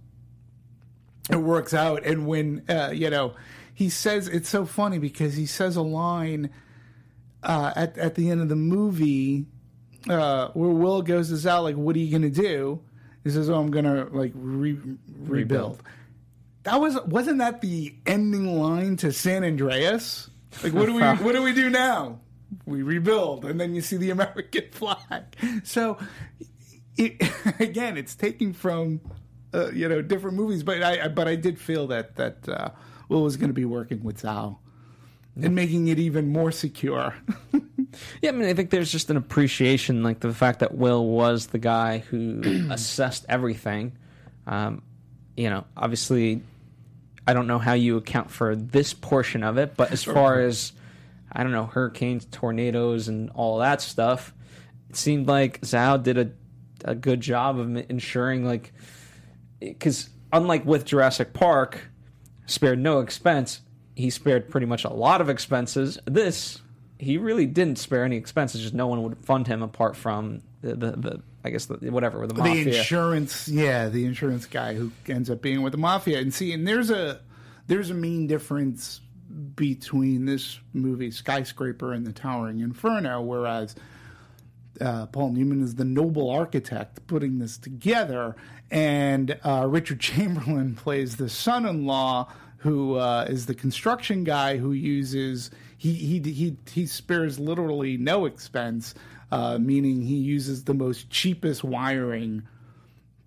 it 1.31 1.37
works 1.37 1.73
out. 1.73 2.05
And 2.05 2.27
when 2.27 2.63
uh, 2.69 2.91
you 2.93 3.09
know 3.09 3.33
he 3.73 3.89
says, 3.89 4.27
it's 4.27 4.49
so 4.49 4.67
funny 4.67 4.99
because 4.99 5.33
he 5.33 5.47
says 5.47 5.77
a 5.77 5.81
line 5.81 6.51
uh, 7.41 7.73
at 7.75 7.97
at 7.97 8.13
the 8.13 8.29
end 8.29 8.41
of 8.41 8.49
the 8.49 8.55
movie 8.55 9.47
uh, 10.07 10.49
where 10.49 10.69
Will 10.69 11.01
goes 11.01 11.29
to 11.29 11.33
Zhao, 11.33 11.63
like, 11.63 11.75
"What 11.75 11.95
are 11.95 11.99
you 11.99 12.11
going 12.11 12.31
to 12.31 12.41
do?" 12.41 12.81
He 13.23 13.29
says, 13.29 13.49
"Oh, 13.49 13.59
I'm 13.59 13.71
gonna 13.71 14.07
like 14.11 14.31
re- 14.35 14.73
rebuild. 14.73 14.99
rebuild." 15.29 15.83
That 16.63 16.79
was 16.79 16.97
wasn't 17.05 17.39
that 17.39 17.61
the 17.61 17.95
ending 18.05 18.59
line 18.59 18.97
to 18.97 19.11
San 19.11 19.43
Andreas? 19.43 20.29
Like, 20.63 20.73
what 20.73 20.85
do 20.85 20.93
we 20.93 21.01
what 21.01 21.33
do 21.33 21.41
we 21.41 21.53
do 21.53 21.69
now? 21.69 22.19
We 22.65 22.81
rebuild, 22.81 23.45
and 23.45 23.59
then 23.59 23.73
you 23.73 23.81
see 23.81 23.97
the 23.97 24.09
American 24.09 24.65
flag. 24.71 25.23
So, 25.63 25.97
it, 26.97 27.21
again, 27.59 27.97
it's 27.97 28.15
taking 28.15 28.53
from 28.53 29.01
uh, 29.53 29.71
you 29.71 29.87
know 29.87 30.01
different 30.01 30.37
movies, 30.37 30.63
but 30.63 30.83
I, 30.83 31.05
I, 31.05 31.07
but 31.07 31.27
I 31.27 31.35
did 31.35 31.59
feel 31.59 31.87
that 31.87 32.15
that 32.17 32.49
uh, 32.49 32.69
Will 33.09 33.23
was 33.23 33.37
going 33.37 33.49
to 33.49 33.53
be 33.53 33.65
working 33.65 34.03
with 34.03 34.21
Zhao 34.21 34.57
and 35.41 35.55
making 35.55 35.87
it 35.87 35.99
even 35.99 36.29
more 36.29 36.51
secure. 36.51 37.15
yeah, 38.21 38.29
I 38.29 38.33
mean, 38.33 38.47
I 38.47 38.53
think 38.53 38.69
there's 38.69 38.91
just 38.91 39.09
an 39.09 39.17
appreciation, 39.17 40.03
like 40.03 40.19
the 40.19 40.33
fact 40.33 40.59
that 40.59 40.75
Will 40.75 41.05
was 41.05 41.47
the 41.47 41.59
guy 41.59 41.99
who 41.99 42.41
assessed 42.71 43.25
everything. 43.27 43.93
Um, 44.47 44.81
you 45.35 45.49
know, 45.49 45.65
obviously, 45.75 46.41
I 47.27 47.33
don't 47.33 47.47
know 47.47 47.59
how 47.59 47.73
you 47.73 47.97
account 47.97 48.31
for 48.31 48.55
this 48.55 48.93
portion 48.93 49.43
of 49.43 49.57
it, 49.57 49.75
but 49.75 49.91
as 49.91 50.03
far 50.03 50.41
as 50.41 50.73
I 51.31 51.43
don't 51.43 51.51
know, 51.51 51.65
hurricanes, 51.65 52.25
tornadoes, 52.25 53.07
and 53.07 53.29
all 53.31 53.59
that 53.59 53.81
stuff, 53.81 54.33
it 54.89 54.95
seemed 54.95 55.27
like 55.27 55.61
Zhao 55.61 56.01
did 56.01 56.17
a 56.17 56.31
a 56.83 56.95
good 56.95 57.21
job 57.21 57.59
of 57.59 57.75
ensuring, 57.91 58.43
like, 58.43 58.73
because 59.59 60.09
unlike 60.33 60.65
with 60.65 60.83
Jurassic 60.85 61.31
Park, 61.31 61.79
spared 62.47 62.79
no 62.79 63.01
expense 63.01 63.61
he 63.95 64.09
spared 64.09 64.49
pretty 64.49 64.65
much 64.65 64.83
a 64.83 64.89
lot 64.89 65.21
of 65.21 65.29
expenses. 65.29 65.99
This 66.05 66.61
he 67.01 67.17
really 67.17 67.47
didn't 67.47 67.77
spare 67.79 68.05
any 68.05 68.15
expenses. 68.15 68.61
Just 68.61 68.75
no 68.75 68.85
one 68.85 69.01
would 69.01 69.17
fund 69.25 69.47
him 69.47 69.63
apart 69.63 69.95
from 69.95 70.41
the, 70.61 70.75
the, 70.75 70.91
the 70.91 71.21
I 71.43 71.49
guess 71.49 71.65
the, 71.65 71.75
whatever 71.91 72.19
with 72.19 72.29
the 72.29 72.35
mafia. 72.35 72.63
The 72.63 72.77
insurance, 72.77 73.47
yeah, 73.47 73.89
the 73.89 74.05
insurance 74.05 74.45
guy 74.45 74.75
who 74.75 74.91
ends 75.07 75.27
up 75.29 75.41
being 75.41 75.63
with 75.63 75.71
the 75.71 75.79
mafia. 75.79 76.19
And 76.19 76.31
see, 76.31 76.53
and 76.53 76.67
there's 76.67 76.91
a 76.91 77.19
there's 77.65 77.89
a 77.89 77.95
main 77.95 78.27
difference 78.27 79.01
between 79.55 80.25
this 80.25 80.59
movie 80.73 81.09
Skyscraper 81.09 81.91
and 81.91 82.05
the 82.05 82.13
Towering 82.13 82.59
Inferno, 82.59 83.21
whereas 83.21 83.75
uh, 84.79 85.07
Paul 85.07 85.31
Newman 85.31 85.63
is 85.63 85.75
the 85.75 85.85
noble 85.85 86.29
architect 86.29 87.07
putting 87.07 87.39
this 87.39 87.57
together, 87.57 88.35
and 88.69 89.39
uh, 89.43 89.65
Richard 89.67 89.99
Chamberlain 90.01 90.75
plays 90.75 91.15
the 91.15 91.29
son-in-law 91.29 92.31
who 92.61 92.95
uh, 92.95 93.25
is 93.27 93.47
the 93.47 93.55
construction 93.55 94.23
guy 94.23 94.57
who 94.57 94.71
uses 94.71 95.49
he 95.77 95.93
he 95.93 96.19
he 96.19 96.57
he 96.71 96.85
spares 96.85 97.39
literally 97.39 97.97
no 97.97 98.25
expense, 98.25 98.93
uh, 99.31 99.57
meaning 99.57 100.03
he 100.03 100.15
uses 100.15 100.63
the 100.65 100.75
most 100.75 101.09
cheapest 101.09 101.63
wiring, 101.63 102.43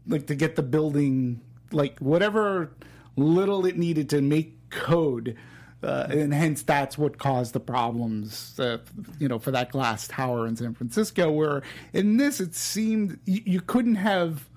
like 0.07 0.29
to 0.29 0.37
get 0.37 0.55
the 0.55 0.62
building 0.62 1.40
like 1.73 1.99
whatever 1.99 2.70
little 3.16 3.66
it 3.66 3.77
needed 3.77 4.09
to 4.11 4.23
make 4.23 4.70
code. 4.70 5.37
Uh, 5.83 6.07
and 6.11 6.33
hence 6.33 6.62
that's 6.62 6.97
what 6.97 7.18
caused 7.18 7.53
the 7.53 7.61
problems, 7.61 8.59
uh, 8.59 8.79
you 9.18 9.29
know, 9.29 9.38
for 9.38 9.51
that 9.51 9.70
glass 9.70 10.09
tower 10.09 10.47
in 10.47 10.57
San 10.57 10.75
Francisco. 10.75 11.31
Where 11.31 11.62
in 11.92 12.16
this, 12.18 12.40
it 12.40 12.55
seemed 12.55 13.18
you, 13.27 13.42
you 13.44 13.61
couldn't 13.61 13.97
have 13.97 14.49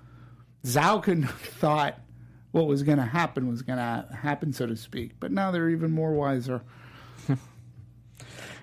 Zhao 0.63 1.02
couldn't 1.02 1.24
have 1.24 1.40
thought 1.40 2.00
what 2.58 2.67
was 2.67 2.84
going 2.84 2.98
to 2.98 3.06
happen 3.06 3.48
was 3.48 3.62
going 3.62 3.78
to 3.78 4.08
happen, 4.13 4.52
so 4.52 4.65
to 4.65 4.76
speak. 4.76 5.20
But 5.20 5.32
now 5.32 5.52
they're 5.52 5.70
even 5.70 5.91
more 5.91 6.12
wiser. 6.12 6.62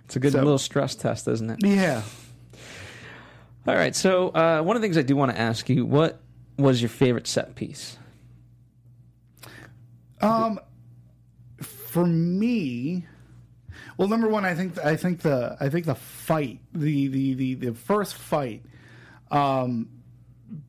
it's 0.04 0.16
a 0.16 0.18
good 0.18 0.33
so, 0.33 0.38
little 0.38 0.59
stress 0.59 0.94
test, 0.96 1.28
isn't 1.28 1.48
it? 1.48 1.59
Yeah. 1.62 2.02
All 3.66 3.74
right. 3.74 3.94
So 3.94 4.28
uh, 4.30 4.62
one 4.62 4.76
of 4.76 4.83
the 4.83 4.87
things 4.87 4.98
I 4.98 5.02
do 5.02 5.16
want 5.16 5.33
to 5.33 5.40
ask 5.40 5.68
you: 5.68 5.87
what 5.87 6.20
was 6.59 6.83
your 6.83 6.88
favorite 6.88 7.26
set 7.26 7.54
piece? 7.54 7.96
Um, 10.20 10.59
for 11.61 12.04
me, 12.04 13.07
well, 13.96 14.09
number 14.09 14.28
one, 14.28 14.44
I 14.44 14.54
think 14.54 14.76
I 14.85 14.96
think 14.96 15.20
the 15.20 15.57
I 15.61 15.68
think 15.68 15.87
the 15.87 15.94
fight, 15.94 16.61
the 16.72 17.07
the 17.07 17.35
the, 17.35 17.54
the 17.54 17.74
first 17.74 18.16
fight, 18.16 18.64
um, 19.30 19.88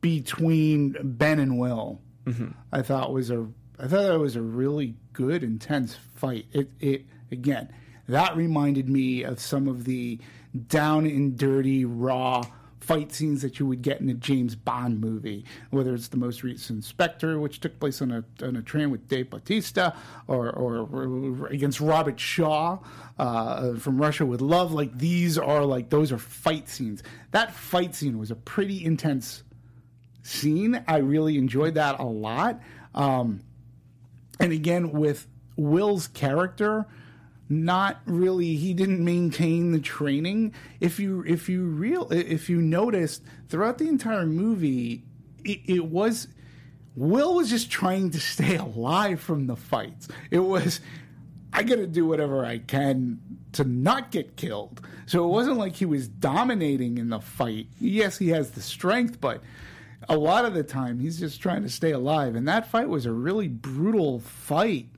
between 0.00 0.96
Ben 1.02 1.40
and 1.40 1.58
Will 1.58 2.00
mm-hmm. 2.26 2.48
I 2.72 2.82
thought 2.82 3.12
was 3.12 3.30
a 3.30 3.46
I 3.78 3.88
thought 3.88 4.02
that 4.02 4.18
was 4.18 4.36
a 4.36 4.42
really 4.42 4.94
good, 5.12 5.42
intense 5.42 5.96
fight. 6.14 6.46
It 6.52 6.70
it 6.80 7.06
again 7.30 7.68
that 8.08 8.36
reminded 8.36 8.88
me 8.88 9.22
of 9.24 9.40
some 9.40 9.68
of 9.68 9.84
the 9.84 10.18
down 10.68 11.06
and 11.06 11.36
dirty, 11.36 11.84
raw 11.84 12.42
fight 12.86 13.12
scenes 13.12 13.42
that 13.42 13.58
you 13.58 13.66
would 13.66 13.82
get 13.82 14.00
in 14.00 14.08
a 14.08 14.14
James 14.14 14.54
Bond 14.54 15.00
movie, 15.00 15.44
whether 15.70 15.92
it's 15.92 16.08
the 16.08 16.16
most 16.16 16.44
recent 16.44 16.84
Spectre, 16.84 17.40
which 17.40 17.58
took 17.58 17.80
place 17.80 18.00
on 18.00 18.12
a 18.12 18.24
on 18.44 18.54
a 18.54 18.62
train 18.62 18.90
with 18.90 19.08
Dave 19.08 19.30
Bautista, 19.30 19.94
or, 20.28 20.50
or, 20.50 20.86
or 20.86 21.46
against 21.48 21.80
Robert 21.80 22.20
Shaw 22.20 22.78
uh, 23.18 23.74
from 23.74 23.98
Russia 23.98 24.24
with 24.24 24.40
Love. 24.40 24.72
Like 24.72 24.96
these 24.96 25.36
are 25.36 25.64
like 25.64 25.90
those 25.90 26.12
are 26.12 26.18
fight 26.18 26.68
scenes. 26.68 27.02
That 27.32 27.52
fight 27.52 27.94
scene 27.94 28.18
was 28.18 28.30
a 28.30 28.36
pretty 28.36 28.84
intense 28.84 29.42
scene. 30.26 30.82
I 30.86 30.98
really 30.98 31.38
enjoyed 31.38 31.74
that 31.74 31.98
a 32.00 32.04
lot. 32.04 32.60
Um, 32.94 33.40
and 34.40 34.52
again, 34.52 34.92
with 34.92 35.26
Will's 35.56 36.08
character, 36.08 36.86
not 37.48 38.00
really 38.06 38.56
he 38.56 38.74
didn't 38.74 39.04
maintain 39.04 39.70
the 39.70 39.78
training 39.78 40.52
if 40.80 40.98
you 40.98 41.22
if 41.26 41.48
you 41.48 41.64
real 41.64 42.08
if 42.10 42.50
you 42.50 42.60
noticed 42.60 43.22
throughout 43.48 43.78
the 43.78 43.86
entire 43.86 44.26
movie 44.26 45.04
it, 45.44 45.60
it 45.66 45.84
was 45.84 46.26
will 46.96 47.36
was 47.36 47.48
just 47.48 47.70
trying 47.70 48.10
to 48.10 48.18
stay 48.18 48.56
alive 48.56 49.20
from 49.20 49.46
the 49.46 49.54
fights 49.54 50.08
it 50.30 50.40
was 50.40 50.80
i 51.52 51.62
gotta 51.62 51.86
do 51.86 52.04
whatever 52.04 52.44
i 52.44 52.58
can 52.58 53.20
to 53.52 53.62
not 53.62 54.10
get 54.10 54.36
killed 54.36 54.80
so 55.06 55.24
it 55.24 55.28
wasn't 55.28 55.56
like 55.56 55.76
he 55.76 55.86
was 55.86 56.08
dominating 56.08 56.98
in 56.98 57.10
the 57.10 57.20
fight 57.20 57.68
yes 57.78 58.18
he 58.18 58.30
has 58.30 58.50
the 58.50 58.62
strength 58.62 59.20
but 59.20 59.40
a 60.08 60.16
lot 60.16 60.44
of 60.44 60.54
the 60.54 60.62
time 60.62 60.98
he's 60.98 61.18
just 61.18 61.40
trying 61.40 61.62
to 61.62 61.68
stay 61.68 61.90
alive 61.90 62.34
and 62.34 62.46
that 62.46 62.70
fight 62.70 62.88
was 62.88 63.06
a 63.06 63.12
really 63.12 63.48
brutal 63.48 64.20
fight 64.20 64.88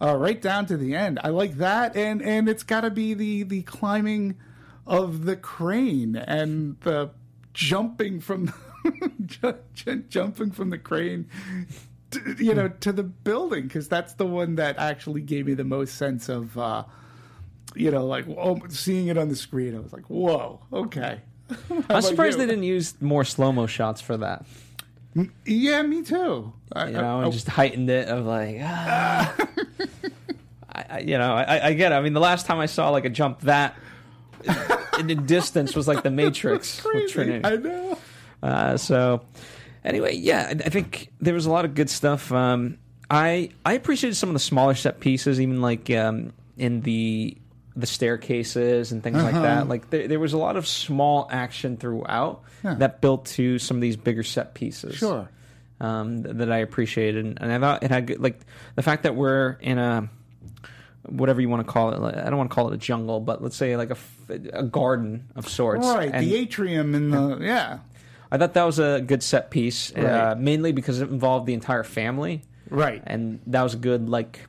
uh, 0.00 0.16
right 0.16 0.40
down 0.40 0.66
to 0.66 0.76
the 0.76 0.94
end. 0.94 1.18
I 1.22 1.28
like 1.28 1.56
that, 1.58 1.96
and 1.96 2.20
and 2.22 2.48
it's 2.48 2.62
got 2.62 2.82
to 2.82 2.90
be 2.90 3.14
the 3.14 3.42
the 3.44 3.62
climbing 3.62 4.36
of 4.86 5.24
the 5.24 5.36
crane 5.36 6.16
and 6.16 6.78
the 6.80 7.10
jumping 7.52 8.20
from 8.20 8.52
jumping 10.08 10.50
from 10.50 10.70
the 10.70 10.78
crane. 10.78 11.28
To, 12.10 12.36
you 12.38 12.54
know, 12.54 12.68
to 12.68 12.92
the 12.92 13.02
building 13.02 13.64
because 13.64 13.88
that's 13.88 14.14
the 14.14 14.26
one 14.26 14.56
that 14.56 14.78
actually 14.78 15.22
gave 15.22 15.46
me 15.46 15.54
the 15.54 15.64
most 15.64 15.96
sense 15.96 16.28
of, 16.28 16.56
uh, 16.56 16.84
you 17.74 17.90
know, 17.90 18.06
like 18.06 18.26
oh, 18.28 18.60
seeing 18.68 19.08
it 19.08 19.18
on 19.18 19.28
the 19.28 19.36
screen. 19.36 19.74
I 19.74 19.80
was 19.80 19.92
like, 19.92 20.10
"Whoa, 20.10 20.60
okay." 20.72 21.22
I'm 21.88 22.02
surprised 22.02 22.38
you? 22.38 22.44
they 22.44 22.50
didn't 22.50 22.64
use 22.64 23.00
more 23.00 23.24
slow 23.24 23.52
mo 23.52 23.66
shots 23.66 24.00
for 24.00 24.16
that. 24.18 24.44
Yeah, 25.44 25.82
me 25.82 26.02
too. 26.02 26.52
I, 26.72 26.86
you 26.86 26.92
know, 26.92 27.20
I, 27.20 27.24
and 27.24 27.32
just 27.32 27.48
heightened 27.48 27.88
it 27.88 28.08
of 28.08 28.26
like, 28.26 28.58
ah. 28.60 29.34
I, 30.74 30.84
I, 30.90 30.98
you 31.00 31.16
know, 31.18 31.32
I, 31.32 31.68
I 31.68 31.72
get 31.74 31.92
it. 31.92 31.94
I 31.94 32.00
mean, 32.00 32.14
the 32.14 32.20
last 32.20 32.46
time 32.46 32.58
I 32.58 32.66
saw 32.66 32.90
like 32.90 33.04
a 33.04 33.10
jump 33.10 33.40
that 33.42 33.76
in 34.98 35.06
the 35.06 35.14
distance 35.14 35.76
was 35.76 35.86
like 35.86 36.02
the 36.02 36.10
Matrix 36.10 36.82
with 36.84 37.12
Trinity. 37.12 37.44
I 37.44 37.56
know. 37.56 37.98
Uh, 38.42 38.76
so, 38.76 39.24
anyway, 39.84 40.16
yeah, 40.16 40.52
I 40.64 40.68
think 40.68 41.10
there 41.20 41.34
was 41.34 41.46
a 41.46 41.50
lot 41.50 41.64
of 41.64 41.74
good 41.74 41.88
stuff. 41.90 42.32
Um, 42.32 42.78
I 43.08 43.50
I 43.64 43.74
appreciated 43.74 44.16
some 44.16 44.28
of 44.28 44.34
the 44.34 44.40
smaller 44.40 44.74
set 44.74 45.00
pieces, 45.00 45.40
even 45.40 45.62
like 45.62 45.90
um, 45.90 46.32
in 46.58 46.80
the 46.80 47.36
the 47.76 47.86
staircases 47.86 48.92
and 48.92 49.02
things 49.02 49.16
uh-huh. 49.16 49.24
like 49.24 49.42
that. 49.42 49.68
Like 49.68 49.90
there, 49.90 50.06
there, 50.08 50.20
was 50.20 50.32
a 50.32 50.38
lot 50.38 50.56
of 50.56 50.66
small 50.66 51.28
action 51.30 51.76
throughout 51.76 52.42
yeah. 52.62 52.74
that 52.74 53.00
built 53.00 53.26
to 53.26 53.58
some 53.58 53.76
of 53.76 53.80
these 53.80 53.96
bigger 53.96 54.22
set 54.22 54.54
pieces. 54.54 54.96
Sure. 54.96 55.28
Um, 55.80 56.22
th- 56.22 56.36
that 56.36 56.52
I 56.52 56.58
appreciated, 56.58 57.24
and, 57.24 57.38
and, 57.40 57.52
I 57.52 57.58
thought 57.58 57.82
it 57.82 57.90
had 57.90 58.06
good, 58.06 58.20
like 58.20 58.40
the 58.76 58.82
fact 58.82 59.02
that 59.02 59.16
we're 59.16 59.58
in 59.60 59.78
a 59.78 60.08
whatever 61.02 61.40
you 61.40 61.48
want 61.48 61.66
to 61.66 61.70
call 61.70 61.92
it. 61.92 62.00
Like, 62.00 62.16
I 62.16 62.24
don't 62.24 62.36
want 62.36 62.50
to 62.50 62.54
call 62.54 62.68
it 62.68 62.74
a 62.74 62.78
jungle, 62.78 63.20
but 63.20 63.42
let's 63.42 63.56
say 63.56 63.76
like 63.76 63.90
a, 63.90 63.96
a 64.52 64.62
garden 64.62 65.28
of 65.34 65.48
sorts. 65.48 65.86
Right. 65.86 66.10
And, 66.12 66.24
the 66.24 66.36
atrium 66.36 66.94
and 66.94 67.12
the 67.12 67.38
yeah. 67.40 67.80
I 68.30 68.38
thought 68.38 68.54
that 68.54 68.64
was 68.64 68.78
a 68.78 69.00
good 69.00 69.22
set 69.22 69.50
piece, 69.50 69.92
uh, 69.96 70.00
right. 70.00 70.10
uh, 70.10 70.34
mainly 70.36 70.72
because 70.72 71.00
it 71.00 71.10
involved 71.10 71.46
the 71.46 71.54
entire 71.54 71.84
family. 71.84 72.42
Right. 72.70 73.02
And 73.04 73.40
that 73.48 73.62
was 73.62 73.74
a 73.74 73.78
good 73.78 74.08
like 74.08 74.40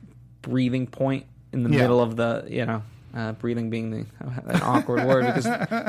breathing 0.42 0.86
point 0.86 1.26
in 1.52 1.64
the 1.64 1.70
yeah. 1.70 1.82
middle 1.82 2.00
of 2.00 2.16
the 2.16 2.46
you 2.48 2.64
know 2.64 2.82
uh, 3.16 3.32
breathing 3.32 3.70
being 3.70 3.90
the, 3.90 4.06
an 4.46 4.62
awkward 4.62 5.04
word 5.06 5.26
because 5.26 5.46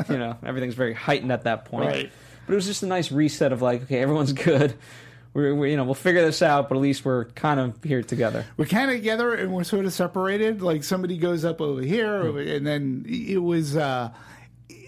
you 0.08 0.18
know 0.18 0.36
everything's 0.44 0.74
very 0.74 0.94
heightened 0.94 1.30
at 1.30 1.44
that 1.44 1.66
point. 1.66 1.86
Right. 1.86 2.12
But 2.46 2.52
it 2.54 2.56
was 2.56 2.66
just 2.66 2.82
a 2.82 2.86
nice 2.86 3.12
reset 3.12 3.52
of 3.52 3.60
like, 3.60 3.82
okay, 3.82 4.00
everyone's 4.00 4.32
good. 4.44 4.74
We're, 5.34 5.54
we're, 5.54 5.66
you 5.66 5.76
know 5.76 5.84
we'll 5.84 5.94
figure 5.94 6.24
this 6.24 6.40
out, 6.40 6.68
but 6.68 6.76
at 6.76 6.80
least 6.80 7.04
we're 7.04 7.26
kind 7.26 7.60
of 7.60 7.84
here 7.84 8.02
together. 8.02 8.46
We're 8.56 8.64
kind 8.64 8.90
of 8.90 8.96
together, 8.96 9.34
and 9.34 9.52
we're 9.52 9.64
sort 9.64 9.84
of 9.84 9.92
separated. 9.92 10.62
Like 10.62 10.82
somebody 10.82 11.18
goes 11.18 11.44
up 11.44 11.60
over 11.60 11.82
here, 11.82 12.24
mm. 12.24 12.56
and 12.56 12.66
then 12.66 13.04
it 13.06 13.38
was. 13.38 13.76
Uh, 13.76 14.10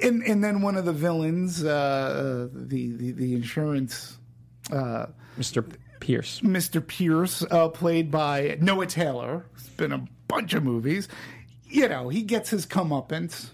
and 0.02 0.22
and 0.22 0.42
then 0.42 0.62
one 0.62 0.76
of 0.76 0.86
the 0.86 0.94
villains, 0.94 1.62
uh, 1.62 1.68
uh 1.68 2.48
the, 2.54 2.92
the 2.96 3.12
the 3.12 3.34
insurance, 3.34 4.16
uh, 4.72 5.06
Mr. 5.38 5.62
Pierce, 6.00 6.40
Mr. 6.40 6.84
Pierce, 6.84 7.44
uh, 7.50 7.68
played 7.68 8.10
by 8.10 8.56
Noah 8.62 8.86
Taylor. 8.86 9.44
It's 9.56 9.68
been 9.68 9.92
a 9.92 10.06
bunch 10.26 10.54
of 10.54 10.64
movies 10.64 11.06
you 11.70 11.88
know, 11.88 12.08
he 12.08 12.22
gets 12.22 12.50
his 12.50 12.66
comeuppance, 12.66 13.48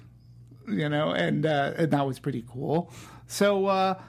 you 0.68 0.88
know, 0.88 1.10
and, 1.10 1.46
uh, 1.46 1.74
and 1.76 1.90
that 1.90 2.06
was 2.06 2.18
pretty 2.18 2.44
cool. 2.48 2.90
So, 3.26 3.66
uh, 3.66 4.00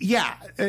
yeah, 0.00 0.34
uh, 0.58 0.66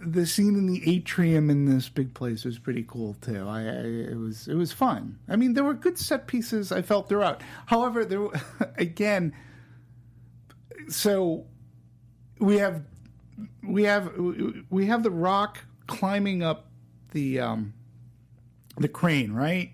the 0.00 0.26
scene 0.26 0.54
in 0.54 0.66
the 0.66 0.82
atrium 0.96 1.48
in 1.48 1.64
this 1.64 1.88
big 1.88 2.12
place 2.12 2.44
was 2.44 2.58
pretty 2.58 2.84
cool 2.86 3.14
too. 3.22 3.48
I, 3.48 3.60
I, 3.60 3.64
it 3.64 4.18
was 4.18 4.48
it 4.48 4.54
was 4.54 4.70
fun. 4.70 5.18
I 5.28 5.36
mean, 5.36 5.54
there 5.54 5.64
were 5.64 5.72
good 5.72 5.98
set 5.98 6.26
pieces 6.26 6.72
I 6.72 6.82
felt 6.82 7.08
throughout. 7.08 7.40
However, 7.64 8.04
there 8.04 8.28
again, 8.76 9.32
so 10.88 11.46
we 12.38 12.58
have 12.58 12.82
we 13.62 13.84
have 13.84 14.12
we 14.68 14.86
have 14.86 15.02
the 15.02 15.10
rock 15.10 15.64
climbing 15.86 16.42
up 16.42 16.70
the 17.12 17.40
um, 17.40 17.72
the 18.76 18.88
crane, 18.88 19.32
right? 19.32 19.72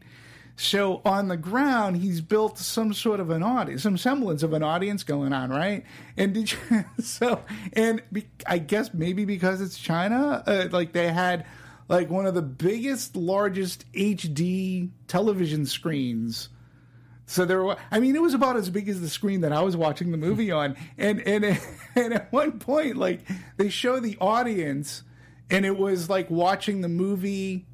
So 0.57 1.01
on 1.05 1.29
the 1.29 1.37
ground, 1.37 1.97
he's 1.97 2.21
built 2.21 2.59
some 2.59 2.93
sort 2.93 3.21
of 3.21 3.31
an 3.31 3.43
audience, 3.43 3.83
some 3.83 3.97
semblance 3.97 4.43
of 4.43 4.53
an 4.53 4.63
audience 4.63 5.03
going 5.03 5.33
on, 5.33 5.51
right? 5.51 5.85
And 6.17 6.35
did 6.35 6.53
you, 6.53 6.59
so, 7.03 7.41
and 7.73 8.03
be, 8.13 8.29
I 8.47 8.59
guess 8.59 8.93
maybe 8.93 9.25
because 9.25 9.61
it's 9.61 9.79
China, 9.79 10.43
uh, 10.47 10.69
like 10.71 10.93
they 10.93 11.09
had 11.09 11.47
like 11.89 12.11
one 12.11 12.27
of 12.27 12.35
the 12.35 12.43
biggest, 12.43 13.17
largest 13.17 13.91
HD 13.93 14.91
television 15.09 15.67
screens. 15.67 16.49
So 17.27 17.45
there 17.45 17.63
were, 17.65 17.77
I 17.91 17.99
mean, 17.99 18.15
it 18.15 18.23
was 18.23 18.35
about 18.35 18.57
as 18.57 18.69
big 18.69 18.89
as 18.89 19.01
the 19.01 19.09
screen 19.09 19.41
that 19.41 19.53
I 19.53 19.63
was 19.63 19.77
watching 19.77 20.11
the 20.11 20.19
movie 20.19 20.51
on. 20.51 20.77
And, 20.99 21.27
and, 21.27 21.45
and 21.95 22.15
at 22.15 22.31
one 22.31 22.59
point, 22.59 22.97
like 22.97 23.21
they 23.57 23.71
show 23.71 24.01
the 24.01 24.19
audience 24.21 25.03
and 25.51 25.65
it 25.65 25.77
was 25.77 26.11
like 26.11 26.31
watching 26.31 26.83
the 26.83 26.89
movie 26.89 27.67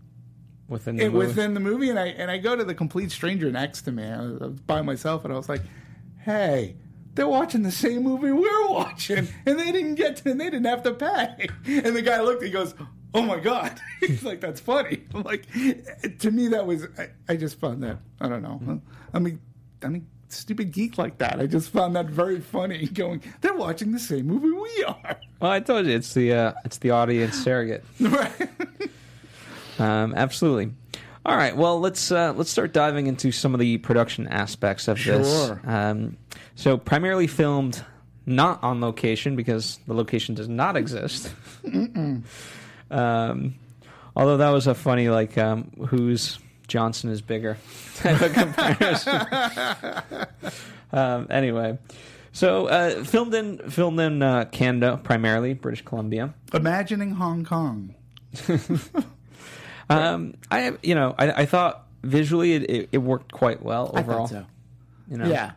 within 0.68 0.96
the 0.96 1.04
it, 1.04 1.12
movie. 1.12 1.26
within 1.26 1.54
the 1.54 1.60
movie, 1.60 1.90
and 1.90 1.98
I 1.98 2.06
and 2.08 2.30
I 2.30 2.38
go 2.38 2.54
to 2.56 2.64
the 2.64 2.74
complete 2.74 3.10
stranger 3.10 3.50
next 3.50 3.82
to 3.82 3.92
me. 3.92 4.04
I 4.04 4.20
was, 4.20 4.42
I 4.42 4.46
was 4.46 4.60
by 4.60 4.82
myself, 4.82 5.24
and 5.24 5.32
I 5.32 5.36
was 5.36 5.48
like, 5.48 5.62
"Hey." 6.20 6.76
They're 7.14 7.26
watching 7.26 7.64
the 7.64 7.72
same 7.72 8.04
movie 8.04 8.30
we're 8.30 8.68
watching, 8.70 9.26
and 9.44 9.58
they 9.58 9.72
didn't 9.72 9.96
get 9.96 10.18
to, 10.18 10.30
and 10.30 10.40
they 10.40 10.50
didn't 10.50 10.66
have 10.66 10.84
to 10.84 10.92
pay. 10.94 11.48
And 11.66 11.96
the 11.96 12.02
guy 12.02 12.20
looked, 12.20 12.44
he 12.44 12.50
goes, 12.50 12.74
"Oh 13.12 13.22
my 13.22 13.40
god!" 13.40 13.80
He's 14.00 14.22
like, 14.22 14.40
"That's 14.40 14.60
funny." 14.60 15.02
I'm 15.12 15.24
like, 15.24 15.44
to 16.20 16.30
me, 16.30 16.46
that 16.48 16.64
was 16.64 16.86
I, 16.96 17.08
I 17.28 17.34
just 17.34 17.58
found 17.58 17.82
that 17.82 17.98
I 18.20 18.28
don't 18.28 18.42
know. 18.42 18.60
Mm-hmm. 18.62 18.76
I 19.12 19.18
mean, 19.18 19.40
I 19.82 19.88
mean, 19.88 20.06
stupid 20.28 20.70
geek 20.70 20.96
like 20.96 21.18
that. 21.18 21.40
I 21.40 21.46
just 21.48 21.70
found 21.70 21.96
that 21.96 22.06
very 22.06 22.40
funny. 22.40 22.86
Going, 22.86 23.20
they're 23.40 23.54
watching 23.54 23.90
the 23.90 23.98
same 23.98 24.28
movie 24.28 24.52
we 24.52 24.84
are. 24.84 25.18
Well, 25.40 25.50
I 25.50 25.58
told 25.58 25.86
you 25.86 25.96
it's 25.96 26.14
the 26.14 26.32
uh, 26.32 26.52
it's 26.64 26.78
the 26.78 26.90
audience 26.90 27.34
surrogate. 27.42 27.84
right. 27.98 28.48
Um, 29.78 30.14
absolutely. 30.16 30.72
All 31.24 31.36
right. 31.36 31.56
Well, 31.56 31.78
let's 31.80 32.10
uh, 32.10 32.32
let's 32.34 32.50
start 32.50 32.72
diving 32.72 33.06
into 33.06 33.32
some 33.32 33.54
of 33.54 33.60
the 33.60 33.78
production 33.78 34.28
aspects 34.28 34.88
of 34.88 34.98
sure. 34.98 35.18
this. 35.18 35.50
Um, 35.64 36.16
so, 36.54 36.78
primarily 36.78 37.26
filmed 37.26 37.84
not 38.24 38.62
on 38.62 38.80
location 38.80 39.36
because 39.36 39.78
the 39.86 39.94
location 39.94 40.34
does 40.34 40.48
not 40.48 40.76
exist. 40.76 41.32
um, 42.90 43.54
although 44.16 44.36
that 44.36 44.50
was 44.50 44.66
a 44.66 44.74
funny 44.74 45.08
like 45.08 45.36
um, 45.38 45.70
whose 45.88 46.38
Johnson 46.68 47.10
is 47.10 47.22
bigger 47.22 47.56
type 47.96 48.20
of 48.20 48.32
comparison. 48.32 49.26
um, 50.92 51.26
anyway, 51.30 51.78
so 52.32 52.66
uh, 52.66 53.02
filmed 53.04 53.34
in 53.34 53.58
filmed 53.70 54.00
in 54.00 54.22
uh, 54.22 54.44
Canada 54.46 55.00
primarily, 55.02 55.54
British 55.54 55.84
Columbia. 55.84 56.34
Imagining 56.52 57.12
Hong 57.12 57.44
Kong. 57.44 57.94
Um, 59.90 60.34
I 60.50 60.72
you 60.82 60.94
know 60.94 61.14
I, 61.18 61.42
I 61.42 61.46
thought 61.46 61.86
visually 62.02 62.54
it, 62.54 62.70
it, 62.70 62.88
it, 62.92 62.98
worked 62.98 63.32
quite 63.32 63.62
well 63.62 63.90
overall. 63.94 64.26
so. 64.26 64.46
You 65.10 65.18
know? 65.18 65.26
Yeah, 65.26 65.52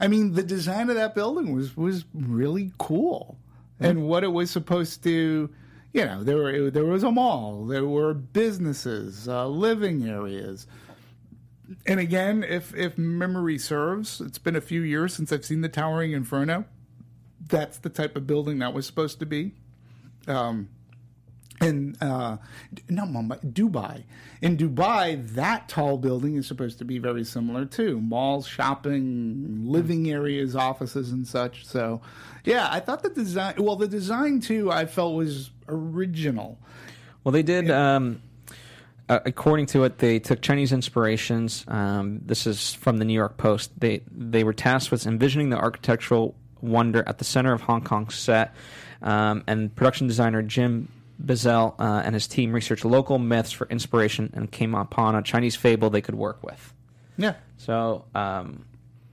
I 0.00 0.08
mean 0.08 0.34
the 0.34 0.42
design 0.42 0.90
of 0.90 0.96
that 0.96 1.14
building 1.14 1.54
was 1.54 1.76
was 1.76 2.04
really 2.14 2.72
cool, 2.78 3.36
mm-hmm. 3.76 3.84
and 3.84 4.08
what 4.08 4.24
it 4.24 4.28
was 4.28 4.50
supposed 4.50 5.02
to. 5.04 5.50
You 5.92 6.04
know, 6.04 6.24
there 6.24 6.36
were 6.36 6.70
there 6.70 6.84
was 6.84 7.04
a 7.04 7.10
mall, 7.12 7.66
there 7.66 7.84
were 7.84 8.14
businesses, 8.14 9.28
uh, 9.28 9.46
living 9.46 10.08
areas, 10.08 10.66
and 11.86 12.00
again, 12.00 12.44
if 12.44 12.74
if 12.74 12.98
memory 12.98 13.58
serves, 13.58 14.20
it's 14.20 14.38
been 14.38 14.56
a 14.56 14.60
few 14.60 14.80
years 14.82 15.14
since 15.14 15.32
I've 15.32 15.44
seen 15.44 15.60
the 15.60 15.68
Towering 15.68 16.12
Inferno. 16.12 16.64
That's 17.46 17.78
the 17.78 17.90
type 17.90 18.16
of 18.16 18.26
building 18.26 18.58
that 18.58 18.72
was 18.72 18.86
supposed 18.86 19.18
to 19.20 19.26
be. 19.26 19.52
Um, 20.26 20.68
in 21.60 21.96
uh, 22.00 22.36
not 22.88 23.08
Mumbai, 23.08 23.52
Dubai. 23.52 24.02
In 24.42 24.56
Dubai, 24.56 25.26
that 25.34 25.68
tall 25.68 25.98
building 25.98 26.36
is 26.36 26.46
supposed 26.46 26.78
to 26.78 26.84
be 26.84 26.98
very 26.98 27.24
similar 27.24 27.64
too. 27.64 28.00
Malls, 28.00 28.46
shopping, 28.46 29.62
living 29.64 30.10
areas, 30.10 30.56
offices, 30.56 31.12
and 31.12 31.26
such. 31.26 31.66
So, 31.66 32.00
yeah, 32.44 32.68
I 32.70 32.80
thought 32.80 33.02
the 33.02 33.10
design. 33.10 33.54
Well, 33.58 33.76
the 33.76 33.88
design 33.88 34.40
too, 34.40 34.70
I 34.70 34.86
felt 34.86 35.14
was 35.14 35.50
original. 35.68 36.58
Well, 37.22 37.32
they 37.32 37.42
did. 37.42 37.70
Um, 37.70 38.20
uh, 39.08 39.20
according 39.26 39.66
to 39.66 39.84
it, 39.84 39.98
they 39.98 40.18
took 40.18 40.40
Chinese 40.40 40.72
inspirations. 40.72 41.64
Um, 41.68 42.20
this 42.24 42.46
is 42.46 42.72
from 42.72 42.96
the 42.98 43.04
New 43.04 43.14
York 43.14 43.36
Post. 43.36 43.78
They 43.78 44.02
they 44.10 44.44
were 44.44 44.54
tasked 44.54 44.90
with 44.90 45.06
envisioning 45.06 45.50
the 45.50 45.58
architectural 45.58 46.34
wonder 46.60 47.04
at 47.06 47.18
the 47.18 47.24
center 47.24 47.52
of 47.52 47.60
Hong 47.62 47.82
Kong's 47.82 48.14
set, 48.14 48.54
um, 49.02 49.44
and 49.46 49.74
production 49.74 50.06
designer 50.06 50.42
Jim 50.42 50.88
Bissell 51.26 51.74
uh, 51.78 52.02
and 52.04 52.14
his 52.14 52.26
team 52.26 52.52
researched 52.52 52.84
local 52.84 53.18
myths 53.18 53.52
for 53.52 53.66
inspiration 53.68 54.30
and 54.34 54.50
came 54.50 54.74
upon 54.74 55.14
a 55.14 55.22
Chinese 55.22 55.56
fable 55.56 55.90
they 55.90 56.02
could 56.02 56.14
work 56.14 56.42
with. 56.42 56.72
Yeah. 57.16 57.34
So 57.56 58.04
um, 58.14 58.64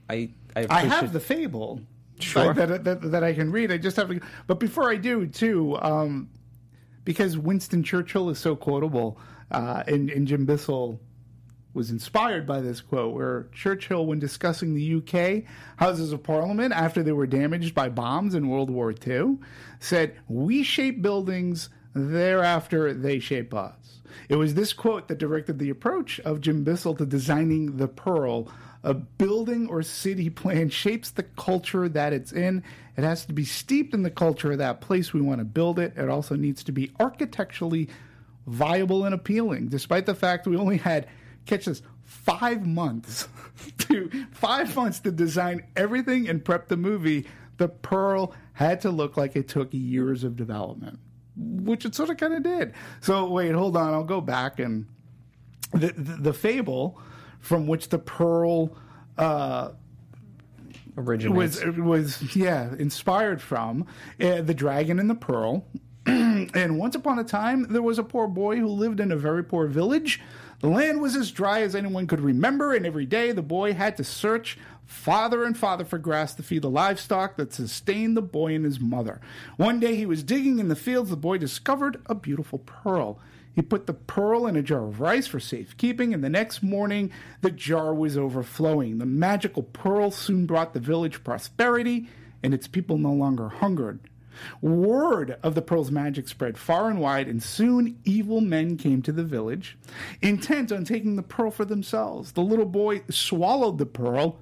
I 0.08 0.30
I, 0.54 0.66
I 0.68 0.80
have 0.80 1.12
the 1.12 1.20
fable 1.20 1.80
Sure. 2.22 2.54
that, 2.54 2.84
that, 2.84 3.10
that 3.10 3.24
I 3.24 3.32
can 3.32 3.50
read. 3.50 3.72
I 3.72 3.78
just 3.78 3.96
have 3.96 4.08
to. 4.08 4.20
But 4.46 4.60
before 4.60 4.90
I 4.90 4.96
do, 4.96 5.26
too, 5.26 5.76
um, 5.80 6.28
because 7.04 7.36
Winston 7.36 7.82
Churchill 7.82 8.30
is 8.30 8.38
so 8.38 8.54
quotable, 8.54 9.18
uh, 9.50 9.82
and, 9.86 10.10
and 10.10 10.26
Jim 10.26 10.46
Bissell 10.46 11.00
was 11.74 11.90
inspired 11.90 12.46
by 12.46 12.60
this 12.60 12.80
quote 12.80 13.14
where 13.14 13.48
Churchill, 13.52 14.06
when 14.06 14.18
discussing 14.18 14.74
the 14.74 14.96
UK 14.96 15.44
Houses 15.76 16.12
of 16.12 16.22
Parliament 16.22 16.72
after 16.74 17.02
they 17.02 17.12
were 17.12 17.26
damaged 17.26 17.74
by 17.74 17.88
bombs 17.88 18.34
in 18.34 18.48
World 18.48 18.70
War 18.70 18.94
II, 19.06 19.38
said, 19.80 20.16
We 20.28 20.62
shape 20.62 21.02
buildings, 21.02 21.70
thereafter 21.94 22.92
they 22.92 23.18
shape 23.18 23.54
us. 23.54 24.00
It 24.28 24.36
was 24.36 24.54
this 24.54 24.72
quote 24.72 25.08
that 25.08 25.18
directed 25.18 25.58
the 25.58 25.70
approach 25.70 26.20
of 26.20 26.40
Jim 26.40 26.64
Bissell 26.64 26.94
to 26.96 27.06
designing 27.06 27.76
the 27.76 27.88
Pearl. 27.88 28.48
A 28.84 28.94
building 28.94 29.68
or 29.68 29.82
city 29.82 30.28
plan 30.28 30.68
shapes 30.68 31.10
the 31.10 31.22
culture 31.22 31.88
that 31.88 32.12
it's 32.12 32.32
in. 32.32 32.64
It 32.96 33.04
has 33.04 33.24
to 33.26 33.32
be 33.32 33.44
steeped 33.44 33.94
in 33.94 34.02
the 34.02 34.10
culture 34.10 34.52
of 34.52 34.58
that 34.58 34.80
place 34.80 35.12
we 35.12 35.20
want 35.20 35.38
to 35.38 35.44
build 35.44 35.78
it. 35.78 35.96
It 35.96 36.08
also 36.08 36.34
needs 36.34 36.64
to 36.64 36.72
be 36.72 36.90
architecturally 36.98 37.88
viable 38.46 39.04
and 39.04 39.14
appealing, 39.14 39.68
despite 39.68 40.06
the 40.06 40.14
fact 40.14 40.46
we 40.46 40.56
only 40.56 40.78
had 40.78 41.06
catch 41.46 41.64
this 41.64 41.82
five 42.02 42.66
months 42.66 43.28
to 43.78 44.10
five 44.32 44.74
months 44.76 45.00
to 45.00 45.10
design 45.10 45.64
everything 45.76 46.28
and 46.28 46.44
prep 46.44 46.68
the 46.68 46.76
movie. 46.76 47.26
The 47.58 47.68
Pearl 47.68 48.34
had 48.54 48.80
to 48.82 48.90
look 48.90 49.16
like 49.16 49.36
it 49.36 49.48
took 49.48 49.68
years 49.72 50.24
of 50.24 50.36
development, 50.36 50.98
which 51.36 51.84
it 51.84 51.94
sort 51.94 52.10
of 52.10 52.16
kind 52.16 52.34
of 52.34 52.42
did. 52.42 52.74
So 53.00 53.28
wait, 53.28 53.52
hold 53.52 53.76
on, 53.76 53.92
I'll 53.92 54.04
go 54.04 54.20
back 54.20 54.58
and 54.58 54.86
the 55.72 55.92
the, 55.92 56.16
the 56.16 56.32
fable 56.32 57.00
from 57.40 57.66
which 57.66 57.88
the 57.88 57.98
Pearl. 57.98 58.76
Uh, 59.18 59.72
originates. 60.96 61.62
was 61.64 61.76
was 61.76 62.36
yeah 62.36 62.74
inspired 62.78 63.40
from 63.40 63.86
uh, 64.20 64.42
the 64.42 64.54
dragon 64.54 64.98
and 64.98 65.08
the 65.08 65.14
pearl 65.14 65.64
and 66.06 66.78
once 66.78 66.94
upon 66.94 67.18
a 67.18 67.24
time 67.24 67.66
there 67.70 67.82
was 67.82 67.98
a 67.98 68.02
poor 68.02 68.26
boy 68.26 68.56
who 68.56 68.66
lived 68.66 69.00
in 69.00 69.12
a 69.12 69.16
very 69.16 69.42
poor 69.42 69.66
village 69.66 70.20
the 70.60 70.68
land 70.68 71.00
was 71.00 71.16
as 71.16 71.30
dry 71.30 71.62
as 71.62 71.74
anyone 71.74 72.06
could 72.06 72.20
remember 72.20 72.74
and 72.74 72.86
every 72.86 73.06
day 73.06 73.32
the 73.32 73.42
boy 73.42 73.72
had 73.72 73.96
to 73.96 74.04
search 74.04 74.58
father 74.92 75.44
and 75.44 75.56
father 75.56 75.84
for 75.84 75.98
grass 75.98 76.34
to 76.34 76.42
feed 76.42 76.62
the 76.62 76.70
livestock 76.70 77.36
that 77.36 77.52
sustained 77.52 78.16
the 78.16 78.22
boy 78.22 78.54
and 78.54 78.64
his 78.64 78.78
mother 78.78 79.20
one 79.56 79.80
day 79.80 79.96
he 79.96 80.06
was 80.06 80.22
digging 80.22 80.58
in 80.58 80.68
the 80.68 80.76
fields 80.76 81.10
the 81.10 81.16
boy 81.16 81.38
discovered 81.38 82.00
a 82.06 82.14
beautiful 82.14 82.58
pearl 82.58 83.18
he 83.54 83.62
put 83.62 83.86
the 83.86 83.92
pearl 83.92 84.46
in 84.46 84.56
a 84.56 84.62
jar 84.62 84.86
of 84.86 85.00
rice 85.00 85.26
for 85.26 85.38
safekeeping, 85.38 86.14
and 86.14 86.24
the 86.24 86.30
next 86.30 86.62
morning 86.62 87.10
the 87.42 87.50
jar 87.50 87.92
was 87.92 88.16
overflowing. 88.16 88.98
The 88.98 89.06
magical 89.06 89.62
pearl 89.62 90.10
soon 90.10 90.46
brought 90.46 90.72
the 90.72 90.80
village 90.80 91.22
prosperity, 91.22 92.08
and 92.42 92.54
its 92.54 92.66
people 92.66 92.96
no 92.96 93.12
longer 93.12 93.48
hungered. 93.48 94.00
Word 94.62 95.36
of 95.42 95.54
the 95.54 95.60
pearl's 95.60 95.90
magic 95.90 96.26
spread 96.28 96.56
far 96.56 96.88
and 96.88 96.98
wide, 96.98 97.28
and 97.28 97.42
soon 97.42 97.98
evil 98.04 98.40
men 98.40 98.78
came 98.78 99.02
to 99.02 99.12
the 99.12 99.22
village, 99.22 99.76
intent 100.22 100.72
on 100.72 100.84
taking 100.84 101.16
the 101.16 101.22
pearl 101.22 101.50
for 101.50 101.66
themselves. 101.66 102.32
The 102.32 102.40
little 102.40 102.64
boy 102.64 103.02
swallowed 103.10 103.76
the 103.76 103.86
pearl, 103.86 104.38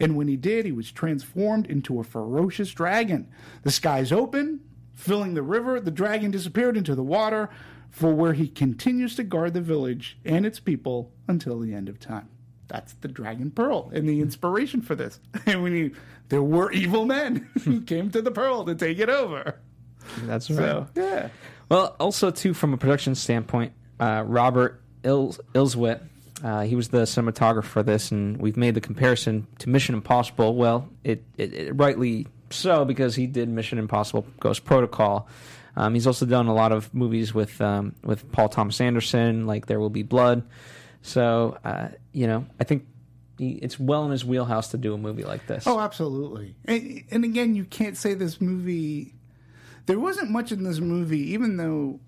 and 0.00 0.16
when 0.16 0.28
he 0.28 0.36
did, 0.36 0.64
he 0.64 0.72
was 0.72 0.90
transformed 0.92 1.66
into 1.66 2.00
a 2.00 2.04
ferocious 2.04 2.70
dragon. 2.70 3.28
The 3.62 3.70
skies 3.70 4.12
opened, 4.12 4.60
filling 4.94 5.34
the 5.34 5.42
river. 5.42 5.80
The 5.80 5.90
dragon 5.90 6.30
disappeared 6.30 6.76
into 6.76 6.94
the 6.94 7.02
water, 7.02 7.50
for 7.90 8.12
where 8.12 8.32
he 8.32 8.48
continues 8.48 9.14
to 9.16 9.22
guard 9.24 9.54
the 9.54 9.60
village 9.60 10.18
and 10.24 10.44
its 10.44 10.58
people 10.60 11.12
until 11.28 11.60
the 11.60 11.72
end 11.74 11.88
of 11.88 12.00
time. 12.00 12.28
That's 12.66 12.94
the 12.94 13.08
dragon 13.08 13.50
pearl 13.50 13.90
and 13.94 14.08
the 14.08 14.20
inspiration 14.20 14.80
for 14.82 14.94
this. 14.94 15.20
And 15.46 15.62
when 15.62 15.74
you, 15.74 15.94
there 16.28 16.42
were 16.42 16.72
evil 16.72 17.04
men 17.04 17.48
who 17.64 17.82
came 17.82 18.10
to 18.10 18.22
the 18.22 18.30
pearl 18.30 18.64
to 18.64 18.74
take 18.74 18.98
it 18.98 19.08
over. 19.10 19.60
That's 20.24 20.50
right. 20.50 20.56
So 20.58 20.86
yeah, 20.96 21.28
Well, 21.68 21.94
also 22.00 22.30
too, 22.30 22.52
from 22.54 22.72
a 22.74 22.76
production 22.76 23.14
standpoint, 23.14 23.72
uh, 24.00 24.24
Robert 24.26 24.82
Ils- 25.04 25.38
Elswit, 25.54 26.00
uh, 26.42 26.62
he 26.62 26.74
was 26.74 26.88
the 26.88 27.02
cinematographer 27.02 27.64
for 27.64 27.82
this, 27.82 28.10
and 28.10 28.36
we've 28.38 28.56
made 28.56 28.74
the 28.74 28.80
comparison 28.80 29.46
to 29.58 29.68
Mission 29.68 29.94
Impossible. 29.94 30.54
Well, 30.56 30.88
it, 31.04 31.22
it, 31.36 31.52
it 31.52 31.72
rightly 31.76 32.26
so 32.50 32.84
because 32.84 33.14
he 33.14 33.26
did 33.26 33.48
Mission 33.48 33.78
Impossible: 33.78 34.26
Ghost 34.40 34.64
Protocol. 34.64 35.28
Um, 35.76 35.94
he's 35.94 36.06
also 36.06 36.24
done 36.26 36.46
a 36.46 36.54
lot 36.54 36.72
of 36.72 36.92
movies 36.94 37.34
with 37.34 37.60
um, 37.60 37.94
with 38.02 38.30
Paul 38.32 38.48
Thomas 38.48 38.80
Anderson, 38.80 39.46
like 39.46 39.66
There 39.66 39.78
Will 39.78 39.90
Be 39.90 40.02
Blood. 40.02 40.44
So 41.02 41.58
uh, 41.64 41.88
you 42.12 42.26
know, 42.26 42.46
I 42.58 42.64
think 42.64 42.86
he, 43.38 43.52
it's 43.52 43.78
well 43.78 44.04
in 44.04 44.10
his 44.10 44.24
wheelhouse 44.24 44.68
to 44.68 44.78
do 44.78 44.94
a 44.94 44.98
movie 44.98 45.24
like 45.24 45.46
this. 45.46 45.66
Oh, 45.66 45.80
absolutely. 45.80 46.54
And, 46.64 47.04
and 47.10 47.24
again, 47.24 47.54
you 47.54 47.64
can't 47.64 47.96
say 47.96 48.14
this 48.14 48.40
movie. 48.40 49.14
There 49.86 49.98
wasn't 49.98 50.30
much 50.30 50.50
in 50.50 50.64
this 50.64 50.80
movie, 50.80 51.32
even 51.32 51.56
though 51.56 52.00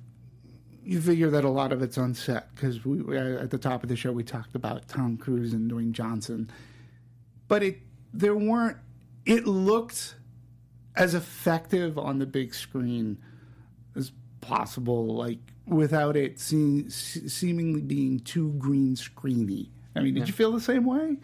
you 0.86 1.00
figure 1.00 1.30
that 1.30 1.44
a 1.44 1.50
lot 1.50 1.72
of 1.72 1.82
it's 1.82 1.98
on 1.98 2.14
set. 2.14 2.54
Because 2.54 2.84
we, 2.84 3.02
we- 3.02 3.18
uh, 3.18 3.42
at 3.42 3.50
the 3.50 3.58
top 3.58 3.82
of 3.82 3.88
the 3.88 3.96
show, 3.96 4.12
we 4.12 4.22
talked 4.22 4.54
about 4.54 4.88
Tom 4.88 5.16
Cruise 5.16 5.52
and 5.52 5.70
Dwayne 5.70 5.92
Johnson, 5.92 6.50
but 7.48 7.62
it 7.62 7.78
there 8.14 8.36
weren't. 8.36 8.78
It 9.24 9.46
looked 9.46 10.14
as 10.94 11.14
effective 11.14 11.98
on 11.98 12.18
the 12.18 12.26
big 12.26 12.54
screen 12.54 13.18
as 13.96 14.12
possible, 14.40 15.06
like 15.14 15.38
without 15.66 16.16
it 16.16 16.38
seem, 16.38 16.88
seemingly 16.88 17.82
being 17.82 18.20
too 18.20 18.52
green 18.52 18.94
screeny. 18.94 19.68
I 19.96 20.00
mean, 20.00 20.14
did 20.14 20.28
you 20.28 20.32
feel 20.32 20.52
the 20.52 20.60
same 20.60 20.84
way? 20.84 21.16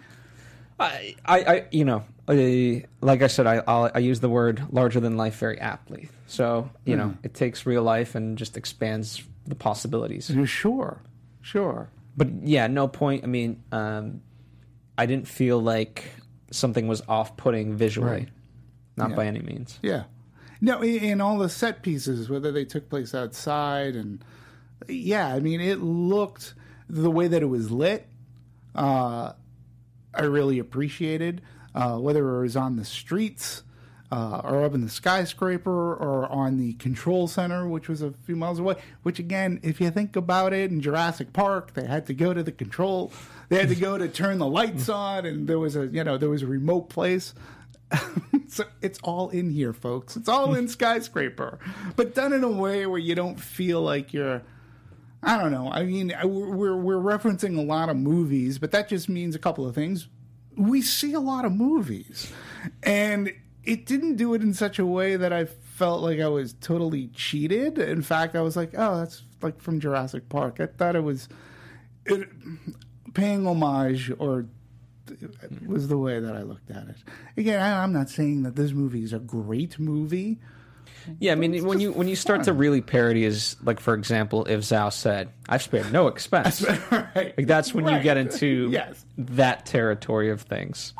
I, 0.80 1.14
I, 1.24 1.38
I 1.44 1.66
you 1.70 1.84
know, 1.84 2.02
I, 2.26 2.84
like 3.00 3.22
I 3.22 3.28
said, 3.28 3.46
I, 3.46 3.62
I'll, 3.66 3.90
I 3.94 4.00
use 4.00 4.20
the 4.20 4.28
word 4.28 4.62
larger 4.70 4.98
than 4.98 5.16
life 5.16 5.36
very 5.36 5.60
aptly. 5.60 6.08
So, 6.26 6.70
you 6.84 6.96
mm-hmm. 6.96 7.08
know, 7.08 7.18
it 7.22 7.34
takes 7.34 7.66
real 7.66 7.82
life 7.82 8.14
and 8.14 8.36
just 8.36 8.56
expands 8.56 9.22
the 9.46 9.54
possibilities. 9.54 10.30
Sure, 10.44 11.02
sure. 11.40 11.90
But 12.16 12.28
yeah, 12.42 12.66
no 12.66 12.88
point. 12.88 13.24
I 13.24 13.26
mean, 13.26 13.62
um, 13.72 14.20
I 14.98 15.06
didn't 15.06 15.26
feel 15.28 15.60
like 15.60 16.04
something 16.50 16.86
was 16.86 17.02
off-putting 17.08 17.74
visually, 17.76 18.10
Right. 18.10 18.28
not 18.96 19.10
Yeah. 19.10 19.16
by 19.16 19.26
any 19.26 19.40
means. 19.40 19.78
Yeah. 19.82 20.04
No, 20.60 20.82
in 20.82 21.20
all 21.20 21.38
the 21.38 21.48
set 21.48 21.82
pieces, 21.82 22.28
whether 22.28 22.52
they 22.52 22.64
took 22.64 22.88
place 22.88 23.14
outside 23.14 23.96
and 23.96 24.22
yeah, 24.88 25.28
I 25.32 25.40
mean, 25.40 25.60
it 25.60 25.80
looked 25.80 26.54
the 26.88 27.10
way 27.10 27.26
that 27.28 27.40
it 27.42 27.46
was 27.46 27.70
lit. 27.70 28.06
Uh, 28.74 29.32
I 30.14 30.22
really 30.22 30.58
appreciated 30.58 31.40
uh, 31.74 31.96
whether 31.98 32.36
it 32.38 32.42
was 32.42 32.56
on 32.56 32.76
the 32.76 32.84
streets 32.84 33.62
uh, 34.12 34.42
or 34.44 34.62
up 34.62 34.74
in 34.74 34.82
the 34.82 34.90
skyscraper 34.90 35.94
or 35.94 36.30
on 36.30 36.58
the 36.58 36.74
control 36.74 37.26
center, 37.26 37.66
which 37.66 37.88
was 37.88 38.02
a 38.02 38.12
few 38.26 38.36
miles 38.36 38.58
away. 38.58 38.74
Which 39.02 39.18
again, 39.18 39.58
if 39.62 39.80
you 39.80 39.90
think 39.90 40.16
about 40.16 40.52
it, 40.52 40.70
in 40.70 40.82
Jurassic 40.82 41.32
Park, 41.32 41.72
they 41.72 41.86
had 41.86 42.06
to 42.06 42.14
go 42.14 42.34
to 42.34 42.42
the 42.42 42.52
control, 42.52 43.10
they 43.48 43.56
had 43.56 43.70
to 43.70 43.74
go 43.74 43.96
to 43.96 44.08
turn 44.08 44.38
the 44.38 44.46
lights 44.46 44.88
on, 44.90 45.24
and 45.24 45.48
there 45.48 45.58
was 45.58 45.76
a 45.76 45.86
you 45.86 46.04
know 46.04 46.18
there 46.18 46.28
was 46.28 46.42
a 46.42 46.46
remote 46.46 46.90
place. 46.90 47.32
so 48.48 48.64
it's 48.82 48.98
all 49.02 49.30
in 49.30 49.48
here, 49.50 49.72
folks. 49.72 50.14
It's 50.14 50.28
all 50.28 50.54
in 50.54 50.68
skyscraper, 50.78 51.58
but 51.96 52.14
done 52.14 52.34
in 52.34 52.44
a 52.44 52.50
way 52.50 52.84
where 52.84 53.00
you 53.00 53.14
don't 53.14 53.40
feel 53.40 53.80
like 53.80 54.12
you're. 54.12 54.42
I 55.22 55.38
don't 55.38 55.52
know. 55.52 55.70
I 55.72 55.84
mean, 55.84 56.12
we're 56.22 56.76
we're 56.76 56.96
referencing 56.96 57.56
a 57.56 57.62
lot 57.62 57.88
of 57.88 57.96
movies, 57.96 58.58
but 58.58 58.72
that 58.72 58.90
just 58.90 59.08
means 59.08 59.34
a 59.34 59.38
couple 59.38 59.66
of 59.66 59.74
things. 59.74 60.08
We 60.54 60.82
see 60.82 61.14
a 61.14 61.20
lot 61.20 61.46
of 61.46 61.52
movies, 61.52 62.30
and 62.82 63.32
it 63.64 63.86
didn't 63.86 64.16
do 64.16 64.34
it 64.34 64.42
in 64.42 64.54
such 64.54 64.78
a 64.78 64.86
way 64.86 65.16
that 65.16 65.32
I 65.32 65.44
felt 65.44 66.02
like 66.02 66.20
I 66.20 66.28
was 66.28 66.52
totally 66.54 67.08
cheated. 67.08 67.78
In 67.78 68.02
fact, 68.02 68.34
I 68.36 68.40
was 68.42 68.56
like, 68.56 68.70
"Oh, 68.76 68.98
that's 68.98 69.22
like 69.40 69.60
from 69.60 69.80
Jurassic 69.80 70.28
Park." 70.28 70.58
I 70.60 70.66
thought 70.66 70.96
it 70.96 71.02
was 71.04 71.28
it, 72.06 72.28
paying 73.14 73.46
homage 73.46 74.12
or 74.18 74.46
was 75.66 75.88
the 75.88 75.98
way 75.98 76.20
that 76.20 76.34
I 76.34 76.42
looked 76.42 76.70
at 76.70 76.88
it. 76.88 76.96
Again, 77.36 77.60
I, 77.60 77.82
I'm 77.82 77.92
not 77.92 78.08
saying 78.08 78.42
that 78.44 78.56
this 78.56 78.72
movie 78.72 79.02
is 79.02 79.12
a 79.12 79.18
great 79.18 79.78
movie. 79.78 80.38
Yeah, 81.18 81.32
I 81.32 81.34
mean, 81.34 81.64
when 81.64 81.80
you 81.80 81.92
when 81.92 82.06
you 82.06 82.14
start 82.14 82.44
to 82.44 82.52
really 82.52 82.80
parody, 82.80 83.24
is 83.24 83.56
like, 83.62 83.80
for 83.80 83.94
example, 83.94 84.44
if 84.44 84.60
Zhao 84.60 84.92
said, 84.92 85.30
"I've 85.48 85.62
spared 85.62 85.92
no 85.92 86.06
expense," 86.06 86.64
right. 86.90 87.34
like 87.36 87.46
that's 87.46 87.74
when 87.74 87.88
you 87.88 88.00
get 88.00 88.16
into 88.16 88.68
Yes. 88.72 89.04
that 89.18 89.66
territory 89.66 90.30
of 90.30 90.42
things. 90.42 90.92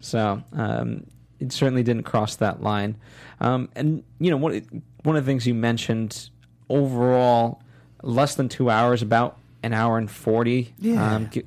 So 0.00 0.42
um, 0.52 1.06
it 1.40 1.52
certainly 1.52 1.82
didn't 1.82 2.04
cross 2.04 2.36
that 2.36 2.62
line. 2.62 2.96
Um, 3.40 3.68
and 3.76 4.02
you 4.18 4.30
know, 4.30 4.36
one 4.36 4.82
one 5.02 5.16
of 5.16 5.24
the 5.24 5.30
things 5.30 5.46
you 5.46 5.54
mentioned 5.54 6.30
overall, 6.68 7.62
less 8.02 8.34
than 8.34 8.48
two 8.48 8.70
hours, 8.70 9.02
about 9.02 9.38
an 9.62 9.72
hour 9.72 9.98
and 9.98 10.10
forty, 10.10 10.74
Yeah. 10.78 11.14
um, 11.16 11.30
gi- 11.30 11.44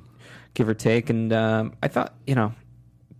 give 0.53 0.67
or 0.69 0.73
take. 0.73 1.09
And 1.09 1.31
um, 1.33 1.73
I 1.81 1.87
thought, 1.87 2.13
you 2.27 2.35
know, 2.35 2.53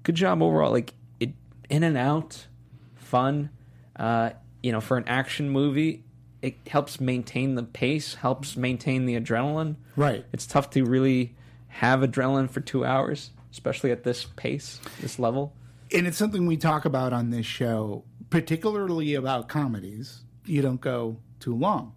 good 0.04 0.16
job 0.16 0.42
overall. 0.42 0.72
Like 0.72 0.94
it, 1.20 1.32
in 1.70 1.84
and 1.84 1.98
out, 1.98 2.48
fun. 2.96 3.50
Uh, 3.96 4.32
you 4.64 4.72
know, 4.72 4.80
for 4.82 4.98
an 4.98 5.04
action 5.08 5.50
movie, 5.50 6.04
it 6.42 6.56
helps 6.68 7.00
maintain 7.02 7.56
the 7.56 7.64
pace, 7.64 8.16
helps 8.16 8.56
maintain 8.56 9.06
the 9.06 9.20
adrenaline. 9.20 9.76
Right. 9.96 10.26
It's 10.32 10.46
tough 10.48 10.70
to 10.72 10.84
really 10.86 11.36
have 11.68 12.00
adrenaline 12.02 12.50
for 12.50 12.62
two 12.62 12.86
hours, 12.86 13.32
especially 13.52 13.92
at 13.92 14.04
this 14.04 14.26
pace, 14.36 14.80
this 15.02 15.20
level. 15.20 15.54
And 15.94 16.08
it's 16.08 16.18
something 16.18 16.46
we 16.46 16.58
talk 16.58 16.86
about 16.86 17.14
on 17.14 17.30
this 17.30 17.46
show, 17.46 18.04
particularly 18.30 19.16
about 19.16 19.48
comedies. 19.50 20.22
You 20.46 20.62
don't 20.62 20.82
go 20.82 21.18
too 21.40 21.56
long. 21.56 21.94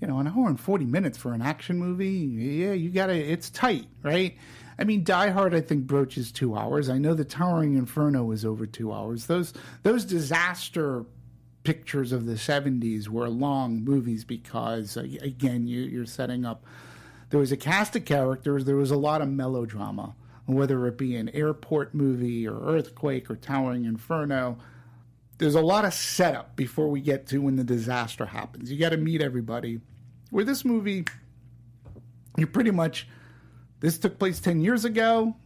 You 0.00 0.08
know, 0.08 0.18
an 0.18 0.26
hour 0.26 0.48
and 0.48 0.60
40 0.60 0.84
minutes 0.84 1.16
for 1.16 1.32
an 1.32 1.40
action 1.40 1.78
movie, 1.78 2.10
yeah, 2.10 2.72
you 2.72 2.90
got 2.90 3.06
to, 3.06 3.14
it's 3.14 3.48
tight, 3.48 3.86
right? 4.02 4.36
I 4.78 4.84
mean, 4.84 5.04
Die 5.04 5.30
Hard, 5.30 5.54
I 5.54 5.62
think, 5.62 5.86
broaches 5.86 6.30
two 6.30 6.54
hours. 6.54 6.90
I 6.90 6.98
know 6.98 7.14
the 7.14 7.24
Towering 7.24 7.76
Inferno 7.76 8.30
is 8.30 8.44
over 8.44 8.66
two 8.66 8.92
hours. 8.92 9.26
Those, 9.26 9.54
those 9.82 10.04
disaster 10.04 11.06
pictures 11.64 12.12
of 12.12 12.26
the 12.26 12.34
70s 12.34 13.08
were 13.08 13.28
long 13.30 13.82
movies 13.82 14.24
because, 14.24 14.98
again, 14.98 15.66
you, 15.66 15.80
you're 15.80 16.04
setting 16.04 16.44
up 16.44 16.64
there 17.30 17.40
was 17.40 17.52
a 17.52 17.56
cast 17.56 17.96
of 17.96 18.04
characters. 18.04 18.64
There 18.64 18.76
was 18.76 18.90
a 18.90 18.96
lot 18.96 19.20
of 19.20 19.28
melodrama, 19.28 20.14
whether 20.46 20.86
it 20.86 20.96
be 20.96 21.16
an 21.16 21.28
airport 21.30 21.94
movie 21.94 22.46
or 22.46 22.58
earthquake 22.60 23.30
or 23.30 23.36
towering 23.36 23.84
inferno. 23.84 24.58
There's 25.38 25.54
a 25.54 25.60
lot 25.60 25.84
of 25.84 25.92
setup 25.92 26.56
before 26.56 26.88
we 26.88 27.00
get 27.00 27.26
to 27.28 27.38
when 27.38 27.56
the 27.56 27.64
disaster 27.64 28.24
happens. 28.24 28.70
You 28.70 28.78
got 28.78 28.90
to 28.90 28.96
meet 28.96 29.20
everybody. 29.20 29.80
Where 30.30 30.44
this 30.44 30.64
movie, 30.64 31.04
you 32.36 32.46
pretty 32.46 32.70
much 32.70 33.06
this 33.80 33.98
took 33.98 34.18
place 34.18 34.40
ten 34.40 34.60
years 34.60 34.84
ago. 34.84 35.36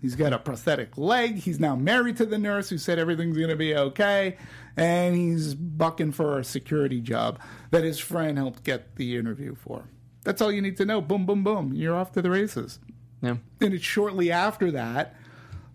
He's 0.00 0.16
got 0.16 0.32
a 0.32 0.38
prosthetic 0.38 0.96
leg. 0.96 1.36
He's 1.36 1.60
now 1.60 1.76
married 1.76 2.16
to 2.16 2.26
the 2.26 2.38
nurse 2.38 2.70
who 2.70 2.78
said 2.78 2.98
everything's 2.98 3.36
going 3.36 3.50
to 3.50 3.56
be 3.56 3.76
okay. 3.76 4.38
And 4.76 5.14
he's 5.14 5.54
bucking 5.54 6.12
for 6.12 6.38
a 6.38 6.44
security 6.44 7.02
job 7.02 7.38
that 7.70 7.84
his 7.84 7.98
friend 7.98 8.38
helped 8.38 8.64
get 8.64 8.96
the 8.96 9.16
interview 9.18 9.54
for. 9.54 9.90
That's 10.24 10.40
all 10.40 10.50
you 10.50 10.62
need 10.62 10.78
to 10.78 10.86
know. 10.86 11.02
Boom, 11.02 11.26
boom, 11.26 11.44
boom. 11.44 11.74
You're 11.74 11.94
off 11.94 12.12
to 12.12 12.22
the 12.22 12.30
races. 12.30 12.78
Yeah. 13.22 13.36
And 13.60 13.74
it's 13.74 13.84
shortly 13.84 14.32
after 14.32 14.70
that 14.72 15.14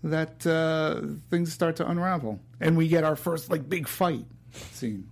that 0.04 0.46
uh, 0.46 1.02
things 1.30 1.52
start 1.52 1.78
to 1.78 1.90
unravel. 1.90 2.40
And 2.60 2.78
we 2.78 2.88
get 2.88 3.04
our 3.04 3.16
first, 3.16 3.50
like, 3.50 3.68
big 3.68 3.88
fight 3.88 4.26
scene. 4.72 5.10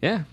Yeah, 0.00 0.24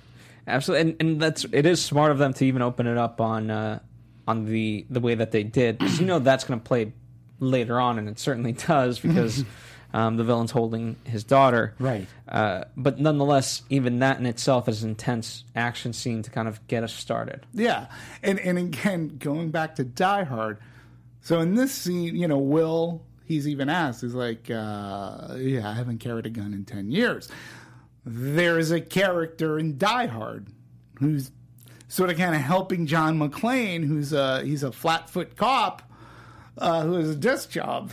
absolutely, 0.48 0.92
and 0.92 1.02
and 1.02 1.22
that's 1.22 1.46
it 1.52 1.66
is 1.66 1.82
smart 1.82 2.12
of 2.12 2.18
them 2.18 2.34
to 2.34 2.46
even 2.46 2.62
open 2.62 2.88
it 2.88 2.98
up 2.98 3.22
on 3.22 3.50
uh, 3.50 3.80
on 4.28 4.46
the 4.46 4.86
the 4.90 5.00
way 5.00 5.16
that 5.16 5.32
they 5.32 5.44
did 5.44 5.78
because 5.78 6.00
you 6.00 6.06
know 6.06 6.20
that's 6.20 6.44
going 6.44 6.60
to 6.60 6.64
play 6.64 6.92
later 7.40 7.80
on, 7.80 7.98
and 7.98 8.10
it 8.10 8.20
certainly 8.20 8.52
does 8.52 9.00
because 9.00 9.46
um, 9.94 10.18
the 10.18 10.24
villain's 10.26 10.52
holding 10.52 10.98
his 11.06 11.24
daughter, 11.24 11.74
Right. 11.80 12.06
Uh, 12.28 12.66
but 12.76 13.00
nonetheless, 13.00 13.62
even 13.70 14.00
that 14.00 14.20
in 14.20 14.26
itself 14.26 14.68
is 14.68 14.84
an 14.84 14.90
intense 14.90 15.46
action 15.56 15.94
scene 15.94 16.22
to 16.24 16.30
kind 16.30 16.48
of 16.50 16.66
get 16.68 16.84
us 16.84 16.94
started. 16.94 17.46
Yeah, 17.54 17.88
and 18.22 18.40
and 18.40 18.58
again, 18.58 19.18
going 19.20 19.52
back 19.52 19.76
to 19.76 19.84
Die 19.84 20.24
Hard. 20.24 20.58
So 21.22 21.40
in 21.40 21.56
this 21.56 21.72
scene, 21.74 22.16
you 22.16 22.28
know, 22.28 22.40
Will 22.40 23.04
he's 23.26 23.48
even 23.48 23.70
asked, 23.70 24.02
he's 24.02 24.14
like, 24.16 24.50
uh, 24.52 25.36
"Yeah, 25.38 25.70
I 25.70 25.74
haven't 25.74 26.00
carried 26.00 26.26
a 26.26 26.30
gun 26.30 26.54
in 26.54 26.66
ten 26.66 26.92
years." 26.92 27.30
There's 28.06 28.72
a 28.72 28.82
character 28.82 29.60
in 29.60 29.78
Die 29.78 30.08
Hard 30.08 30.48
who's 31.00 31.32
sort 31.88 32.10
of 32.10 32.18
kind 32.18 32.34
of 32.36 32.42
helping 32.42 32.88
John 32.88 33.20
McClane, 33.20 33.86
who's 33.86 34.12
a 34.14 34.44
he's 34.44 34.64
a 34.64 34.72
flatfoot 34.72 35.36
cop 35.36 35.84
uh, 36.58 36.84
who 36.84 36.94
has 36.96 37.12
a 37.12 37.16
desk 37.16 37.52
job, 37.52 37.92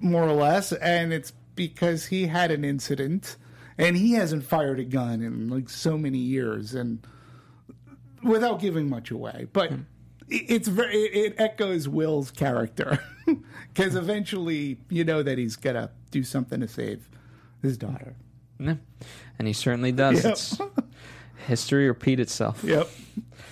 more 0.00 0.22
or 0.22 0.32
less, 0.32 0.72
and 0.72 1.12
it's 1.12 1.32
because 1.56 2.06
he 2.06 2.26
had 2.28 2.50
an 2.52 2.64
incident 2.64 3.36
and 3.76 3.96
he 3.96 4.12
hasn't 4.12 4.44
fired 4.44 4.78
a 4.78 4.84
gun 4.84 5.20
in 5.22 5.48
like 5.48 5.68
so 5.68 5.98
many 5.98 6.18
years, 6.18 6.74
and 6.74 7.04
without 8.22 8.60
giving 8.60 8.88
much 8.88 9.10
away, 9.10 9.46
but 9.52 9.72
it- 9.72 9.80
it's 10.30 10.68
very 10.68 10.94
it, 10.96 11.34
echoes 11.38 11.88
Will's 11.88 12.30
character 12.30 12.98
because 13.74 13.94
eventually 13.94 14.78
you 14.88 15.04
know 15.04 15.22
that 15.22 15.38
he's 15.38 15.56
gonna 15.56 15.90
do 16.10 16.22
something 16.22 16.60
to 16.60 16.68
save 16.68 17.08
his 17.62 17.76
daughter. 17.76 18.14
Yeah. 18.58 18.74
And 19.38 19.46
he 19.46 19.52
certainly 19.54 19.92
does. 19.92 20.24
Yep. 20.24 20.32
It's 20.32 20.58
history 21.46 21.86
repeat 21.88 22.18
itself. 22.20 22.62
Yep, 22.64 22.88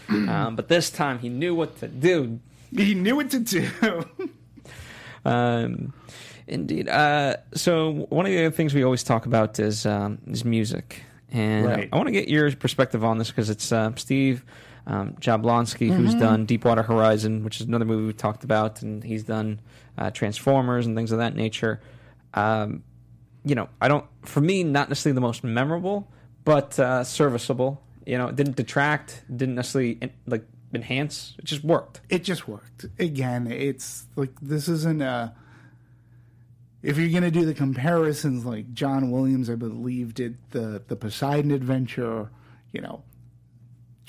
Um, 0.08 0.56
but 0.56 0.68
this 0.68 0.90
time 0.90 1.18
he 1.20 1.28
knew 1.28 1.54
what 1.54 1.78
to 1.78 1.88
do. 1.88 2.40
he 2.74 2.94
knew 2.94 3.16
what 3.16 3.30
to 3.30 3.38
do. 3.40 3.68
Um, 5.24 5.92
indeed. 6.46 6.88
Uh, 6.88 7.36
so 7.54 8.06
one 8.10 8.26
of 8.26 8.32
the 8.32 8.38
other 8.46 8.50
things 8.54 8.74
we 8.74 8.84
always 8.84 9.02
talk 9.02 9.26
about 9.26 9.58
is 9.58 9.86
um, 9.86 10.18
is 10.28 10.44
music, 10.44 11.02
and 11.32 11.66
Right. 11.66 11.88
I 11.92 11.96
want 11.96 12.06
to 12.06 12.12
get 12.12 12.28
your 12.28 12.54
perspective 12.54 13.04
on 13.04 13.18
this 13.18 13.28
because 13.30 13.50
it's 13.50 13.72
uh, 13.72 13.90
Steve 13.96 14.44
um, 14.86 15.14
Jablonsky 15.20 15.90
who's 15.92 16.10
Mm-hmm. 16.10 16.20
done 16.20 16.46
Deepwater 16.46 16.82
Horizon, 16.82 17.42
which 17.44 17.60
is 17.60 17.66
another 17.66 17.84
movie 17.84 18.06
we 18.06 18.12
talked 18.12 18.44
about, 18.44 18.82
and 18.82 19.02
he's 19.02 19.24
done 19.24 19.60
uh, 19.98 20.10
Transformers 20.10 20.86
and 20.86 20.96
things 20.96 21.10
of 21.12 21.18
that 21.18 21.34
nature. 21.34 21.80
Um, 22.34 22.82
you 23.44 23.54
know, 23.54 23.68
I 23.80 23.88
don't. 23.88 24.04
For 24.22 24.40
me, 24.40 24.62
not 24.64 24.88
necessarily 24.88 25.14
the 25.14 25.20
most 25.20 25.42
memorable, 25.44 26.10
but 26.44 26.78
uh, 26.78 27.02
serviceable. 27.04 27.82
You 28.04 28.18
know, 28.18 28.28
it 28.28 28.36
didn't 28.36 28.56
detract, 28.56 29.24
didn't 29.34 29.56
necessarily 29.56 29.98
like 30.26 30.44
enhance. 30.72 31.34
It 31.38 31.44
just 31.44 31.64
worked. 31.64 32.00
it 32.08 32.22
just 32.22 32.46
worked. 32.46 32.86
Again, 32.98 33.46
it's 33.50 34.06
like 34.16 34.30
this 34.40 34.68
isn't 34.68 35.02
a. 35.02 35.34
If 36.82 36.98
you're 36.98 37.08
gonna 37.08 37.32
do 37.32 37.44
the 37.44 37.54
comparisons, 37.54 38.44
like 38.44 38.72
John 38.72 39.10
Williams, 39.10 39.50
I 39.50 39.54
believe 39.56 40.14
did 40.14 40.38
the 40.50 40.82
the 40.86 40.94
Poseidon 40.94 41.50
Adventure, 41.50 42.30
you 42.72 42.80
know, 42.80 43.02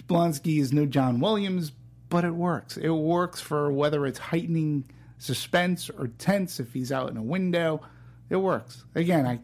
Blonsky 0.03 0.59
is 0.59 0.71
no 0.71 0.85
John 0.85 1.19
Williams, 1.19 1.71
but 2.09 2.23
it 2.23 2.33
works. 2.35 2.77
It 2.77 2.89
works 2.89 3.41
for 3.41 3.71
whether 3.71 4.05
it's 4.05 4.19
heightening 4.19 4.85
suspense 5.17 5.89
or 5.89 6.07
tense. 6.07 6.59
If 6.59 6.73
he's 6.73 6.91
out 6.91 7.09
in 7.09 7.17
a 7.17 7.23
window, 7.23 7.81
it 8.29 8.37
works. 8.37 8.83
Again, 8.95 9.25
I 9.25 9.39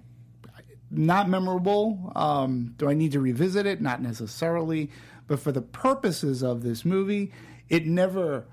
not 0.93 1.27
memorable. 1.27 2.11
Um, 2.15 2.75
do 2.77 2.87
I 2.87 2.93
need 2.93 3.13
to 3.13 3.19
revisit 3.19 3.65
it? 3.65 3.81
Not 3.81 4.01
necessarily, 4.01 4.91
but 5.27 5.39
for 5.39 5.51
the 5.51 5.61
purposes 5.61 6.43
of 6.43 6.61
this 6.61 6.85
movie, 6.85 7.33
it 7.69 7.85
never 7.85 8.45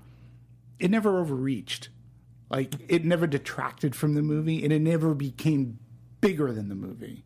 it 0.79 0.89
never 0.89 1.19
overreached. 1.19 1.89
Like 2.49 2.73
it 2.89 3.05
never 3.05 3.27
detracted 3.27 3.95
from 3.95 4.15
the 4.15 4.21
movie, 4.21 4.63
and 4.63 4.73
it 4.73 4.81
never 4.81 5.13
became 5.13 5.79
bigger 6.19 6.51
than 6.51 6.69
the 6.69 6.75
movie, 6.75 7.23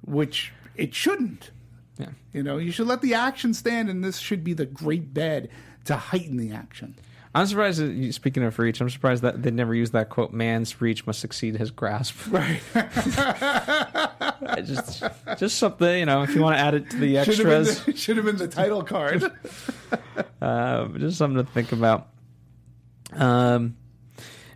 which 0.00 0.52
it 0.76 0.94
shouldn't. 0.94 1.50
Yeah. 1.98 2.08
You 2.32 2.42
know, 2.42 2.58
you 2.58 2.72
should 2.72 2.86
let 2.86 3.02
the 3.02 3.14
action 3.14 3.54
stand, 3.54 3.88
and 3.88 4.02
this 4.02 4.18
should 4.18 4.42
be 4.42 4.52
the 4.52 4.66
great 4.66 5.14
bed 5.14 5.48
to 5.84 5.96
heighten 5.96 6.36
the 6.36 6.52
action. 6.52 6.96
I'm 7.36 7.46
surprised 7.46 7.80
that 7.80 7.92
you, 7.92 8.12
speaking 8.12 8.44
of 8.44 8.56
reach, 8.60 8.80
I'm 8.80 8.88
surprised 8.88 9.22
that 9.22 9.42
they 9.42 9.50
never 9.50 9.74
used 9.74 9.92
that 9.92 10.08
quote, 10.08 10.32
man's 10.32 10.80
reach 10.80 11.04
must 11.04 11.24
exceed 11.24 11.56
his 11.56 11.70
grasp. 11.70 12.14
Right. 12.30 12.60
Just 14.64 15.02
just 15.38 15.58
something, 15.58 15.98
you 15.98 16.06
know, 16.06 16.22
if 16.22 16.34
you 16.34 16.40
want 16.40 16.56
to 16.56 16.60
add 16.60 16.74
it 16.74 16.90
to 16.90 16.96
the 16.96 17.14
should, 17.24 17.38
have 17.38 17.46
been 17.46 17.60
extras, 17.60 17.84
the, 17.84 17.96
should 17.96 18.16
have 18.16 18.26
been 18.26 18.36
the 18.36 18.48
title 18.48 18.82
card. 18.82 19.24
uh, 20.40 20.86
just 20.96 21.18
something 21.18 21.44
to 21.44 21.50
think 21.50 21.72
about. 21.72 22.08
Um 23.12 23.76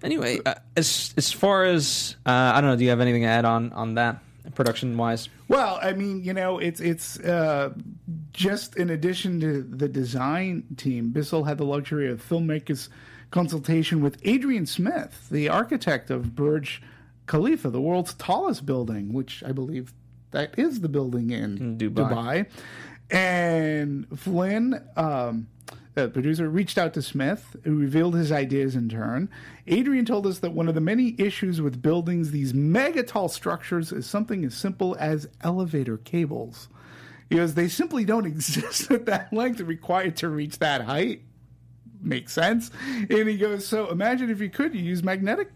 anyway, 0.03 0.41
uh, 0.45 0.55
as 0.77 1.15
as 1.17 1.33
far 1.33 1.65
as 1.65 2.17
uh, 2.25 2.31
I 2.31 2.61
don't 2.61 2.71
know, 2.71 2.77
do 2.77 2.85
you 2.85 2.91
have 2.91 3.01
anything 3.01 3.23
to 3.23 3.29
add 3.29 3.45
on 3.45 3.73
on 3.73 3.95
that 3.95 4.23
production 4.55 4.97
wise? 4.97 5.29
Well, 5.49 5.79
I 5.83 5.93
mean, 5.93 6.23
you 6.23 6.33
know, 6.33 6.59
it's 6.59 6.81
it's 6.81 7.19
uh, 7.21 7.75
just 8.33 8.77
in 8.77 8.91
addition 8.91 9.41
to 9.41 9.63
the 9.63 9.89
design 9.89 10.65
team, 10.77 11.11
Bissell 11.11 11.45
had 11.45 11.59
the 11.59 11.65
luxury 11.65 12.11
of 12.11 12.27
filmmakers' 12.27 12.89
consultation 13.31 14.01
with 14.01 14.19
Adrian 14.23 14.67
Smith, 14.67 15.29
the 15.31 15.49
architect 15.49 16.11
of 16.11 16.35
Burj 16.35 16.83
Khalifa, 17.27 17.71
the 17.71 17.81
world's 17.81 18.15
tallest 18.15 18.67
building, 18.67 19.13
which 19.13 19.43
I 19.45 19.53
believe 19.53 19.93
that 20.31 20.59
is 20.59 20.81
the 20.81 20.89
building 20.89 21.31
in, 21.31 21.79
Dubai. 21.79 21.93
Dubai. 21.95 22.47
And 23.11 24.07
Flynn, 24.19 24.83
um, 24.97 25.47
the 26.05 26.09
producer, 26.09 26.49
reached 26.49 26.79
out 26.79 26.95
to 26.95 27.03
Smith, 27.03 27.57
who 27.65 27.77
revealed 27.77 28.15
his 28.15 28.31
ideas 28.31 28.77
in 28.77 28.89
turn. 28.89 29.29
Adrian 29.67 30.05
told 30.05 30.27
us 30.27 30.39
that 30.41 30.53
one 30.53 30.69
of 30.69 30.75
the 30.75 30.81
many 30.81 31.15
issues 31.19 31.61
with 31.61 31.83
buildings 31.83 32.31
these 32.31 32.55
mega 32.55 33.03
tall 33.03 33.29
structures 33.29 33.93
is 33.93 34.07
something 34.07 34.45
as 34.45 34.55
simple 34.55 34.97
as 34.99 35.29
elevator 35.43 35.97
cables. 35.99 36.69
Goes, 37.31 37.55
they 37.55 37.69
simply 37.69 38.05
don't 38.05 38.27
exist 38.35 38.91
at 38.91 39.07
that 39.07 39.33
length 39.33 39.61
required 39.61 40.17
to 40.19 40.29
reach 40.29 40.59
that 40.61 40.83
height. 40.83 41.23
Makes 42.01 42.33
sense. 42.33 42.71
And 42.87 43.29
he 43.29 43.37
goes, 43.37 43.67
so 43.67 43.91
imagine 43.91 44.31
if 44.31 44.41
you 44.41 44.51
could 44.51 44.75
you 44.75 44.81
use 44.81 45.03
magnetic, 45.03 45.51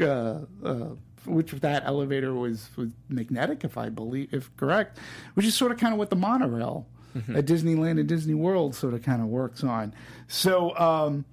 uh, 0.00 0.40
uh, 0.62 0.90
which 1.24 1.52
that 1.52 1.84
elevator 1.86 2.34
was, 2.34 2.68
was 2.76 2.90
magnetic, 3.08 3.64
if 3.64 3.78
I 3.78 3.88
believe, 3.88 4.32
if 4.32 4.54
correct, 4.56 4.98
which 5.34 5.46
is 5.46 5.54
sort 5.54 5.72
of 5.72 5.78
kind 5.78 5.94
of 5.94 5.98
what 5.98 6.10
the 6.10 6.16
monorail 6.16 6.86
at 7.34 7.46
Disneyland 7.46 7.98
and 7.98 8.08
Disney 8.08 8.34
World 8.34 8.74
sort 8.74 8.94
of 8.94 9.02
kind 9.02 9.22
of 9.22 9.28
works 9.28 9.64
on. 9.64 9.94
So, 10.28 10.76
um, 10.78 11.24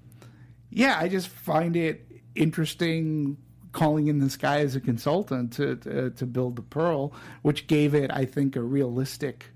yeah, 0.69 0.97
I 0.99 1.07
just 1.07 1.27
find 1.27 1.75
it 1.75 2.07
interesting 2.36 3.38
calling 3.71 4.07
in 4.07 4.19
this 4.19 4.38
guy 4.38 4.59
as 4.59 4.75
a 4.75 4.79
consultant 4.79 5.53
to 5.53 5.75
to, 5.77 6.09
to 6.11 6.25
build 6.25 6.55
the 6.55 6.61
Pearl, 6.61 7.13
which 7.41 7.67
gave 7.67 7.93
it, 7.93 8.11
I 8.11 8.25
think, 8.25 8.55
a 8.55 8.61
realistic 8.61 9.47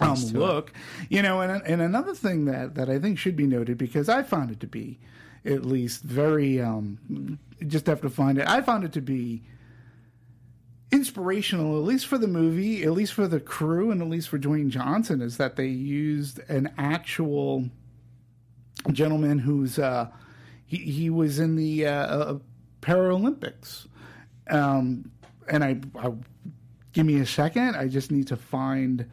um, 0.00 0.16
to 0.16 0.26
it. 0.26 0.34
look. 0.34 0.72
You 1.08 1.22
know, 1.22 1.40
and 1.40 1.62
and 1.64 1.80
another 1.80 2.14
thing 2.14 2.46
that 2.46 2.74
that 2.74 2.88
I 2.88 2.98
think 2.98 3.18
should 3.18 3.36
be 3.36 3.46
noted 3.46 3.78
because 3.78 4.08
I 4.08 4.22
found 4.22 4.50
it 4.50 4.60
to 4.60 4.66
be 4.66 4.98
at 5.44 5.64
least 5.64 6.02
very 6.02 6.60
um, 6.60 7.38
just 7.66 7.86
have 7.86 8.00
to 8.02 8.10
find 8.10 8.38
it. 8.38 8.48
I 8.48 8.62
found 8.62 8.84
it 8.84 8.92
to 8.92 9.00
be 9.00 9.42
inspirational, 10.92 11.78
at 11.78 11.84
least 11.84 12.06
for 12.06 12.18
the 12.18 12.28
movie, 12.28 12.84
at 12.84 12.92
least 12.92 13.14
for 13.14 13.26
the 13.26 13.40
crew, 13.40 13.90
and 13.90 14.02
at 14.02 14.08
least 14.08 14.28
for 14.28 14.38
Dwayne 14.38 14.68
Johnson, 14.68 15.22
is 15.22 15.38
that 15.38 15.56
they 15.56 15.66
used 15.66 16.38
an 16.48 16.72
actual 16.76 17.68
gentleman 18.92 19.38
who's 19.38 19.78
uh, 19.78 20.08
he 20.66 20.76
he 20.76 21.10
was 21.10 21.38
in 21.38 21.56
the 21.56 21.86
uh, 21.86 21.92
uh, 21.92 22.38
Paralympics, 22.82 23.86
um, 24.50 25.10
and 25.48 25.64
I, 25.64 25.80
I 25.98 26.12
give 26.92 27.06
me 27.06 27.20
a 27.20 27.26
second. 27.26 27.74
I 27.74 27.88
just 27.88 28.10
need 28.10 28.28
to 28.28 28.36
find 28.36 29.10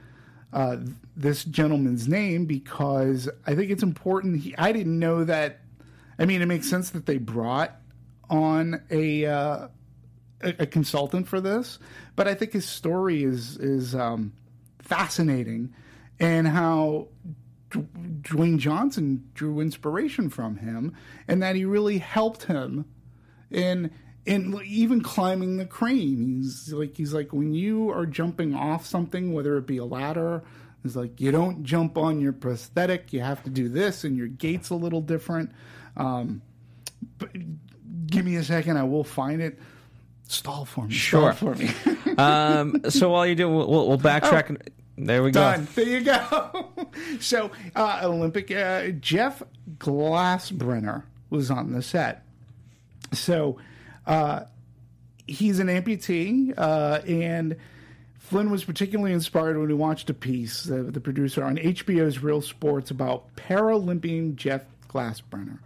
uh, 0.52 0.78
this 1.16 1.46
gentleman's 1.46 2.08
name 2.08 2.46
because 2.46 3.30
I 3.48 3.56
think 3.56 3.72
it's 3.72 3.84
important. 3.84 4.42
He, 4.42 4.56
I 4.58 4.72
didn't 4.74 5.00
know 5.00 5.24
that. 5.24 5.62
I 6.18 6.26
mean, 6.26 6.42
it 6.42 6.48
makes 6.48 6.70
sense 6.70 6.90
that 6.90 7.06
they 7.06 7.18
brought 7.18 7.80
on 8.30 8.82
a 8.92 9.26
uh, 9.26 9.68
a, 10.42 10.56
a 10.60 10.66
consultant 10.66 11.28
for 11.28 11.42
this, 11.42 11.80
but 12.16 12.28
I 12.28 12.34
think 12.34 12.54
his 12.54 12.68
story 12.68 13.24
is 13.24 13.58
is 13.58 13.96
um, 13.96 14.34
fascinating, 14.80 15.74
and 16.20 16.48
how 16.48 17.08
D- 17.72 17.86
Dwayne 18.22 18.58
Johnson 18.58 19.30
drew 19.34 19.60
inspiration 19.60 20.30
from 20.30 20.58
him, 20.58 20.96
and 21.28 21.42
that 21.44 21.56
he 21.56 21.66
really 21.66 21.98
helped 22.00 22.44
him 22.44 22.86
in 23.52 23.92
in 24.26 24.60
even 24.66 25.02
climbing 25.02 25.58
the 25.58 25.66
crane. 25.66 26.42
He's 26.42 26.72
like 26.74 26.98
he's 26.98 27.14
like 27.14 27.34
when 27.34 27.54
you 27.54 27.90
are 27.92 28.06
jumping 28.06 28.54
off 28.54 28.86
something, 28.86 29.34
whether 29.34 29.58
it 29.58 29.66
be 29.66 29.78
a 29.78 29.86
ladder. 29.86 30.44
It's 30.86 30.96
like 30.96 31.20
you 31.20 31.32
don't 31.32 31.64
jump 31.64 31.98
on 31.98 32.22
your 32.22 32.32
prosthetic. 32.32 33.12
You 33.12 33.20
have 33.20 33.44
to 33.44 33.50
do 33.50 33.68
this, 33.68 34.04
and 34.04 34.16
your 34.16 34.28
gait's 34.28 34.70
a 34.70 34.76
little 34.76 35.02
different. 35.02 35.52
Um, 35.98 36.42
but 37.18 37.30
give 38.08 38.26
me 38.26 38.38
a 38.38 38.44
second. 38.44 38.78
I 38.78 38.84
will 38.84 39.04
find 39.04 39.42
it. 39.42 39.60
Stall 40.32 40.64
for 40.66 40.86
me. 40.86 40.94
Sure. 40.94 41.34
Stall 41.34 41.54
for 41.54 41.60
me. 41.60 41.70
Um, 42.18 42.82
so 42.90 43.10
while 43.12 43.26
you 43.26 43.34
do, 43.36 43.48
we'll, 43.50 43.70
we'll, 43.70 43.88
we'll 43.88 43.98
backtrack. 43.98 44.58
there 44.98 45.24
we 45.24 45.30
Oh. 45.30 45.32
Done. 45.32 45.66
go. 45.66 45.72
There 45.84 45.88
you 45.88 46.02
go. 46.04 46.68
so, 47.22 47.52
uh, 47.76 48.02
Olympic 48.04 48.52
uh, 48.52 48.90
Jeff 49.00 49.42
Glassbrenner 49.78 51.04
was 51.30 51.50
on 51.50 51.72
the 51.72 51.82
set. 51.82 52.26
So, 53.14 53.58
uh, 54.06 54.42
he's 55.28 55.60
an 55.60 55.68
amputee, 55.68 56.54
uh, 56.58 57.00
and 57.08 57.56
Flynn 58.18 58.50
was 58.52 58.66
particularly 58.66 59.14
inspired 59.14 59.58
when 59.58 59.70
he 59.70 59.74
watched 59.76 60.10
a 60.10 60.14
piece, 60.14 60.70
uh, 60.70 60.84
the 60.88 61.00
producer, 61.00 61.44
on 61.44 61.56
HBO's 61.56 62.22
Real 62.22 62.42
Sports 62.42 62.92
about 62.92 63.34
Paralympian 63.38 64.36
Jeff 64.36 64.64
Glassbrenner. 64.90 65.60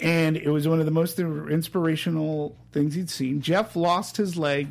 And 0.00 0.36
it 0.36 0.50
was 0.50 0.66
one 0.66 0.80
of 0.80 0.86
the 0.86 0.92
most 0.92 1.18
inspirational 1.18 2.56
things 2.72 2.94
he'd 2.94 3.10
seen. 3.10 3.40
Jeff 3.40 3.76
lost 3.76 4.16
his 4.16 4.36
leg 4.36 4.68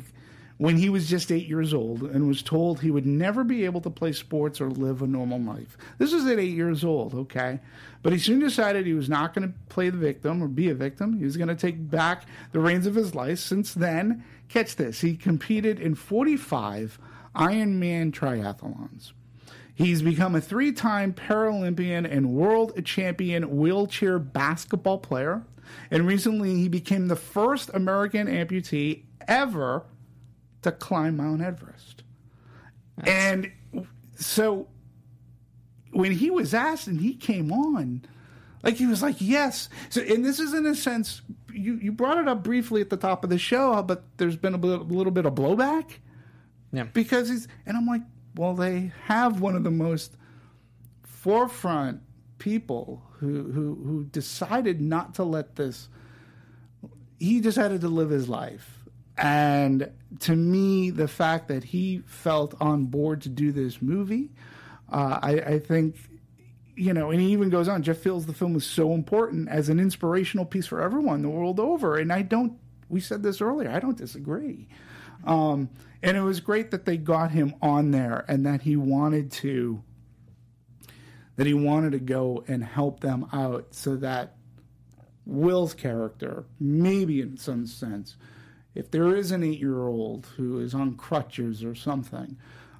when 0.58 0.76
he 0.76 0.88
was 0.88 1.08
just 1.08 1.32
eight 1.32 1.48
years 1.48 1.74
old 1.74 2.02
and 2.02 2.28
was 2.28 2.40
told 2.42 2.80
he 2.80 2.90
would 2.90 3.06
never 3.06 3.42
be 3.42 3.64
able 3.64 3.80
to 3.80 3.90
play 3.90 4.12
sports 4.12 4.60
or 4.60 4.70
live 4.70 5.02
a 5.02 5.06
normal 5.06 5.40
life. 5.40 5.76
This 5.98 6.12
was 6.12 6.24
at 6.26 6.38
eight 6.38 6.54
years 6.54 6.84
old, 6.84 7.14
okay? 7.14 7.58
But 8.02 8.12
he 8.12 8.18
soon 8.20 8.38
decided 8.38 8.86
he 8.86 8.94
was 8.94 9.08
not 9.08 9.34
going 9.34 9.48
to 9.48 9.58
play 9.68 9.90
the 9.90 9.98
victim 9.98 10.42
or 10.42 10.48
be 10.48 10.68
a 10.68 10.74
victim. 10.74 11.18
He 11.18 11.24
was 11.24 11.36
going 11.36 11.48
to 11.48 11.56
take 11.56 11.90
back 11.90 12.26
the 12.52 12.60
reins 12.60 12.86
of 12.86 12.94
his 12.94 13.14
life. 13.14 13.40
Since 13.40 13.74
then, 13.74 14.24
catch 14.48 14.76
this, 14.76 15.00
he 15.00 15.16
competed 15.16 15.80
in 15.80 15.94
45 15.94 16.98
Ironman 17.34 18.12
triathlons. 18.12 19.12
He's 19.74 20.02
become 20.02 20.34
a 20.34 20.40
three 20.40 20.72
time 20.72 21.12
Paralympian 21.14 22.10
and 22.10 22.34
world 22.34 22.72
champion 22.84 23.56
wheelchair 23.56 24.18
basketball 24.18 24.98
player. 24.98 25.42
And 25.90 26.06
recently, 26.06 26.56
he 26.56 26.68
became 26.68 27.08
the 27.08 27.16
first 27.16 27.70
American 27.72 28.26
amputee 28.26 29.04
ever 29.26 29.84
to 30.62 30.72
climb 30.72 31.16
Mount 31.16 31.40
Everest. 31.40 32.02
And 33.04 33.50
so 34.16 34.68
when 35.92 36.12
he 36.12 36.30
was 36.30 36.52
asked 36.54 36.86
and 36.86 37.00
he 37.00 37.14
came 37.14 37.50
on, 37.50 38.04
like 38.62 38.74
he 38.74 38.86
was 38.86 39.02
like, 39.02 39.16
yes. 39.18 39.68
So, 39.88 40.02
and 40.02 40.24
this 40.24 40.38
is 40.38 40.52
in 40.54 40.66
a 40.66 40.74
sense, 40.74 41.22
you, 41.52 41.76
you 41.76 41.92
brought 41.92 42.18
it 42.18 42.28
up 42.28 42.42
briefly 42.44 42.80
at 42.80 42.90
the 42.90 42.96
top 42.96 43.24
of 43.24 43.30
the 43.30 43.38
show, 43.38 43.82
but 43.82 44.04
there's 44.18 44.36
been 44.36 44.54
a, 44.54 44.58
a 44.58 44.84
little 44.84 45.10
bit 45.10 45.26
of 45.26 45.34
blowback 45.34 45.90
Yeah. 46.72 46.84
because 46.84 47.28
he's 47.28 47.48
and 47.66 47.76
I'm 47.76 47.86
like, 47.86 48.02
well, 48.34 48.54
they 48.54 48.92
have 49.04 49.40
one 49.40 49.56
of 49.56 49.64
the 49.64 49.70
most 49.70 50.16
forefront 51.02 52.00
people 52.38 53.02
who 53.18 53.52
who 53.52 53.74
who 53.74 54.04
decided 54.04 54.80
not 54.80 55.14
to 55.14 55.24
let 55.24 55.56
this. 55.56 55.88
He 57.18 57.40
decided 57.40 57.82
to 57.82 57.88
live 57.88 58.10
his 58.10 58.28
life, 58.28 58.78
and 59.16 59.90
to 60.20 60.34
me, 60.34 60.90
the 60.90 61.08
fact 61.08 61.48
that 61.48 61.62
he 61.62 62.02
felt 62.06 62.54
on 62.60 62.86
board 62.86 63.22
to 63.22 63.28
do 63.28 63.52
this 63.52 63.80
movie, 63.80 64.30
uh, 64.90 65.18
I, 65.22 65.30
I 65.32 65.58
think. 65.58 65.96
You 66.74 66.94
know, 66.94 67.10
and 67.10 67.20
he 67.20 67.32
even 67.32 67.50
goes 67.50 67.68
on. 67.68 67.82
Jeff 67.82 67.98
feels 67.98 68.24
the 68.24 68.32
film 68.32 68.56
is 68.56 68.64
so 68.64 68.94
important 68.94 69.50
as 69.50 69.68
an 69.68 69.78
inspirational 69.78 70.46
piece 70.46 70.66
for 70.66 70.80
everyone 70.80 71.20
the 71.20 71.28
world 71.28 71.60
over, 71.60 71.98
and 71.98 72.10
I 72.10 72.22
don't. 72.22 72.58
We 72.88 72.98
said 72.98 73.22
this 73.22 73.42
earlier. 73.42 73.70
I 73.70 73.78
don't 73.78 73.96
disagree. 73.96 74.68
Um, 75.24 75.70
and 76.02 76.16
it 76.16 76.22
was 76.22 76.40
great 76.40 76.70
that 76.70 76.84
they 76.84 76.96
got 76.96 77.30
him 77.30 77.54
on 77.62 77.90
there 77.90 78.24
and 78.28 78.44
that 78.46 78.62
he 78.62 78.76
wanted 78.76 79.30
to 79.32 79.82
that 81.36 81.46
he 81.46 81.54
wanted 81.54 81.92
to 81.92 81.98
go 81.98 82.44
and 82.46 82.62
help 82.62 83.00
them 83.00 83.26
out 83.32 83.68
so 83.70 83.96
that 83.96 84.34
Will's 85.24 85.72
character, 85.72 86.44
maybe 86.60 87.20
in 87.20 87.36
some 87.36 87.66
sense, 87.66 88.16
if 88.74 88.90
there 88.90 89.14
is 89.14 89.30
an 89.30 89.42
eight 89.42 89.58
year 89.58 89.86
old 89.86 90.26
who 90.36 90.58
is 90.60 90.74
on 90.74 90.96
crutches 90.96 91.64
or 91.64 91.74
something, 91.74 92.36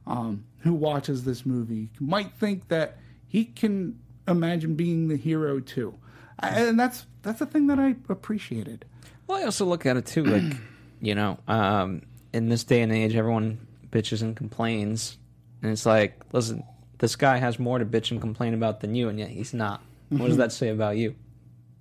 um, 0.07 0.45
who 0.59 0.75
watches 0.75 1.25
this 1.25 1.47
movie, 1.47 1.91
might 1.99 2.35
think 2.35 2.69
that 2.69 2.99
he 3.27 3.45
can 3.45 3.99
imagine 4.29 4.75
being 4.75 5.09
the 5.09 5.17
hero 5.17 5.61
too. 5.61 5.95
And 6.39 6.79
that's 6.79 7.07
that's 7.23 7.39
the 7.39 7.47
thing 7.47 7.69
that 7.69 7.79
I 7.79 7.95
appreciated. 8.09 8.85
Well, 9.27 9.41
I 9.41 9.45
also 9.45 9.65
look 9.65 9.87
at 9.87 9.97
it 9.97 10.07
too, 10.07 10.25
like 10.25 10.57
you 11.01 11.15
know, 11.15 11.39
um, 11.47 12.03
in 12.33 12.49
this 12.49 12.65
day 12.65 12.83
and 12.83 12.93
age, 12.93 13.15
everyone 13.15 13.67
bitches 13.91 14.23
and 14.23 14.37
complains, 14.37 15.19
and 15.63 15.71
it's 15.71 15.85
like, 15.87 16.21
listen, 16.33 16.65
this 16.99 17.17
guy 17.17 17.37
has 17.39 17.59
more 17.59 17.79
to 17.79 17.85
bitch 17.85 18.11
and 18.11 18.21
complain 18.21 18.55
about 18.55 18.81
than 18.81 18.95
you, 18.95 19.09
and 19.09 19.19
yet 19.19 19.29
he's 19.29 19.53
not. 19.55 19.83
What 20.11 20.29
does 20.29 20.37
that 20.39 20.53
say 20.53 20.69
about 20.69 20.97
you? 20.97 21.15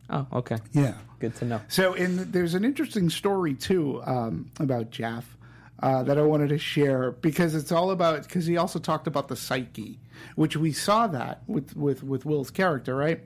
Oh, 0.10 0.26
okay, 0.34 0.58
Yeah. 0.74 0.94
good 1.20 1.36
to 1.38 1.46
know. 1.46 1.62
So, 1.70 1.94
in 1.94 2.32
there's 2.32 2.54
an 2.54 2.66
interesting 2.66 3.10
story 3.10 3.54
too 3.54 4.02
um, 4.06 4.52
about 4.60 4.90
Jeff 4.90 5.38
uh, 5.82 6.04
that 6.04 6.18
I 6.18 6.22
wanted 6.22 6.50
to 6.50 6.58
share 6.58 7.12
because 7.12 7.56
it's 7.56 7.72
all 7.72 7.92
about 7.92 8.24
because 8.24 8.46
he 8.46 8.58
also 8.58 8.78
talked 8.80 9.08
about 9.08 9.30
the 9.30 9.36
psyche, 9.38 10.00
which 10.36 10.58
we 10.58 10.74
saw 10.74 11.08
that 11.08 11.44
with 11.48 11.76
with 11.78 12.04
with 12.04 12.26
Will's 12.26 12.52
character, 12.52 12.96
right? 12.96 13.22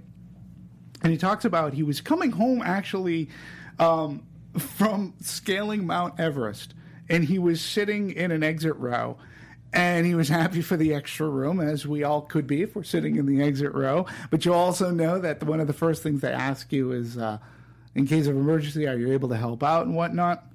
And 1.02 1.12
he 1.12 1.18
talks 1.18 1.44
about 1.46 1.74
he 1.74 1.84
was 1.84 2.02
coming 2.02 2.32
home 2.32 2.62
actually 2.64 3.30
um, 3.80 4.24
from 4.58 5.14
scaling 5.22 5.86
Mount 5.88 6.20
Everest, 6.20 6.74
and 7.10 7.24
he 7.24 7.40
was 7.40 7.62
sitting 7.62 8.12
in 8.12 8.32
an 8.32 8.44
exit 8.44 8.76
row. 8.78 9.18
And 9.74 10.06
he 10.06 10.16
was 10.16 10.30
happy 10.30 10.62
for 10.62 10.78
the 10.78 10.94
extra 10.94 11.28
room, 11.28 11.60
as 11.60 11.86
we 11.86 12.04
all 12.04 12.22
could 12.22 12.48
be 12.48 12.62
if 12.62 12.76
we're 12.76 12.84
sitting 12.84 13.18
in 13.18 13.26
the 13.26 13.44
exit 13.44 13.74
row. 13.74 14.06
But 14.32 14.46
you 14.46 14.54
also 14.54 14.90
know 14.90 15.20
that 15.20 15.44
one 15.44 15.60
of 15.60 15.68
the 15.68 15.74
first 15.74 16.02
things 16.02 16.22
they 16.22 16.32
ask 16.32 16.72
you 16.72 16.94
is, 16.94 17.18
uh, 17.18 17.40
in 17.94 18.08
case 18.08 18.28
of 18.28 18.38
emergency, 18.38 18.88
are 18.88 18.98
you 18.98 19.12
able 19.12 19.28
to 19.30 19.36
help 19.36 19.64
out 19.64 19.86
and 19.86 19.94
whatnot? 19.94 20.46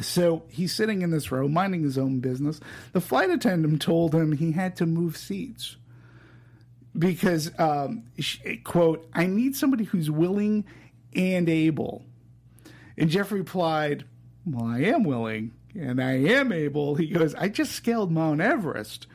So 0.00 0.42
he's 0.48 0.72
sitting 0.72 1.02
in 1.02 1.10
this 1.10 1.30
row, 1.30 1.48
minding 1.48 1.82
his 1.82 1.96
own 1.96 2.18
business. 2.18 2.60
The 2.92 3.00
flight 3.00 3.30
attendant 3.30 3.82
told 3.82 4.14
him 4.14 4.32
he 4.32 4.52
had 4.52 4.76
to 4.76 4.86
move 4.86 5.16
seats 5.16 5.76
because, 6.96 7.50
um, 7.58 8.04
sh- 8.18 8.38
quote, 8.64 9.08
I 9.12 9.26
need 9.26 9.54
somebody 9.54 9.84
who's 9.84 10.10
willing 10.10 10.64
and 11.14 11.48
able. 11.48 12.04
And 12.96 13.10
Jeff 13.10 13.30
replied, 13.30 14.04
Well, 14.50 14.66
I 14.66 14.80
am 14.80 15.02
willing 15.04 15.52
and 15.78 16.02
I 16.02 16.12
am 16.12 16.52
able. 16.52 16.94
He 16.94 17.08
goes, 17.08 17.34
I 17.34 17.48
just 17.48 17.72
scaled 17.72 18.10
Mount 18.10 18.40
Everest. 18.40 19.06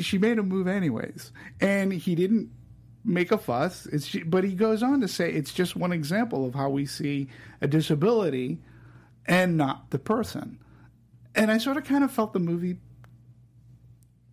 She 0.00 0.18
made 0.18 0.38
him 0.38 0.48
move 0.48 0.66
anyways. 0.66 1.32
And 1.60 1.92
he 1.92 2.14
didn't 2.14 2.50
make 3.04 3.32
a 3.32 3.38
fuss. 3.38 3.86
It's, 3.86 4.14
but 4.26 4.44
he 4.44 4.52
goes 4.54 4.82
on 4.82 5.00
to 5.00 5.08
say 5.08 5.30
it's 5.32 5.52
just 5.52 5.76
one 5.76 5.92
example 5.92 6.46
of 6.46 6.54
how 6.54 6.70
we 6.70 6.86
see 6.86 7.28
a 7.60 7.66
disability 7.68 8.60
and 9.26 9.56
not 9.56 9.90
the 9.90 9.98
person. 9.98 10.58
And 11.34 11.50
I 11.50 11.58
sort 11.58 11.76
of 11.76 11.84
kind 11.84 12.04
of 12.04 12.10
felt 12.10 12.32
the 12.32 12.38
movie 12.40 12.76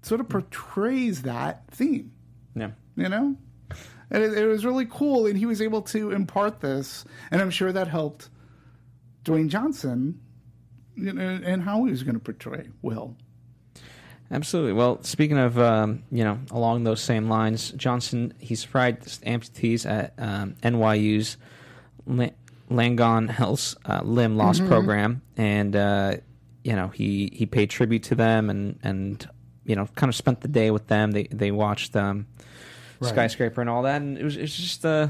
sort 0.01 0.19
of 0.21 0.29
portrays 0.29 1.21
that 1.23 1.63
theme, 1.71 2.11
Yeah. 2.55 2.71
you 2.95 3.07
know? 3.09 3.35
and 4.09 4.23
it, 4.23 4.37
it 4.37 4.45
was 4.47 4.65
really 4.65 4.85
cool. 4.89 5.25
And 5.27 5.37
he 5.37 5.45
was 5.45 5.61
able 5.61 5.81
to 5.83 6.11
impart 6.11 6.59
this, 6.59 7.05
and 7.29 7.41
I'm 7.41 7.51
sure 7.51 7.71
that 7.71 7.87
helped 7.87 8.29
Dwayne 9.25 9.47
Johnson, 9.49 10.19
you 10.95 11.13
know, 11.13 11.39
and 11.43 11.61
how 11.63 11.83
he 11.85 11.91
was 11.91 12.03
going 12.03 12.15
to 12.15 12.19
portray 12.19 12.69
Will. 12.81 13.15
Absolutely. 14.31 14.73
Well, 14.73 15.03
speaking 15.03 15.37
of 15.37 15.59
um, 15.59 16.03
you 16.11 16.23
know 16.23 16.39
along 16.51 16.83
those 16.85 17.01
same 17.01 17.27
lines, 17.29 17.71
Johnson 17.71 18.33
he 18.39 18.55
surprised 18.55 19.23
amputees 19.25 19.89
at 19.89 20.13
um, 20.17 20.55
NYU's 20.63 21.37
La- 22.05 22.29
Langone 22.69 23.29
Health's 23.29 23.75
uh, 23.85 24.01
limb 24.03 24.37
loss 24.37 24.59
program, 24.61 25.21
and 25.35 25.75
uh, 25.75 26.15
you 26.63 26.73
know 26.75 26.87
he 26.87 27.29
he 27.33 27.45
paid 27.45 27.69
tribute 27.69 28.03
to 28.03 28.15
them 28.15 28.49
and 28.49 28.79
and 28.83 29.27
you 29.65 29.75
know 29.75 29.87
kind 29.95 30.09
of 30.09 30.15
spent 30.15 30.39
the 30.41 30.47
day 30.47 30.71
with 30.71 30.87
them. 30.87 31.11
They 31.11 31.23
they 31.23 31.51
watched 31.51 31.95
um, 31.95 32.27
Right. 33.01 33.09
skyscraper 33.09 33.61
and 33.61 33.69
all 33.69 33.81
that, 33.83 34.01
and 34.01 34.17
it 34.17 34.23
was 34.23 34.37
it 34.37 34.41
was 34.41 34.55
just 34.55 34.85
uh, 34.85 35.07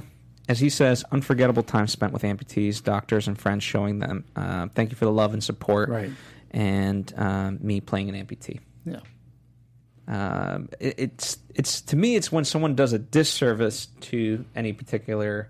as 0.49 0.59
he 0.59 0.69
says, 0.69 1.03
unforgettable 1.11 1.63
time 1.63 1.87
spent 1.87 2.13
with 2.13 2.23
amputees, 2.23 2.83
doctors, 2.83 3.27
and 3.27 3.37
friends, 3.39 3.63
showing 3.63 3.99
them 3.99 4.25
uh, 4.35 4.67
thank 4.75 4.89
you 4.91 4.95
for 4.97 5.05
the 5.05 5.11
love 5.11 5.33
and 5.33 5.43
support, 5.43 5.89
Right. 5.89 6.11
and 6.51 7.13
um, 7.17 7.59
me 7.61 7.79
playing 7.81 8.09
an 8.09 8.15
amputee. 8.25 8.59
Yeah. 8.85 8.99
Um, 10.07 10.69
it, 10.79 10.95
it's 10.97 11.37
it's 11.55 11.81
to 11.81 11.95
me, 11.95 12.15
it's 12.15 12.31
when 12.31 12.43
someone 12.43 12.75
does 12.75 12.91
a 12.93 12.99
disservice 12.99 13.85
to 14.01 14.43
any 14.55 14.73
particular 14.73 15.49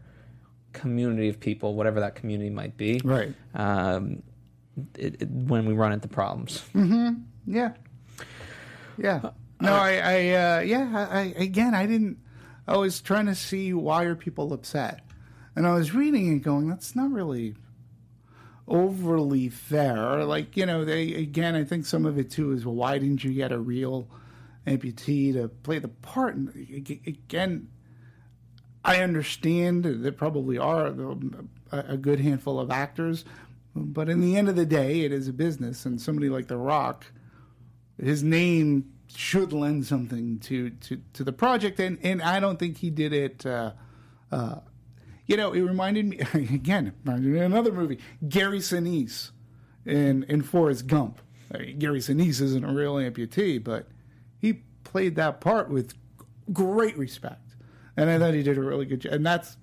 community 0.73 1.29
of 1.29 1.39
people, 1.39 1.73
whatever 1.75 2.01
that 2.01 2.15
community 2.15 2.49
might 2.49 2.77
be. 2.77 3.01
Right. 3.03 3.33
Um, 3.55 4.21
it, 4.97 5.21
it, 5.21 5.29
when 5.29 5.65
we 5.65 5.73
run 5.73 5.93
into 5.93 6.07
problems. 6.07 6.63
Yeah. 7.47 7.73
Yeah. 8.97 9.31
No, 9.59 9.73
I, 9.73 9.91
I, 9.97 10.15
uh, 10.29 10.59
yeah, 10.61 11.07
I, 11.11 11.33
again, 11.37 11.73
I 11.75 11.85
didn't, 11.85 12.17
I 12.71 12.77
was 12.77 13.01
trying 13.01 13.25
to 13.25 13.35
see 13.35 13.73
why 13.73 14.05
are 14.05 14.15
people 14.15 14.53
upset. 14.53 15.01
And 15.57 15.67
I 15.67 15.73
was 15.73 15.93
reading 15.93 16.29
and 16.29 16.41
going, 16.41 16.69
that's 16.69 16.95
not 16.95 17.11
really 17.11 17.55
overly 18.65 19.49
fair. 19.49 20.23
Like, 20.23 20.55
you 20.55 20.65
know, 20.65 20.85
they, 20.85 21.13
again, 21.15 21.53
I 21.53 21.65
think 21.65 21.85
some 21.85 22.05
of 22.05 22.17
it 22.17 22.31
too 22.31 22.53
is, 22.53 22.65
well, 22.65 22.75
why 22.75 22.97
didn't 22.97 23.25
you 23.25 23.33
get 23.33 23.51
a 23.51 23.59
real 23.59 24.07
amputee 24.65 25.33
to 25.33 25.49
play 25.49 25.79
the 25.79 25.89
part? 25.89 26.35
And 26.35 26.55
again, 27.05 27.67
I 28.85 29.01
understand 29.01 29.83
there 29.83 30.13
probably 30.13 30.57
are 30.57 30.95
a 31.73 31.97
good 31.97 32.21
handful 32.21 32.57
of 32.57 32.71
actors, 32.71 33.25
but 33.75 34.07
in 34.07 34.21
the 34.21 34.37
end 34.37 34.47
of 34.47 34.55
the 34.55 34.65
day, 34.65 35.01
it 35.01 35.11
is 35.11 35.27
a 35.27 35.33
business, 35.33 35.85
and 35.85 35.99
somebody 36.01 36.29
like 36.29 36.47
The 36.47 36.57
Rock, 36.57 37.05
his 38.01 38.23
name 38.23 38.93
should 39.15 39.53
lend 39.53 39.85
something 39.85 40.39
to 40.39 40.69
to, 40.71 41.01
to 41.13 41.23
the 41.23 41.33
project, 41.33 41.79
and 41.79 41.97
and 42.03 42.21
I 42.21 42.39
don't 42.39 42.57
think 42.59 42.77
he 42.77 42.89
did 42.89 43.13
it. 43.13 43.45
Uh, 43.45 43.73
uh, 44.31 44.59
you 45.27 45.37
know, 45.37 45.53
it 45.53 45.61
reminded 45.61 46.07
me 46.07 46.17
again. 46.33 46.93
Reminded 47.05 47.31
me 47.33 47.39
another 47.39 47.71
movie, 47.71 47.99
Gary 48.27 48.59
Sinise, 48.59 49.31
in 49.85 50.23
in 50.23 50.41
Forrest 50.41 50.87
Gump. 50.87 51.19
I 51.53 51.57
mean, 51.57 51.79
Gary 51.79 51.99
Sinise 51.99 52.41
isn't 52.41 52.63
a 52.63 52.71
real 52.73 52.95
amputee, 52.95 53.61
but 53.63 53.87
he 54.39 54.61
played 54.83 55.15
that 55.15 55.41
part 55.41 55.69
with 55.69 55.93
great 56.53 56.97
respect, 56.97 57.55
and 57.97 58.09
I 58.09 58.17
thought 58.19 58.33
he 58.33 58.43
did 58.43 58.57
a 58.57 58.61
really 58.61 58.85
good 58.85 59.01
job. 59.01 59.13
And 59.13 59.25
that's 59.25 59.57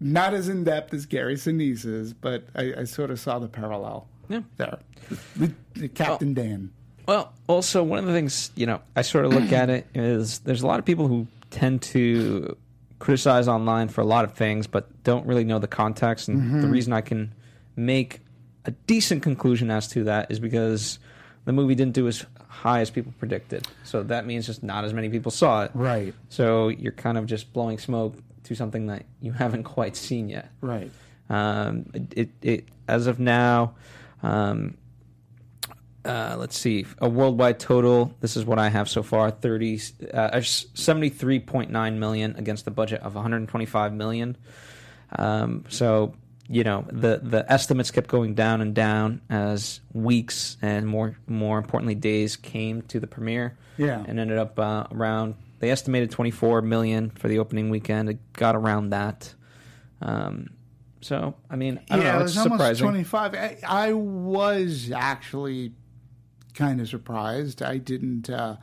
not 0.00 0.32
as 0.32 0.48
in 0.48 0.62
depth 0.64 0.94
as 0.94 1.06
Gary 1.06 1.34
Sinise 1.34 1.84
is, 1.84 2.12
but 2.14 2.44
I, 2.54 2.72
I 2.78 2.84
sort 2.84 3.10
of 3.10 3.18
saw 3.18 3.38
the 3.40 3.48
parallel 3.48 4.08
Yeah. 4.28 4.42
there. 4.56 4.78
The, 5.36 5.52
the 5.74 5.88
Captain 5.88 6.34
Dan. 6.34 6.70
Well, 7.08 7.32
also 7.46 7.82
one 7.82 7.98
of 7.98 8.04
the 8.04 8.12
things 8.12 8.52
you 8.54 8.66
know 8.66 8.80
I 8.94 9.02
sort 9.02 9.24
of 9.24 9.32
look 9.32 9.50
at 9.50 9.70
it 9.70 9.86
is 9.94 10.40
there's 10.40 10.62
a 10.62 10.66
lot 10.66 10.78
of 10.78 10.84
people 10.84 11.08
who 11.08 11.26
tend 11.50 11.82
to 11.82 12.54
criticize 12.98 13.48
online 13.48 13.88
for 13.88 14.02
a 14.02 14.04
lot 14.04 14.24
of 14.24 14.34
things, 14.34 14.66
but 14.66 15.02
don't 15.04 15.26
really 15.26 15.44
know 15.44 15.58
the 15.58 15.68
context. 15.68 16.28
And 16.28 16.62
the 16.62 16.68
reason 16.68 16.92
I 16.92 17.00
can 17.00 17.32
make 17.76 18.20
a 18.64 18.72
decent 18.72 19.22
conclusion 19.22 19.70
as 19.70 19.88
to 19.88 20.04
that 20.04 20.30
is 20.30 20.38
because 20.38 20.98
the 21.44 21.52
movie 21.52 21.74
didn't 21.74 21.94
do 21.94 22.08
as 22.08 22.26
high 22.48 22.80
as 22.80 22.90
people 22.90 23.12
predicted. 23.18 23.66
So 23.84 24.02
that 24.02 24.26
means 24.26 24.46
just 24.46 24.62
not 24.62 24.84
as 24.84 24.92
many 24.92 25.08
people 25.08 25.30
saw 25.30 25.64
it. 25.64 25.70
Right. 25.74 26.12
So 26.28 26.68
you're 26.68 26.92
kind 26.92 27.16
of 27.16 27.26
just 27.26 27.52
blowing 27.52 27.78
smoke 27.78 28.16
to 28.44 28.54
something 28.54 28.86
that 28.86 29.04
you 29.20 29.32
haven't 29.32 29.64
quite 29.64 29.96
seen 29.96 30.28
yet. 30.28 30.50
Right. 30.60 30.90
Um, 31.30 31.86
it, 31.94 32.12
it, 32.16 32.28
it 32.42 32.64
as 32.88 33.06
of 33.06 33.20
now, 33.20 33.74
um, 34.22 34.76
uh, 36.08 36.36
let's 36.38 36.58
see, 36.58 36.86
a 36.98 37.08
worldwide 37.08 37.60
total. 37.60 38.14
This 38.20 38.36
is 38.36 38.44
what 38.44 38.58
I 38.58 38.68
have 38.70 38.88
so 38.88 39.02
far: 39.02 39.30
thirty, 39.30 39.80
uh, 40.12 40.40
seventy-three 40.40 41.40
point 41.40 41.70
nine 41.70 41.98
million 41.98 42.34
against 42.36 42.64
the 42.64 42.70
budget 42.70 43.02
of 43.02 43.14
one 43.14 43.22
hundred 43.22 43.46
twenty-five 43.48 43.92
million. 43.92 44.36
Um, 45.16 45.64
so 45.68 46.14
you 46.48 46.64
know 46.64 46.86
the 46.90 47.20
the 47.22 47.44
estimates 47.52 47.90
kept 47.90 48.08
going 48.08 48.34
down 48.34 48.60
and 48.62 48.74
down 48.74 49.20
as 49.28 49.80
weeks 49.92 50.56
and 50.62 50.86
more 50.86 51.16
more 51.26 51.58
importantly 51.58 51.94
days 51.94 52.36
came 52.36 52.82
to 52.82 52.98
the 53.00 53.06
premiere. 53.06 53.56
Yeah. 53.76 54.02
and 54.08 54.18
ended 54.18 54.38
up 54.38 54.58
uh, 54.58 54.86
around. 54.90 55.34
They 55.60 55.70
estimated 55.70 56.10
twenty-four 56.10 56.62
million 56.62 57.10
for 57.10 57.28
the 57.28 57.38
opening 57.38 57.70
weekend. 57.70 58.08
It 58.08 58.32
got 58.32 58.56
around 58.56 58.90
that. 58.90 59.34
Um, 60.00 60.50
so 61.00 61.34
I 61.50 61.56
mean, 61.56 61.80
I 61.90 61.96
don't 61.96 62.04
yeah, 62.04 62.12
know. 62.12 62.18
it 62.20 62.22
It's 62.22 62.34
was 62.34 62.38
almost 62.38 62.58
surprising. 62.60 62.84
25. 62.84 63.34
I, 63.34 63.58
I 63.66 63.92
was 63.92 64.90
actually 64.90 65.72
kind 66.58 66.80
of 66.80 66.88
surprised. 66.88 67.62
I 67.62 67.78
didn't. 67.78 68.28
Uh, 68.28 68.56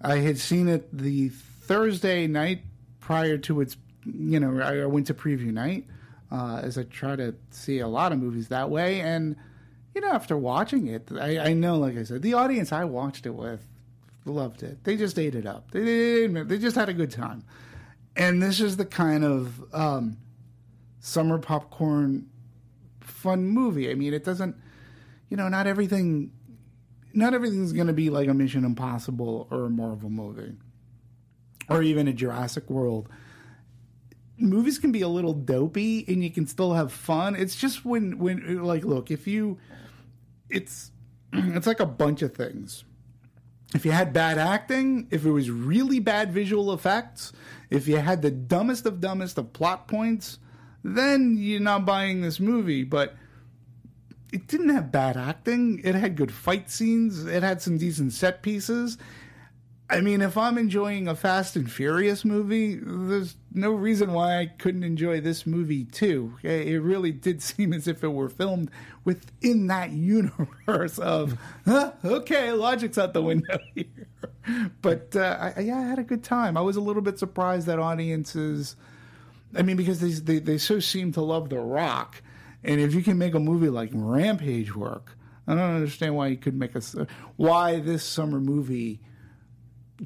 I 0.00 0.16
had 0.18 0.38
seen 0.38 0.68
it 0.68 0.96
the 0.96 1.28
Thursday 1.28 2.26
night 2.26 2.62
prior 3.00 3.36
to 3.38 3.60
its. 3.60 3.76
You 4.04 4.40
know, 4.40 4.60
I 4.62 4.82
I 4.82 4.86
went 4.86 5.08
to 5.08 5.14
preview 5.14 5.52
night 5.52 5.86
uh, 6.30 6.60
as 6.62 6.78
I 6.78 6.84
try 6.84 7.16
to 7.16 7.34
see 7.50 7.80
a 7.80 7.88
lot 7.88 8.12
of 8.12 8.18
movies 8.18 8.48
that 8.48 8.70
way, 8.70 9.00
and 9.00 9.36
you 9.94 10.00
know, 10.00 10.10
after 10.10 10.36
watching 10.38 10.86
it, 10.86 11.10
I, 11.12 11.50
I 11.50 11.52
know, 11.52 11.76
like 11.78 11.98
I 11.98 12.04
said, 12.04 12.22
the 12.22 12.34
audience 12.34 12.72
I 12.72 12.84
watched 12.84 13.26
it 13.26 13.34
with 13.34 13.60
loved 14.24 14.62
it. 14.62 14.84
They 14.84 14.96
just 14.96 15.18
ate 15.18 15.34
it 15.34 15.46
up. 15.46 15.72
They 15.72 16.26
they, 16.26 16.42
they, 16.44 16.58
just 16.58 16.76
had 16.76 16.88
a 16.88 16.94
good 16.94 17.10
time, 17.10 17.42
and 18.16 18.42
this 18.42 18.60
is 18.60 18.76
the 18.76 18.86
kind 18.86 19.24
of. 19.24 19.74
Um, 19.74 20.16
summer 21.00 21.38
popcorn 21.38 22.28
fun 23.00 23.46
movie. 23.46 23.90
I 23.90 23.94
mean, 23.94 24.14
it 24.14 24.24
doesn't, 24.24 24.56
you 25.28 25.36
know, 25.36 25.48
not 25.48 25.66
everything, 25.66 26.30
not 27.12 27.34
everything's 27.34 27.72
going 27.72 27.86
to 27.86 27.92
be 27.92 28.10
like 28.10 28.28
a 28.28 28.34
Mission 28.34 28.64
Impossible 28.64 29.48
or 29.50 29.66
a 29.66 29.70
Marvel 29.70 30.10
movie, 30.10 30.54
or 31.68 31.82
even 31.82 32.08
a 32.08 32.12
Jurassic 32.12 32.68
World. 32.70 33.08
Movies 34.38 34.78
can 34.78 34.90
be 34.90 35.02
a 35.02 35.08
little 35.08 35.34
dopey, 35.34 36.04
and 36.08 36.24
you 36.24 36.30
can 36.30 36.46
still 36.46 36.72
have 36.72 36.92
fun. 36.92 37.36
It's 37.36 37.56
just 37.56 37.84
when, 37.84 38.18
when, 38.18 38.62
like, 38.62 38.84
look, 38.84 39.10
if 39.10 39.26
you, 39.26 39.58
it's, 40.48 40.90
it's 41.32 41.66
like 41.66 41.80
a 41.80 41.86
bunch 41.86 42.22
of 42.22 42.34
things 42.34 42.84
if 43.74 43.84
you 43.84 43.92
had 43.92 44.12
bad 44.12 44.38
acting, 44.38 45.06
if 45.10 45.24
it 45.24 45.30
was 45.30 45.50
really 45.50 46.00
bad 46.00 46.32
visual 46.32 46.72
effects, 46.72 47.32
if 47.70 47.86
you 47.86 47.98
had 47.98 48.22
the 48.22 48.30
dumbest 48.30 48.84
of 48.86 49.00
dumbest 49.00 49.38
of 49.38 49.52
plot 49.52 49.86
points, 49.86 50.38
then 50.82 51.36
you're 51.38 51.60
not 51.60 51.86
buying 51.86 52.20
this 52.20 52.40
movie. 52.40 52.82
But 52.82 53.14
it 54.32 54.46
didn't 54.46 54.70
have 54.70 54.92
bad 54.92 55.16
acting. 55.16 55.80
It 55.84 55.94
had 55.94 56.16
good 56.16 56.32
fight 56.32 56.70
scenes. 56.70 57.24
It 57.26 57.42
had 57.42 57.60
some 57.62 57.78
decent 57.78 58.12
set 58.12 58.42
pieces. 58.42 58.98
I 59.90 60.00
mean, 60.00 60.22
if 60.22 60.38
I'm 60.38 60.56
enjoying 60.56 61.08
a 61.08 61.16
Fast 61.16 61.56
and 61.56 61.70
Furious 61.70 62.24
movie, 62.24 62.78
there's 62.80 63.34
no 63.52 63.72
reason 63.72 64.12
why 64.12 64.38
I 64.38 64.46
couldn't 64.46 64.84
enjoy 64.84 65.20
this 65.20 65.46
movie 65.46 65.84
too. 65.84 66.38
It 66.44 66.80
really 66.80 67.10
did 67.10 67.42
seem 67.42 67.72
as 67.72 67.88
if 67.88 68.04
it 68.04 68.08
were 68.08 68.28
filmed 68.28 68.70
within 69.04 69.66
that 69.66 69.90
universe 69.90 70.98
of, 71.00 71.36
huh, 71.64 71.92
okay, 72.04 72.52
logic's 72.52 72.98
out 72.98 73.14
the 73.14 73.22
window 73.22 73.58
here. 73.74 74.06
But 74.80 75.16
uh, 75.16 75.52
I, 75.56 75.60
yeah, 75.60 75.78
I 75.78 75.82
had 75.82 75.98
a 75.98 76.04
good 76.04 76.22
time. 76.22 76.56
I 76.56 76.60
was 76.60 76.76
a 76.76 76.80
little 76.80 77.02
bit 77.02 77.18
surprised 77.18 77.66
that 77.66 77.80
audiences, 77.80 78.76
I 79.56 79.62
mean, 79.62 79.76
because 79.76 80.00
they, 80.00 80.10
they, 80.10 80.38
they 80.38 80.58
so 80.58 80.78
seem 80.78 81.10
to 81.12 81.20
love 81.20 81.48
The 81.48 81.58
Rock. 81.58 82.22
And 82.64 82.80
if 82.80 82.94
you 82.94 83.02
can 83.02 83.18
make 83.18 83.34
a 83.34 83.40
movie 83.40 83.68
like 83.70 83.90
Rampage 83.92 84.74
work, 84.74 85.16
I 85.46 85.54
don't 85.54 85.74
understand 85.76 86.14
why 86.14 86.28
you 86.28 86.36
could 86.36 86.54
make 86.54 86.74
a, 86.74 86.80
why 87.36 87.80
this 87.80 88.04
summer 88.04 88.40
movie 88.40 89.00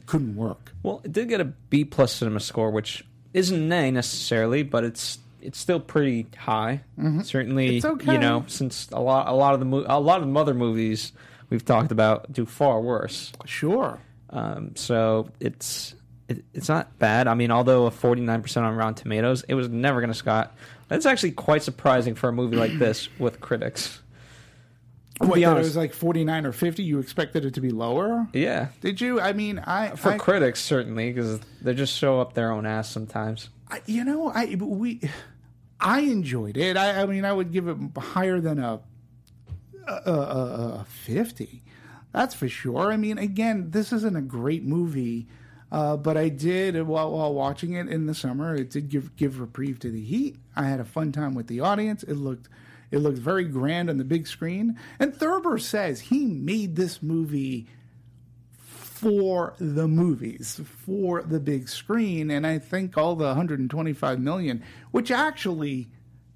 couldn't 0.06 0.36
work. 0.36 0.72
Well, 0.82 1.00
it 1.04 1.12
did 1.12 1.28
get 1.28 1.40
a 1.40 1.44
B 1.44 1.84
plus 1.84 2.12
cinema 2.12 2.40
score, 2.40 2.70
which 2.70 3.04
isn't 3.32 3.56
an 3.62 3.72
A 3.72 3.90
necessarily, 3.90 4.62
but 4.62 4.84
it's 4.84 5.18
it's 5.40 5.58
still 5.58 5.80
pretty 5.80 6.26
high. 6.36 6.82
Certainly, 7.22 7.68
Mm-hmm. 7.68 7.76
It's 7.76 7.84
okay. 7.84 8.12
you 8.14 8.18
know, 8.18 8.44
since 8.46 8.88
a 8.92 9.00
lot 9.00 9.28
a 9.28 9.34
lot 9.34 9.54
of 9.54 9.60
the 9.60 9.66
mo- 9.66 9.84
a 9.86 10.00
lot 10.00 10.22
of 10.22 10.32
the 10.32 10.40
other 10.40 10.54
movies 10.54 11.12
we've 11.50 11.64
talked 11.64 11.92
about 11.92 12.32
do 12.32 12.46
far 12.46 12.80
worse. 12.80 13.32
Sure. 13.44 14.00
Um, 14.30 14.74
so 14.74 15.28
it's 15.40 15.94
it, 16.28 16.44
it's 16.54 16.68
not 16.68 16.98
bad. 16.98 17.28
I 17.28 17.34
mean, 17.34 17.50
although 17.50 17.86
a 17.86 17.90
forty 17.90 18.22
nine 18.22 18.40
percent 18.42 18.64
on 18.66 18.74
Rotten 18.74 18.94
Tomatoes, 18.94 19.44
it 19.46 19.54
was 19.54 19.68
never 19.68 20.00
going 20.00 20.10
to 20.12 20.18
Scott. 20.18 20.56
That's 20.94 21.06
actually 21.06 21.32
quite 21.32 21.62
surprising 21.62 22.14
for 22.14 22.28
a 22.28 22.32
movie 22.32 22.56
like 22.56 22.78
this 22.78 23.08
with 23.18 23.40
critics. 23.40 24.00
What, 25.18 25.34
be 25.34 25.44
that 25.44 25.56
it 25.56 25.60
was 25.60 25.76
like 25.76 25.92
49 25.92 26.46
or 26.46 26.52
50? 26.52 26.82
You 26.82 26.98
expected 26.98 27.44
it 27.44 27.54
to 27.54 27.60
be 27.60 27.70
lower? 27.70 28.26
Yeah, 28.32 28.68
Did 28.80 29.00
you? 29.00 29.20
I 29.20 29.32
mean, 29.32 29.58
I. 29.60 29.90
for 29.96 30.10
I, 30.10 30.18
critics 30.18 30.60
certainly 30.60 31.12
because 31.12 31.40
they 31.62 31.74
just 31.74 31.96
show 31.96 32.20
up 32.20 32.34
their 32.34 32.50
own 32.50 32.66
ass 32.66 32.90
sometimes. 32.90 33.48
I- 33.68 33.82
you 33.86 34.04
know, 34.04 34.30
I 34.30 34.54
we, 34.56 35.00
I 35.80 36.00
enjoyed 36.00 36.56
it. 36.56 36.76
I, 36.76 37.02
I 37.02 37.06
mean, 37.06 37.24
I 37.24 37.32
would 37.32 37.52
give 37.52 37.68
it 37.68 37.76
higher 37.96 38.40
than 38.40 38.58
a, 38.58 38.80
a, 39.86 39.92
a, 39.92 40.78
a 40.80 40.86
fifty. 40.88 41.62
That's 42.12 42.34
for 42.34 42.48
sure. 42.48 42.92
I 42.92 42.96
mean, 42.96 43.18
again, 43.18 43.70
this 43.70 43.92
isn't 43.92 44.16
a 44.16 44.22
great 44.22 44.62
movie, 44.64 45.26
uh, 45.72 45.96
but 45.96 46.16
I 46.16 46.28
did 46.28 46.80
while 46.86 47.12
while 47.12 47.34
watching 47.34 47.74
it 47.74 47.88
in 47.88 48.06
the 48.06 48.14
summer. 48.14 48.54
It 48.54 48.70
did 48.70 48.88
give 48.88 49.14
give 49.16 49.38
reprieve 49.40 49.78
to 49.80 49.90
the 49.90 50.02
heat. 50.02 50.36
I 50.56 50.64
had 50.64 50.80
a 50.80 50.84
fun 50.84 51.12
time 51.12 51.34
with 51.34 51.46
the 51.46 51.60
audience. 51.60 52.02
It 52.02 52.14
looked. 52.14 52.48
It 52.90 52.98
looked 52.98 53.18
very 53.18 53.44
grand 53.44 53.90
on 53.90 53.96
the 53.96 54.04
big 54.04 54.28
screen. 54.28 54.78
And 55.00 55.12
Thurber 55.12 55.58
says 55.58 55.98
he 55.98 56.26
made 56.26 56.76
this 56.76 57.02
movie 57.02 57.66
for 59.04 59.54
the 59.58 59.88
movies, 59.88 60.60
for 60.64 61.22
the 61.22 61.40
big 61.40 61.68
screen, 61.68 62.30
and 62.30 62.46
I 62.46 62.58
think 62.58 62.96
all 62.96 63.16
the 63.16 63.26
125 63.26 64.20
million, 64.20 64.62
which 64.92 65.10
actually, 65.10 65.88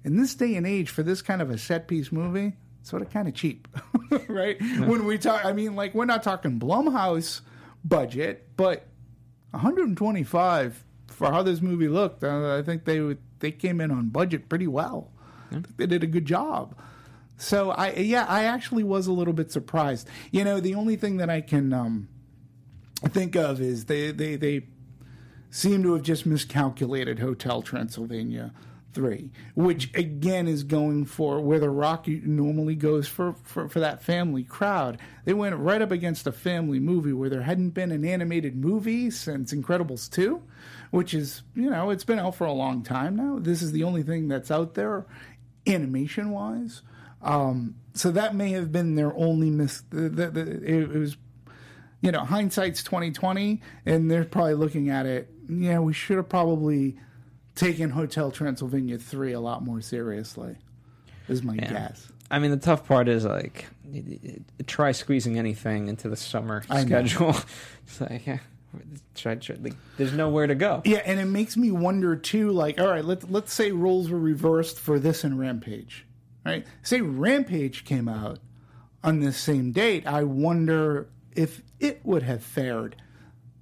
in 0.03 0.17
this 0.17 0.35
day 0.35 0.55
and 0.55 0.67
age, 0.67 0.89
for 0.89 1.01
this 1.01 1.21
kind 1.21 1.41
of 1.41 1.49
a 1.49 1.57
set 1.57 1.87
piece 1.87 2.11
movie, 2.11 2.53
sort 2.83 3.01
of 3.01 3.09
kind 3.09 3.27
of 3.27 3.33
cheap, 3.33 3.67
right? 4.27 4.61
When 4.61 5.05
we 5.05 5.17
talk, 5.17 5.45
I 5.45 5.53
mean, 5.53 5.75
like 5.75 5.95
we're 5.95 6.05
not 6.05 6.21
talking 6.21 6.59
Blumhouse 6.59 7.41
budget, 7.83 8.49
but 8.55 8.85
125 9.51 10.83
for 11.07 11.31
how 11.31 11.41
this 11.41 11.61
movie 11.61 11.87
looked, 11.87 12.23
uh, 12.23 12.57
I 12.57 12.61
think 12.61 12.85
they 12.85 12.99
would, 12.99 13.17
they 13.39 13.51
came 13.51 13.81
in 13.81 13.91
on 13.91 14.09
budget 14.09 14.49
pretty 14.49 14.67
well. 14.67 15.11
I 15.51 15.55
think 15.55 15.77
They 15.77 15.87
did 15.87 16.03
a 16.03 16.07
good 16.07 16.25
job. 16.25 16.75
So 17.37 17.71
I 17.71 17.93
yeah, 17.93 18.25
I 18.27 18.43
actually 18.43 18.83
was 18.83 19.07
a 19.07 19.13
little 19.13 19.33
bit 19.33 19.51
surprised. 19.51 20.07
You 20.31 20.43
know, 20.43 20.59
the 20.59 20.75
only 20.75 20.95
thing 20.97 21.17
that 21.17 21.29
I 21.29 21.41
can 21.41 21.71
um, 21.73 22.09
think 23.07 23.35
of 23.35 23.61
is 23.61 23.85
they 23.85 24.11
they 24.11 24.35
they 24.35 24.67
seem 25.49 25.81
to 25.83 25.93
have 25.93 26.03
just 26.03 26.25
miscalculated 26.25 27.19
Hotel 27.19 27.61
Transylvania 27.61 28.53
three, 28.91 29.31
which 29.55 29.95
again 29.95 30.47
is 30.47 30.63
going 30.63 31.05
for 31.05 31.39
where 31.39 31.59
the 31.59 31.69
Rock 31.69 32.07
normally 32.07 32.75
goes 32.75 33.07
for, 33.07 33.35
for 33.43 33.69
for 33.69 33.79
that 33.79 34.03
family 34.03 34.43
crowd. 34.43 34.99
They 35.25 35.33
went 35.33 35.55
right 35.55 35.81
up 35.81 35.91
against 35.91 36.27
a 36.27 36.31
family 36.31 36.79
movie 36.79 37.13
where 37.13 37.29
there 37.29 37.43
hadn't 37.43 37.69
been 37.69 37.91
an 37.91 38.03
animated 38.03 38.55
movie 38.55 39.11
since 39.11 39.53
Incredibles 39.53 40.09
two, 40.09 40.41
which 40.91 41.13
is 41.13 41.43
you 41.55 41.69
know 41.69 41.89
it's 41.89 42.03
been 42.03 42.19
out 42.19 42.35
for 42.35 42.45
a 42.45 42.53
long 42.53 42.83
time 42.83 43.15
now. 43.15 43.37
This 43.39 43.61
is 43.61 43.71
the 43.71 43.83
only 43.83 44.03
thing 44.03 44.27
that's 44.27 44.51
out 44.51 44.73
there 44.73 45.05
animation 45.67 46.31
wise. 46.31 46.81
Um, 47.21 47.75
so 47.93 48.11
that 48.11 48.35
may 48.35 48.51
have 48.51 48.71
been 48.71 48.95
their 48.95 49.13
only 49.15 49.49
miss. 49.49 49.81
The, 49.89 50.09
the, 50.09 50.31
the, 50.31 50.41
it, 50.41 50.91
it 50.91 50.97
was 50.97 51.17
you 52.01 52.11
know, 52.11 52.23
hindsight's 52.23 52.83
twenty 52.83 53.11
twenty, 53.11 53.61
and 53.85 54.09
they're 54.09 54.25
probably 54.25 54.53
looking 54.53 54.89
at 54.89 55.05
it. 55.05 55.29
Yeah, 55.49 55.79
we 55.79 55.93
should 55.93 56.17
have 56.17 56.29
probably 56.29 56.97
taken 57.55 57.89
Hotel 57.89 58.31
Transylvania 58.31 58.97
three 58.97 59.33
a 59.33 59.39
lot 59.39 59.63
more 59.63 59.81
seriously. 59.81 60.55
Is 61.27 61.43
my 61.43 61.55
guess. 61.55 62.11
I 62.31 62.39
mean, 62.39 62.51
the 62.51 62.57
tough 62.57 62.87
part 62.87 63.07
is 63.07 63.25
like 63.25 63.65
try 64.65 64.91
squeezing 64.91 65.37
anything 65.37 65.87
into 65.87 66.09
the 66.09 66.15
summer 66.15 66.63
I 66.69 66.81
schedule. 66.81 67.35
it's 67.87 68.01
like 68.01 68.25
yeah, 68.25 68.39
like, 68.73 69.73
there's 69.97 70.13
nowhere 70.13 70.47
to 70.47 70.55
go. 70.55 70.81
Yeah, 70.85 71.01
and 71.05 71.19
it 71.19 71.25
makes 71.25 71.57
me 71.57 71.71
wonder 71.71 72.15
too. 72.15 72.51
Like, 72.51 72.79
all 72.79 72.87
right, 72.87 73.03
let's 73.03 73.25
let's 73.29 73.53
say 73.53 73.71
roles 73.71 74.09
were 74.09 74.19
reversed 74.19 74.79
for 74.79 74.99
this 74.99 75.23
and 75.23 75.39
Rampage, 75.39 76.05
right? 76.45 76.65
Say 76.83 77.01
Rampage 77.01 77.83
came 77.83 78.07
out 78.07 78.39
on 79.03 79.19
this 79.19 79.37
same 79.37 79.71
date. 79.71 80.05
I 80.05 80.23
wonder 80.23 81.09
if 81.35 81.61
it 81.79 82.01
would 82.03 82.23
have 82.23 82.43
fared 82.43 82.95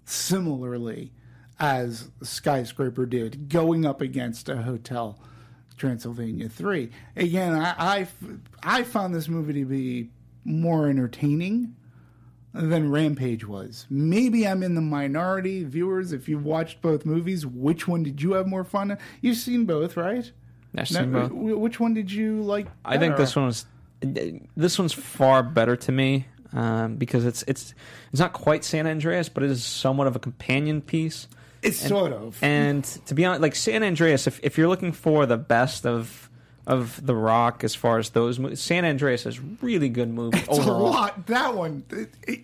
similarly 0.04 1.14
as 1.60 2.12
Skyscraper 2.22 3.06
did, 3.06 3.50
going 3.50 3.86
up 3.86 4.02
against 4.02 4.50
a 4.50 4.58
Hotel 4.58 5.20
Transylvania 5.78 6.50
three. 6.50 6.92
Again, 7.16 7.54
I 7.54 7.76
I, 7.78 8.08
I 8.62 8.84
found 8.84 9.16
this 9.16 9.30
movie 9.30 9.54
to 9.54 9.66
be 9.66 10.10
more 10.44 10.90
entertaining 10.90 11.77
than 12.58 12.92
Rampage 12.92 13.46
was. 13.46 13.86
Maybe 13.90 14.48
I'm 14.48 14.64
in 14.64 14.76
the 14.76 14.82
minority, 14.82 15.64
viewers. 15.64 16.12
If 16.14 16.28
you've 16.28 16.46
watched 16.46 16.82
both 16.82 17.06
movies, 17.06 17.46
which 17.46 17.88
one 17.88 18.04
did 18.04 18.22
you 18.22 18.34
have 18.34 18.48
more 18.48 18.64
fun? 18.64 18.92
in? 18.92 18.98
You've 19.22 19.38
seen 19.38 19.66
both, 19.66 19.98
right? 19.98 20.30
I've 20.76 20.88
seen 20.88 21.12
Now, 21.12 21.28
both. 21.28 21.32
Which 21.32 21.80
one 21.80 21.94
did 21.94 22.12
you 22.12 22.42
like? 22.42 22.68
I 22.86 22.98
think 22.98 23.18
this 23.18 23.36
one 23.36 23.46
was 23.46 23.66
this 24.02 24.78
one's 24.78 24.94
far 24.94 25.42
better 25.42 25.76
to 25.76 25.92
me 25.92 26.28
um, 26.54 26.96
because 26.96 27.26
it's 27.26 27.44
it's 27.48 27.74
it's 28.12 28.20
not 28.20 28.34
quite 28.34 28.64
San 28.64 28.88
Andreas, 28.88 29.30
but 29.30 29.44
it 29.44 29.52
is 29.52 29.64
somewhat 29.64 30.08
of 30.08 30.16
a 30.16 30.20
companion 30.20 30.82
piece. 30.82 31.28
It's 31.62 31.80
sort 31.80 32.14
of. 32.14 32.38
And 32.44 32.84
to 33.08 33.16
be 33.16 33.26
honest, 33.26 33.42
like 33.42 33.56
San 33.56 33.84
Andreas, 33.84 34.28
if 34.28 34.40
if 34.44 34.58
you're 34.58 34.68
looking 34.68 34.92
for 34.92 35.26
the 35.26 35.38
best 35.38 35.86
of 35.86 36.30
of 36.68 37.04
The 37.04 37.16
Rock 37.16 37.64
as 37.64 37.74
far 37.74 37.98
as 37.98 38.10
those 38.10 38.38
movies, 38.38 38.62
San 38.62 38.84
Andreas 38.84 39.26
is 39.26 39.40
really 39.40 39.88
good 39.88 40.10
movie 40.10 40.38
It's 40.38 40.60
a 40.60 40.72
lot. 40.72 41.26
That 41.28 41.56
one 41.56 41.84
it- 41.90 42.14
it- 42.28 42.44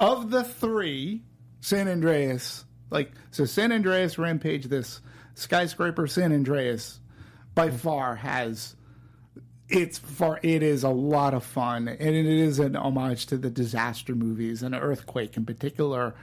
of 0.00 0.30
the 0.30 0.42
three, 0.42 1.20
San 1.60 1.86
Andreas, 1.86 2.64
like 2.90 3.12
so, 3.30 3.44
San 3.44 3.70
Andreas, 3.70 4.18
Rampage, 4.18 4.64
this 4.64 5.02
skyscraper, 5.34 6.06
San 6.06 6.32
Andreas, 6.32 7.00
by 7.54 7.68
mm-hmm. 7.68 7.76
far 7.76 8.16
has. 8.16 8.74
It's 9.68 9.98
far. 9.98 10.40
It 10.42 10.62
is 10.62 10.82
a 10.82 10.88
lot 10.88 11.34
of 11.34 11.44
fun, 11.44 11.86
and 11.86 12.00
it 12.00 12.26
is 12.26 12.58
an 12.58 12.74
homage 12.74 13.26
to 13.26 13.36
the 13.36 13.50
disaster 13.50 14.14
movies 14.16 14.62
and 14.62 14.74
Earthquake 14.74 15.36
in 15.36 15.44
particular. 15.44 16.14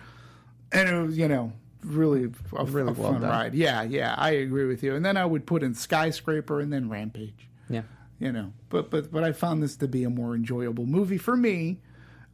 And 0.71 0.89
it 0.89 1.01
was, 1.01 1.17
you 1.17 1.27
know, 1.29 1.53
really 1.87 2.25
a, 2.25 2.65
Really 2.65 2.91
a 2.91 2.95
fun 2.95 3.21
ride. 3.21 3.53
Yeah, 3.55 3.83
yeah, 3.83 4.13
I 4.17 4.31
agree 4.31 4.65
with 4.65 4.83
you. 4.83 4.95
And 4.95 5.03
then 5.05 5.17
I 5.17 5.25
would 5.25 5.45
put 5.45 5.63
in 5.63 5.73
skyscraper 5.73 6.59
and 6.59 6.71
then 6.71 6.89
Rampage 6.89 7.47
Yeah. 7.69 7.83
you 8.19 8.31
know 8.31 8.51
but 8.69 8.89
but 8.89 9.11
but 9.11 9.23
i 9.23 9.31
found 9.31 9.61
this 9.63 9.75
to 9.77 9.87
be 9.87 10.03
a 10.03 10.09
more 10.09 10.33
enjoyable 10.35 10.85
movie 10.85 11.17
for 11.19 11.37
me 11.37 11.77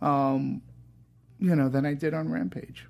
um 0.02 0.62
you 1.40 1.56
know 1.56 1.68
than 1.70 1.86
i 1.86 1.94
did 1.94 2.14
on 2.14 2.30
rampage 2.30 2.88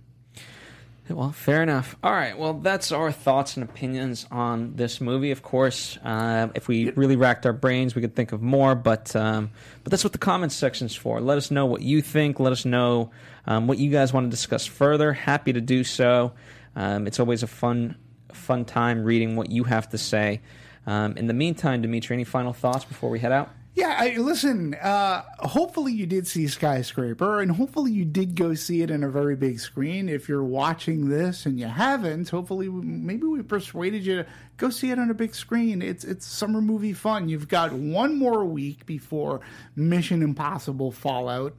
Well, 1.10 1.32
fair 1.34 1.62
enough. 1.62 1.98
All 2.02 2.14
right. 2.14 2.38
Well, 2.40 2.54
that's 2.54 2.94
our 2.94 3.12
thoughts 3.12 3.58
and 3.58 3.64
opinions 3.70 4.26
on 4.32 4.78
this 4.78 5.02
movie. 5.02 5.32
Of 5.32 5.42
course, 5.44 5.98
uh, 6.02 6.48
if 6.56 6.70
we 6.70 6.92
really 6.92 7.18
racked 7.18 7.46
our 7.46 7.52
brains, 7.52 7.94
we 7.94 8.02
could 8.02 8.16
think 8.16 8.32
of 8.32 8.42
more. 8.42 8.74
But 8.74 9.14
um, 9.14 9.52
but 9.84 9.92
that's 9.92 10.06
what 10.06 10.14
the 10.14 10.18
comments 10.32 10.56
section's 10.56 10.96
for. 10.96 11.20
Let 11.20 11.38
us 11.38 11.52
know 11.52 11.66
what 11.66 11.82
you 11.82 12.02
think. 12.02 12.40
Let 12.40 12.54
us 12.54 12.64
know 12.64 13.12
um, 13.46 13.68
what 13.68 13.80
you 13.80 13.92
guys 13.92 14.14
want 14.14 14.28
to 14.28 14.32
discuss 14.32 14.66
further. 14.66 15.12
Happy 15.12 15.52
to 15.52 15.60
do 15.60 15.84
so. 15.84 16.32
Um, 16.76 17.08
it's 17.08 17.20
always 17.20 17.44
a 17.44 17.48
fun 17.48 17.96
fun 18.32 18.66
time 18.66 19.04
reading 19.04 19.36
what 19.36 19.52
you 19.52 19.64
have 19.64 19.90
to 19.90 19.98
say. 19.98 20.42
Um, 20.88 21.16
in 21.18 21.28
the 21.28 21.34
meantime, 21.34 21.82
Dimitri, 21.82 22.16
any 22.16 22.24
final 22.24 22.52
thoughts 22.52 22.84
before 22.84 23.10
we 23.10 23.20
head 23.20 23.32
out? 23.32 23.50
yeah 23.76 23.96
I, 23.98 24.18
listen 24.18 24.76
uh 24.76 25.24
hopefully 25.40 25.94
you 25.94 26.06
did 26.06 26.28
see 26.28 26.48
skyscraper 26.48 27.42
and 27.42 27.52
hopefully 27.52 27.92
you 27.92 28.06
did 28.06 28.36
go 28.36 28.54
see 28.54 28.82
it 28.82 28.92
in 28.92 29.04
a 29.04 29.10
very 29.10 29.36
big 29.36 29.60
screen 29.60 30.10
if 30.10 30.30
you're 30.30 30.44
watching 30.44 31.10
this 31.10 31.46
and 31.46 31.60
you 31.60 31.66
haven't 31.66 32.30
hopefully 32.30 32.70
maybe 32.70 33.26
we 33.26 33.42
persuaded 33.42 34.06
you 34.06 34.18
to 34.18 34.26
go 34.58 34.70
see 34.70 34.92
it 34.92 35.00
on 35.00 35.10
a 35.10 35.14
big 35.14 35.34
screen 35.34 35.82
it's 35.82 36.04
it's 36.04 36.26
summer 36.26 36.62
movie 36.62 36.94
fun 36.94 37.28
you've 37.28 37.48
got 37.48 37.72
one 37.72 38.16
more 38.16 38.46
week 38.46 38.86
before 38.86 39.42
mission 39.76 40.22
impossible 40.22 40.92
fallout 40.92 41.56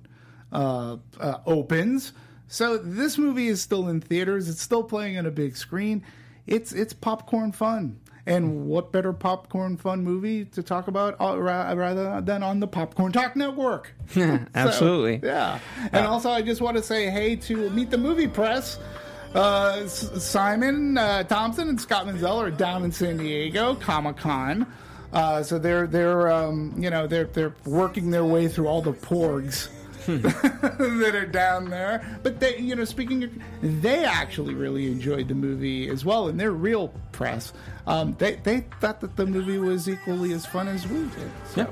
uh, 0.55 0.97
uh, 1.19 1.39
opens. 1.47 2.12
So 2.49 2.76
this 2.78 3.18
movie 3.18 3.49
is 3.49 3.61
still 3.61 3.88
in 3.88 4.01
theaters. 4.01 4.49
It's 4.49 4.61
still 4.62 4.82
playing 4.84 5.18
on 5.18 5.26
a 5.26 5.30
big 5.30 5.57
screen. 5.57 6.03
It's 6.47 6.72
it's 6.72 6.92
popcorn 6.92 7.53
fun. 7.53 7.99
And 8.26 8.66
what 8.66 8.90
better 8.90 9.12
popcorn 9.12 9.76
fun 9.76 10.03
movie 10.03 10.47
to 10.47 10.62
talk 10.62 10.88
about 10.88 11.20
uh, 11.20 11.38
ra- 11.38 11.72
rather 11.72 12.22
than 12.22 12.42
on 12.42 12.59
the 12.59 12.66
Popcorn 12.66 13.12
Talk 13.12 13.36
Network? 13.36 13.92
So, 14.14 14.38
Absolutely. 14.55 15.20
yeah. 15.28 15.59
And 15.92 16.07
also, 16.07 16.30
I 16.30 16.40
just 16.40 16.62
want 16.62 16.76
to 16.78 16.82
say 16.82 17.11
hey 17.11 17.36
to 17.36 17.68
Meet 17.70 17.90
the 17.90 17.99
Movie 17.99 18.28
Press. 18.28 18.78
Uh, 19.34 19.80
S- 19.82 20.24
Simon 20.24 20.97
uh, 20.97 21.24
Thompson 21.24 21.68
and 21.68 21.78
Scott 21.78 22.07
Menzel 22.07 22.40
are 22.40 22.51
down 22.51 22.84
in 22.84 22.92
San 22.92 23.18
Diego 23.18 23.74
Comic 23.74 24.16
Con. 24.16 24.66
Uh, 25.12 25.42
so 25.42 25.59
they're 25.59 25.86
they're 25.86 26.30
um, 26.32 26.72
you 26.78 26.88
know 26.90 27.07
they're 27.07 27.24
they're 27.26 27.55
working 27.66 28.11
their 28.11 28.24
way 28.24 28.49
through 28.49 28.68
all 28.68 28.80
the 28.80 28.92
porgs 28.92 29.68
that 30.07 31.13
are 31.15 31.27
down 31.27 31.71
there. 31.71 32.19
But 32.23 32.41
they 32.41 32.59
you 32.59 32.75
know 32.75 32.85
speaking 32.85 33.25
of, 33.25 33.31
they 33.63 34.05
actually 34.05 34.55
really 34.55 34.91
enjoyed 34.91 35.29
the 35.29 35.35
movie 35.35 35.89
as 35.89 36.05
well 36.05 36.29
in 36.29 36.37
their 36.37 36.53
real 36.53 36.89
press. 37.13 37.53
Um, 37.87 38.15
they 38.19 38.37
they 38.37 38.61
thought 38.81 39.01
that 39.01 39.17
the 39.17 39.27
movie 39.27 39.59
was 39.59 39.89
equally 39.89 40.33
as 40.33 40.47
fun 40.47 40.69
as 40.69 40.87
we 40.87 41.01
did. 41.01 41.31
So. 41.47 41.61
Yeah. 41.63 41.67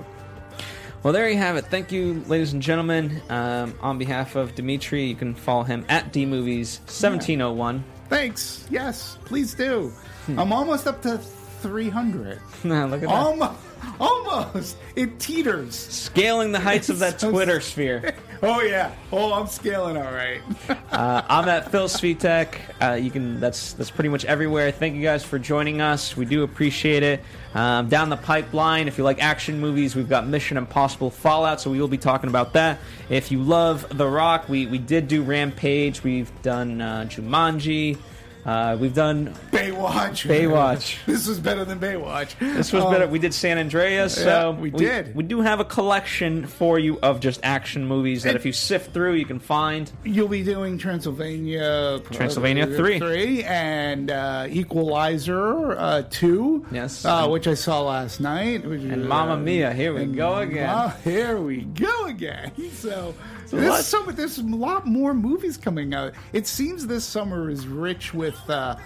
Well, 1.03 1.12
there 1.12 1.28
you 1.28 1.37
have 1.37 1.57
it. 1.57 1.66
Thank 1.66 1.91
you, 1.91 2.22
ladies 2.28 2.53
and 2.53 2.62
gentlemen. 2.62 3.20
Um, 3.28 3.74
on 3.80 3.99
behalf 3.99 4.37
of 4.37 4.55
Dimitri, 4.55 5.03
you 5.07 5.16
can 5.16 5.35
follow 5.35 5.64
him 5.64 5.85
at 5.89 6.12
dmovies1701. 6.12 7.83
Thanks. 8.09 8.68
Yes, 8.70 9.18
please 9.24 9.53
do. 9.53 9.93
I'm 10.28 10.53
almost 10.53 10.87
up 10.87 11.03
to 11.03 11.18
300. 11.18 12.41
Look 12.64 12.93
at 12.93 13.01
that. 13.01 13.09
Almost, 13.09 13.59
almost. 14.01 14.76
It 14.97 15.18
teeters. 15.18 15.74
Scaling 15.74 16.53
the 16.53 16.61
heights 16.61 16.89
of 16.89 16.99
that 17.01 17.20
So- 17.20 17.30
Twitter 17.30 17.61
sphere. 17.61 18.14
Oh 18.45 18.61
yeah. 18.61 18.91
Oh, 19.12 19.33
I'm 19.35 19.47
scaling 19.47 19.97
all 19.97 20.12
right. 20.12 20.41
Uh, 20.91 21.22
I'm 21.28 21.49
at 21.49 21.70
Phil 21.70 21.87
Svitek. 21.89 22.57
Uh, 22.83 22.95
you 22.95 23.09
can. 23.11 23.39
That's 23.39 23.72
that's 23.74 23.91
pretty 23.91 24.09
much 24.11 24.24
everywhere. 24.24 24.72
Thank 24.72 24.95
you 24.97 25.01
guys 25.03 25.24
for 25.24 25.39
joining 25.39 25.80
us. 25.80 26.16
We 26.16 26.24
do 26.26 26.43
appreciate 26.43 27.03
it. 27.05 27.20
Um, 27.55 27.89
down 27.89 28.11
the 28.11 28.16
pipeline, 28.16 28.89
if 28.89 28.99
you 28.99 29.05
like 29.05 29.22
action 29.22 29.61
movies, 29.61 29.95
we've 29.97 30.09
got 30.09 30.26
Mission 30.26 30.57
Impossible 30.57 31.09
Fallout, 31.09 31.61
so 31.61 31.70
we 31.70 31.80
will 31.80 31.89
be 31.89 31.97
talking 31.99 32.28
about 32.28 32.53
that. 32.55 32.80
If 33.09 33.30
you 33.30 33.39
love 33.43 33.87
The 33.97 34.07
Rock, 34.09 34.49
we 34.49 34.66
we 34.66 34.78
did 34.78 35.07
do 35.09 35.22
Rampage. 35.22 36.03
We've 36.03 36.30
done 36.43 36.80
uh, 36.80 37.05
Jumanji. 37.09 37.97
Uh, 38.45 38.76
we've 38.80 38.95
done. 38.95 39.32
Baywatch. 39.53 40.26
Baywatch. 40.28 40.97
This 41.07 41.28
was 41.28 41.38
better 41.38 41.64
than 41.64 41.78
Baywatch. 41.78 42.36
This 42.40 42.72
was 42.72 42.82
Um, 42.84 42.93
better. 42.93 43.07
We 43.07 43.18
did 43.20 43.32
San 43.34 43.57
Andreas, 43.59 44.14
so 44.16 44.51
Yeah, 44.53 44.61
we 44.61 44.70
did. 44.70 45.14
We 45.14 45.22
do 45.22 45.43
have 45.43 45.61
a 45.61 45.64
collection 45.64 46.47
for 46.47 46.78
you 46.78 46.99
of 47.03 47.20
just 47.20 47.38
action 47.45 47.86
movies 47.86 48.24
that, 48.24 48.30
And- 48.30 48.36
if 48.36 48.45
you 48.45 48.53
sift 48.53 48.93
through, 48.93 49.14
you 49.14 49.24
can 49.26 49.38
find. 49.38 49.90
You'll 50.05 50.26
be 50.28 50.43
doing 50.43 50.76
Transylvania, 50.78 52.01
Transylvania 52.11 52.66
three. 52.66 52.99
three, 52.99 53.45
and 53.45 54.11
uh, 54.11 54.47
Equalizer 54.51 55.72
uh, 55.78 56.03
two. 56.11 56.66
Yes. 56.72 57.05
uh, 57.05 57.28
which 57.28 57.47
I 57.47 57.55
saw 57.55 57.82
last 57.82 58.20
night. 58.20 58.64
Which 58.66 58.80
And 58.82 59.09
Mamma 59.09 59.34
uh, 59.34 59.36
Mia, 59.36 59.72
here 59.72 59.95
we 59.95 60.07
go 60.07 60.38
again. 60.38 60.66
Ma- 60.66 60.88
here 61.05 61.36
we 61.38 61.59
go 61.62 62.07
again. 62.07 62.51
So. 62.72 63.14
A 63.53 63.57
lot. 63.57 63.84
There's, 63.84 64.16
there's 64.16 64.38
a 64.38 64.42
lot 64.42 64.86
more 64.86 65.14
movies 65.14 65.57
coming 65.57 65.94
out. 65.94 66.12
It 66.32 66.46
seems 66.46 66.86
this 66.86 67.05
summer 67.05 67.50
is 67.50 67.66
rich 67.66 68.12
with 68.14 68.38
uh, 68.48 68.76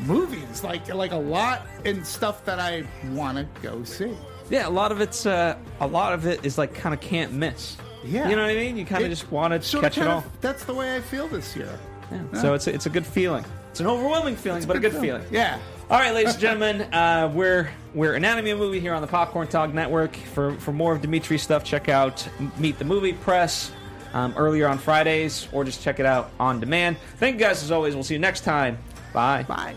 movies, 0.00 0.64
like 0.64 0.92
like 0.94 1.12
a 1.12 1.16
lot 1.16 1.62
and 1.84 2.06
stuff 2.06 2.44
that 2.44 2.58
I 2.58 2.84
want 3.12 3.38
to 3.38 3.46
go 3.62 3.84
see. 3.84 4.14
Yeah, 4.50 4.68
a 4.68 4.70
lot 4.70 4.92
of 4.92 5.00
it's 5.00 5.26
uh, 5.26 5.56
a 5.80 5.86
lot 5.86 6.12
of 6.12 6.26
it 6.26 6.44
is 6.44 6.58
like 6.58 6.74
kind 6.74 6.94
of 6.94 7.00
can't 7.00 7.32
miss. 7.32 7.76
Yeah. 8.04 8.28
you 8.28 8.36
know 8.36 8.42
what 8.42 8.50
I 8.50 8.54
mean. 8.54 8.76
You 8.76 8.84
kind 8.84 9.02
of 9.02 9.08
just 9.10 9.30
want 9.32 9.62
to 9.62 9.80
catch 9.80 9.96
it 9.96 10.06
all. 10.06 10.18
of- 10.18 10.40
That's 10.42 10.64
the 10.64 10.74
way 10.74 10.94
I 10.94 11.00
feel 11.00 11.26
this 11.26 11.56
year. 11.56 11.78
Yeah. 12.12 12.40
So 12.42 12.52
it's 12.52 12.66
a, 12.66 12.74
it's 12.74 12.84
a 12.84 12.90
good 12.90 13.06
feeling. 13.06 13.44
It's 13.70 13.80
an 13.80 13.86
overwhelming 13.86 14.36
feeling, 14.36 14.62
but 14.66 14.76
a 14.76 14.80
good 14.80 14.92
feeling. 14.92 15.24
Yeah. 15.30 15.58
All 15.90 16.00
right, 16.00 16.14
ladies 16.14 16.32
and 16.32 16.40
gentlemen, 16.40 16.80
uh, 16.94 17.30
we're 17.34 17.70
we're 17.92 18.14
Anatomy 18.14 18.50
of 18.50 18.58
Movie 18.58 18.80
here 18.80 18.94
on 18.94 19.02
the 19.02 19.06
Popcorn 19.06 19.48
Talk 19.48 19.74
Network. 19.74 20.16
For 20.16 20.54
for 20.54 20.72
more 20.72 20.94
of 20.94 21.02
Dimitri's 21.02 21.42
stuff, 21.42 21.62
check 21.62 21.90
out 21.90 22.26
Meet 22.56 22.78
the 22.78 22.86
Movie 22.86 23.12
Press 23.12 23.70
um, 24.14 24.32
earlier 24.34 24.66
on 24.66 24.78
Fridays, 24.78 25.46
or 25.52 25.62
just 25.62 25.82
check 25.82 26.00
it 26.00 26.06
out 26.06 26.30
on 26.40 26.58
demand. 26.58 26.96
Thank 27.18 27.34
you 27.34 27.40
guys 27.40 27.62
as 27.62 27.70
always. 27.70 27.94
We'll 27.94 28.02
see 28.02 28.14
you 28.14 28.20
next 28.20 28.44
time. 28.44 28.78
Bye. 29.12 29.42
Bye. 29.42 29.74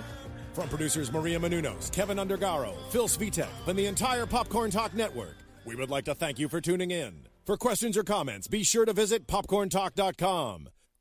From 0.54 0.70
producers 0.70 1.12
Maria 1.12 1.40
Menounos, 1.40 1.92
Kevin 1.92 2.18
Undergaro, 2.18 2.74
Phil 2.90 3.10
Svitek, 3.10 3.50
and 3.68 3.78
the 3.78 3.86
entire 3.86 4.26
Popcorn 4.26 4.72
Talk 4.72 4.94
Network, 4.94 5.36
we 5.66 5.76
would 5.76 5.90
like 5.90 6.06
to 6.06 6.16
thank 6.16 6.40
you 6.40 6.48
for 6.48 6.62
tuning 6.62 6.90
in. 6.90 7.28
For 7.46 7.58
questions 7.58 7.98
or 7.98 8.04
comments, 8.04 8.48
be 8.48 8.64
sure 8.64 8.86
to 8.86 8.94
visit 8.94 9.28
popcorntalk.com. 9.28 10.70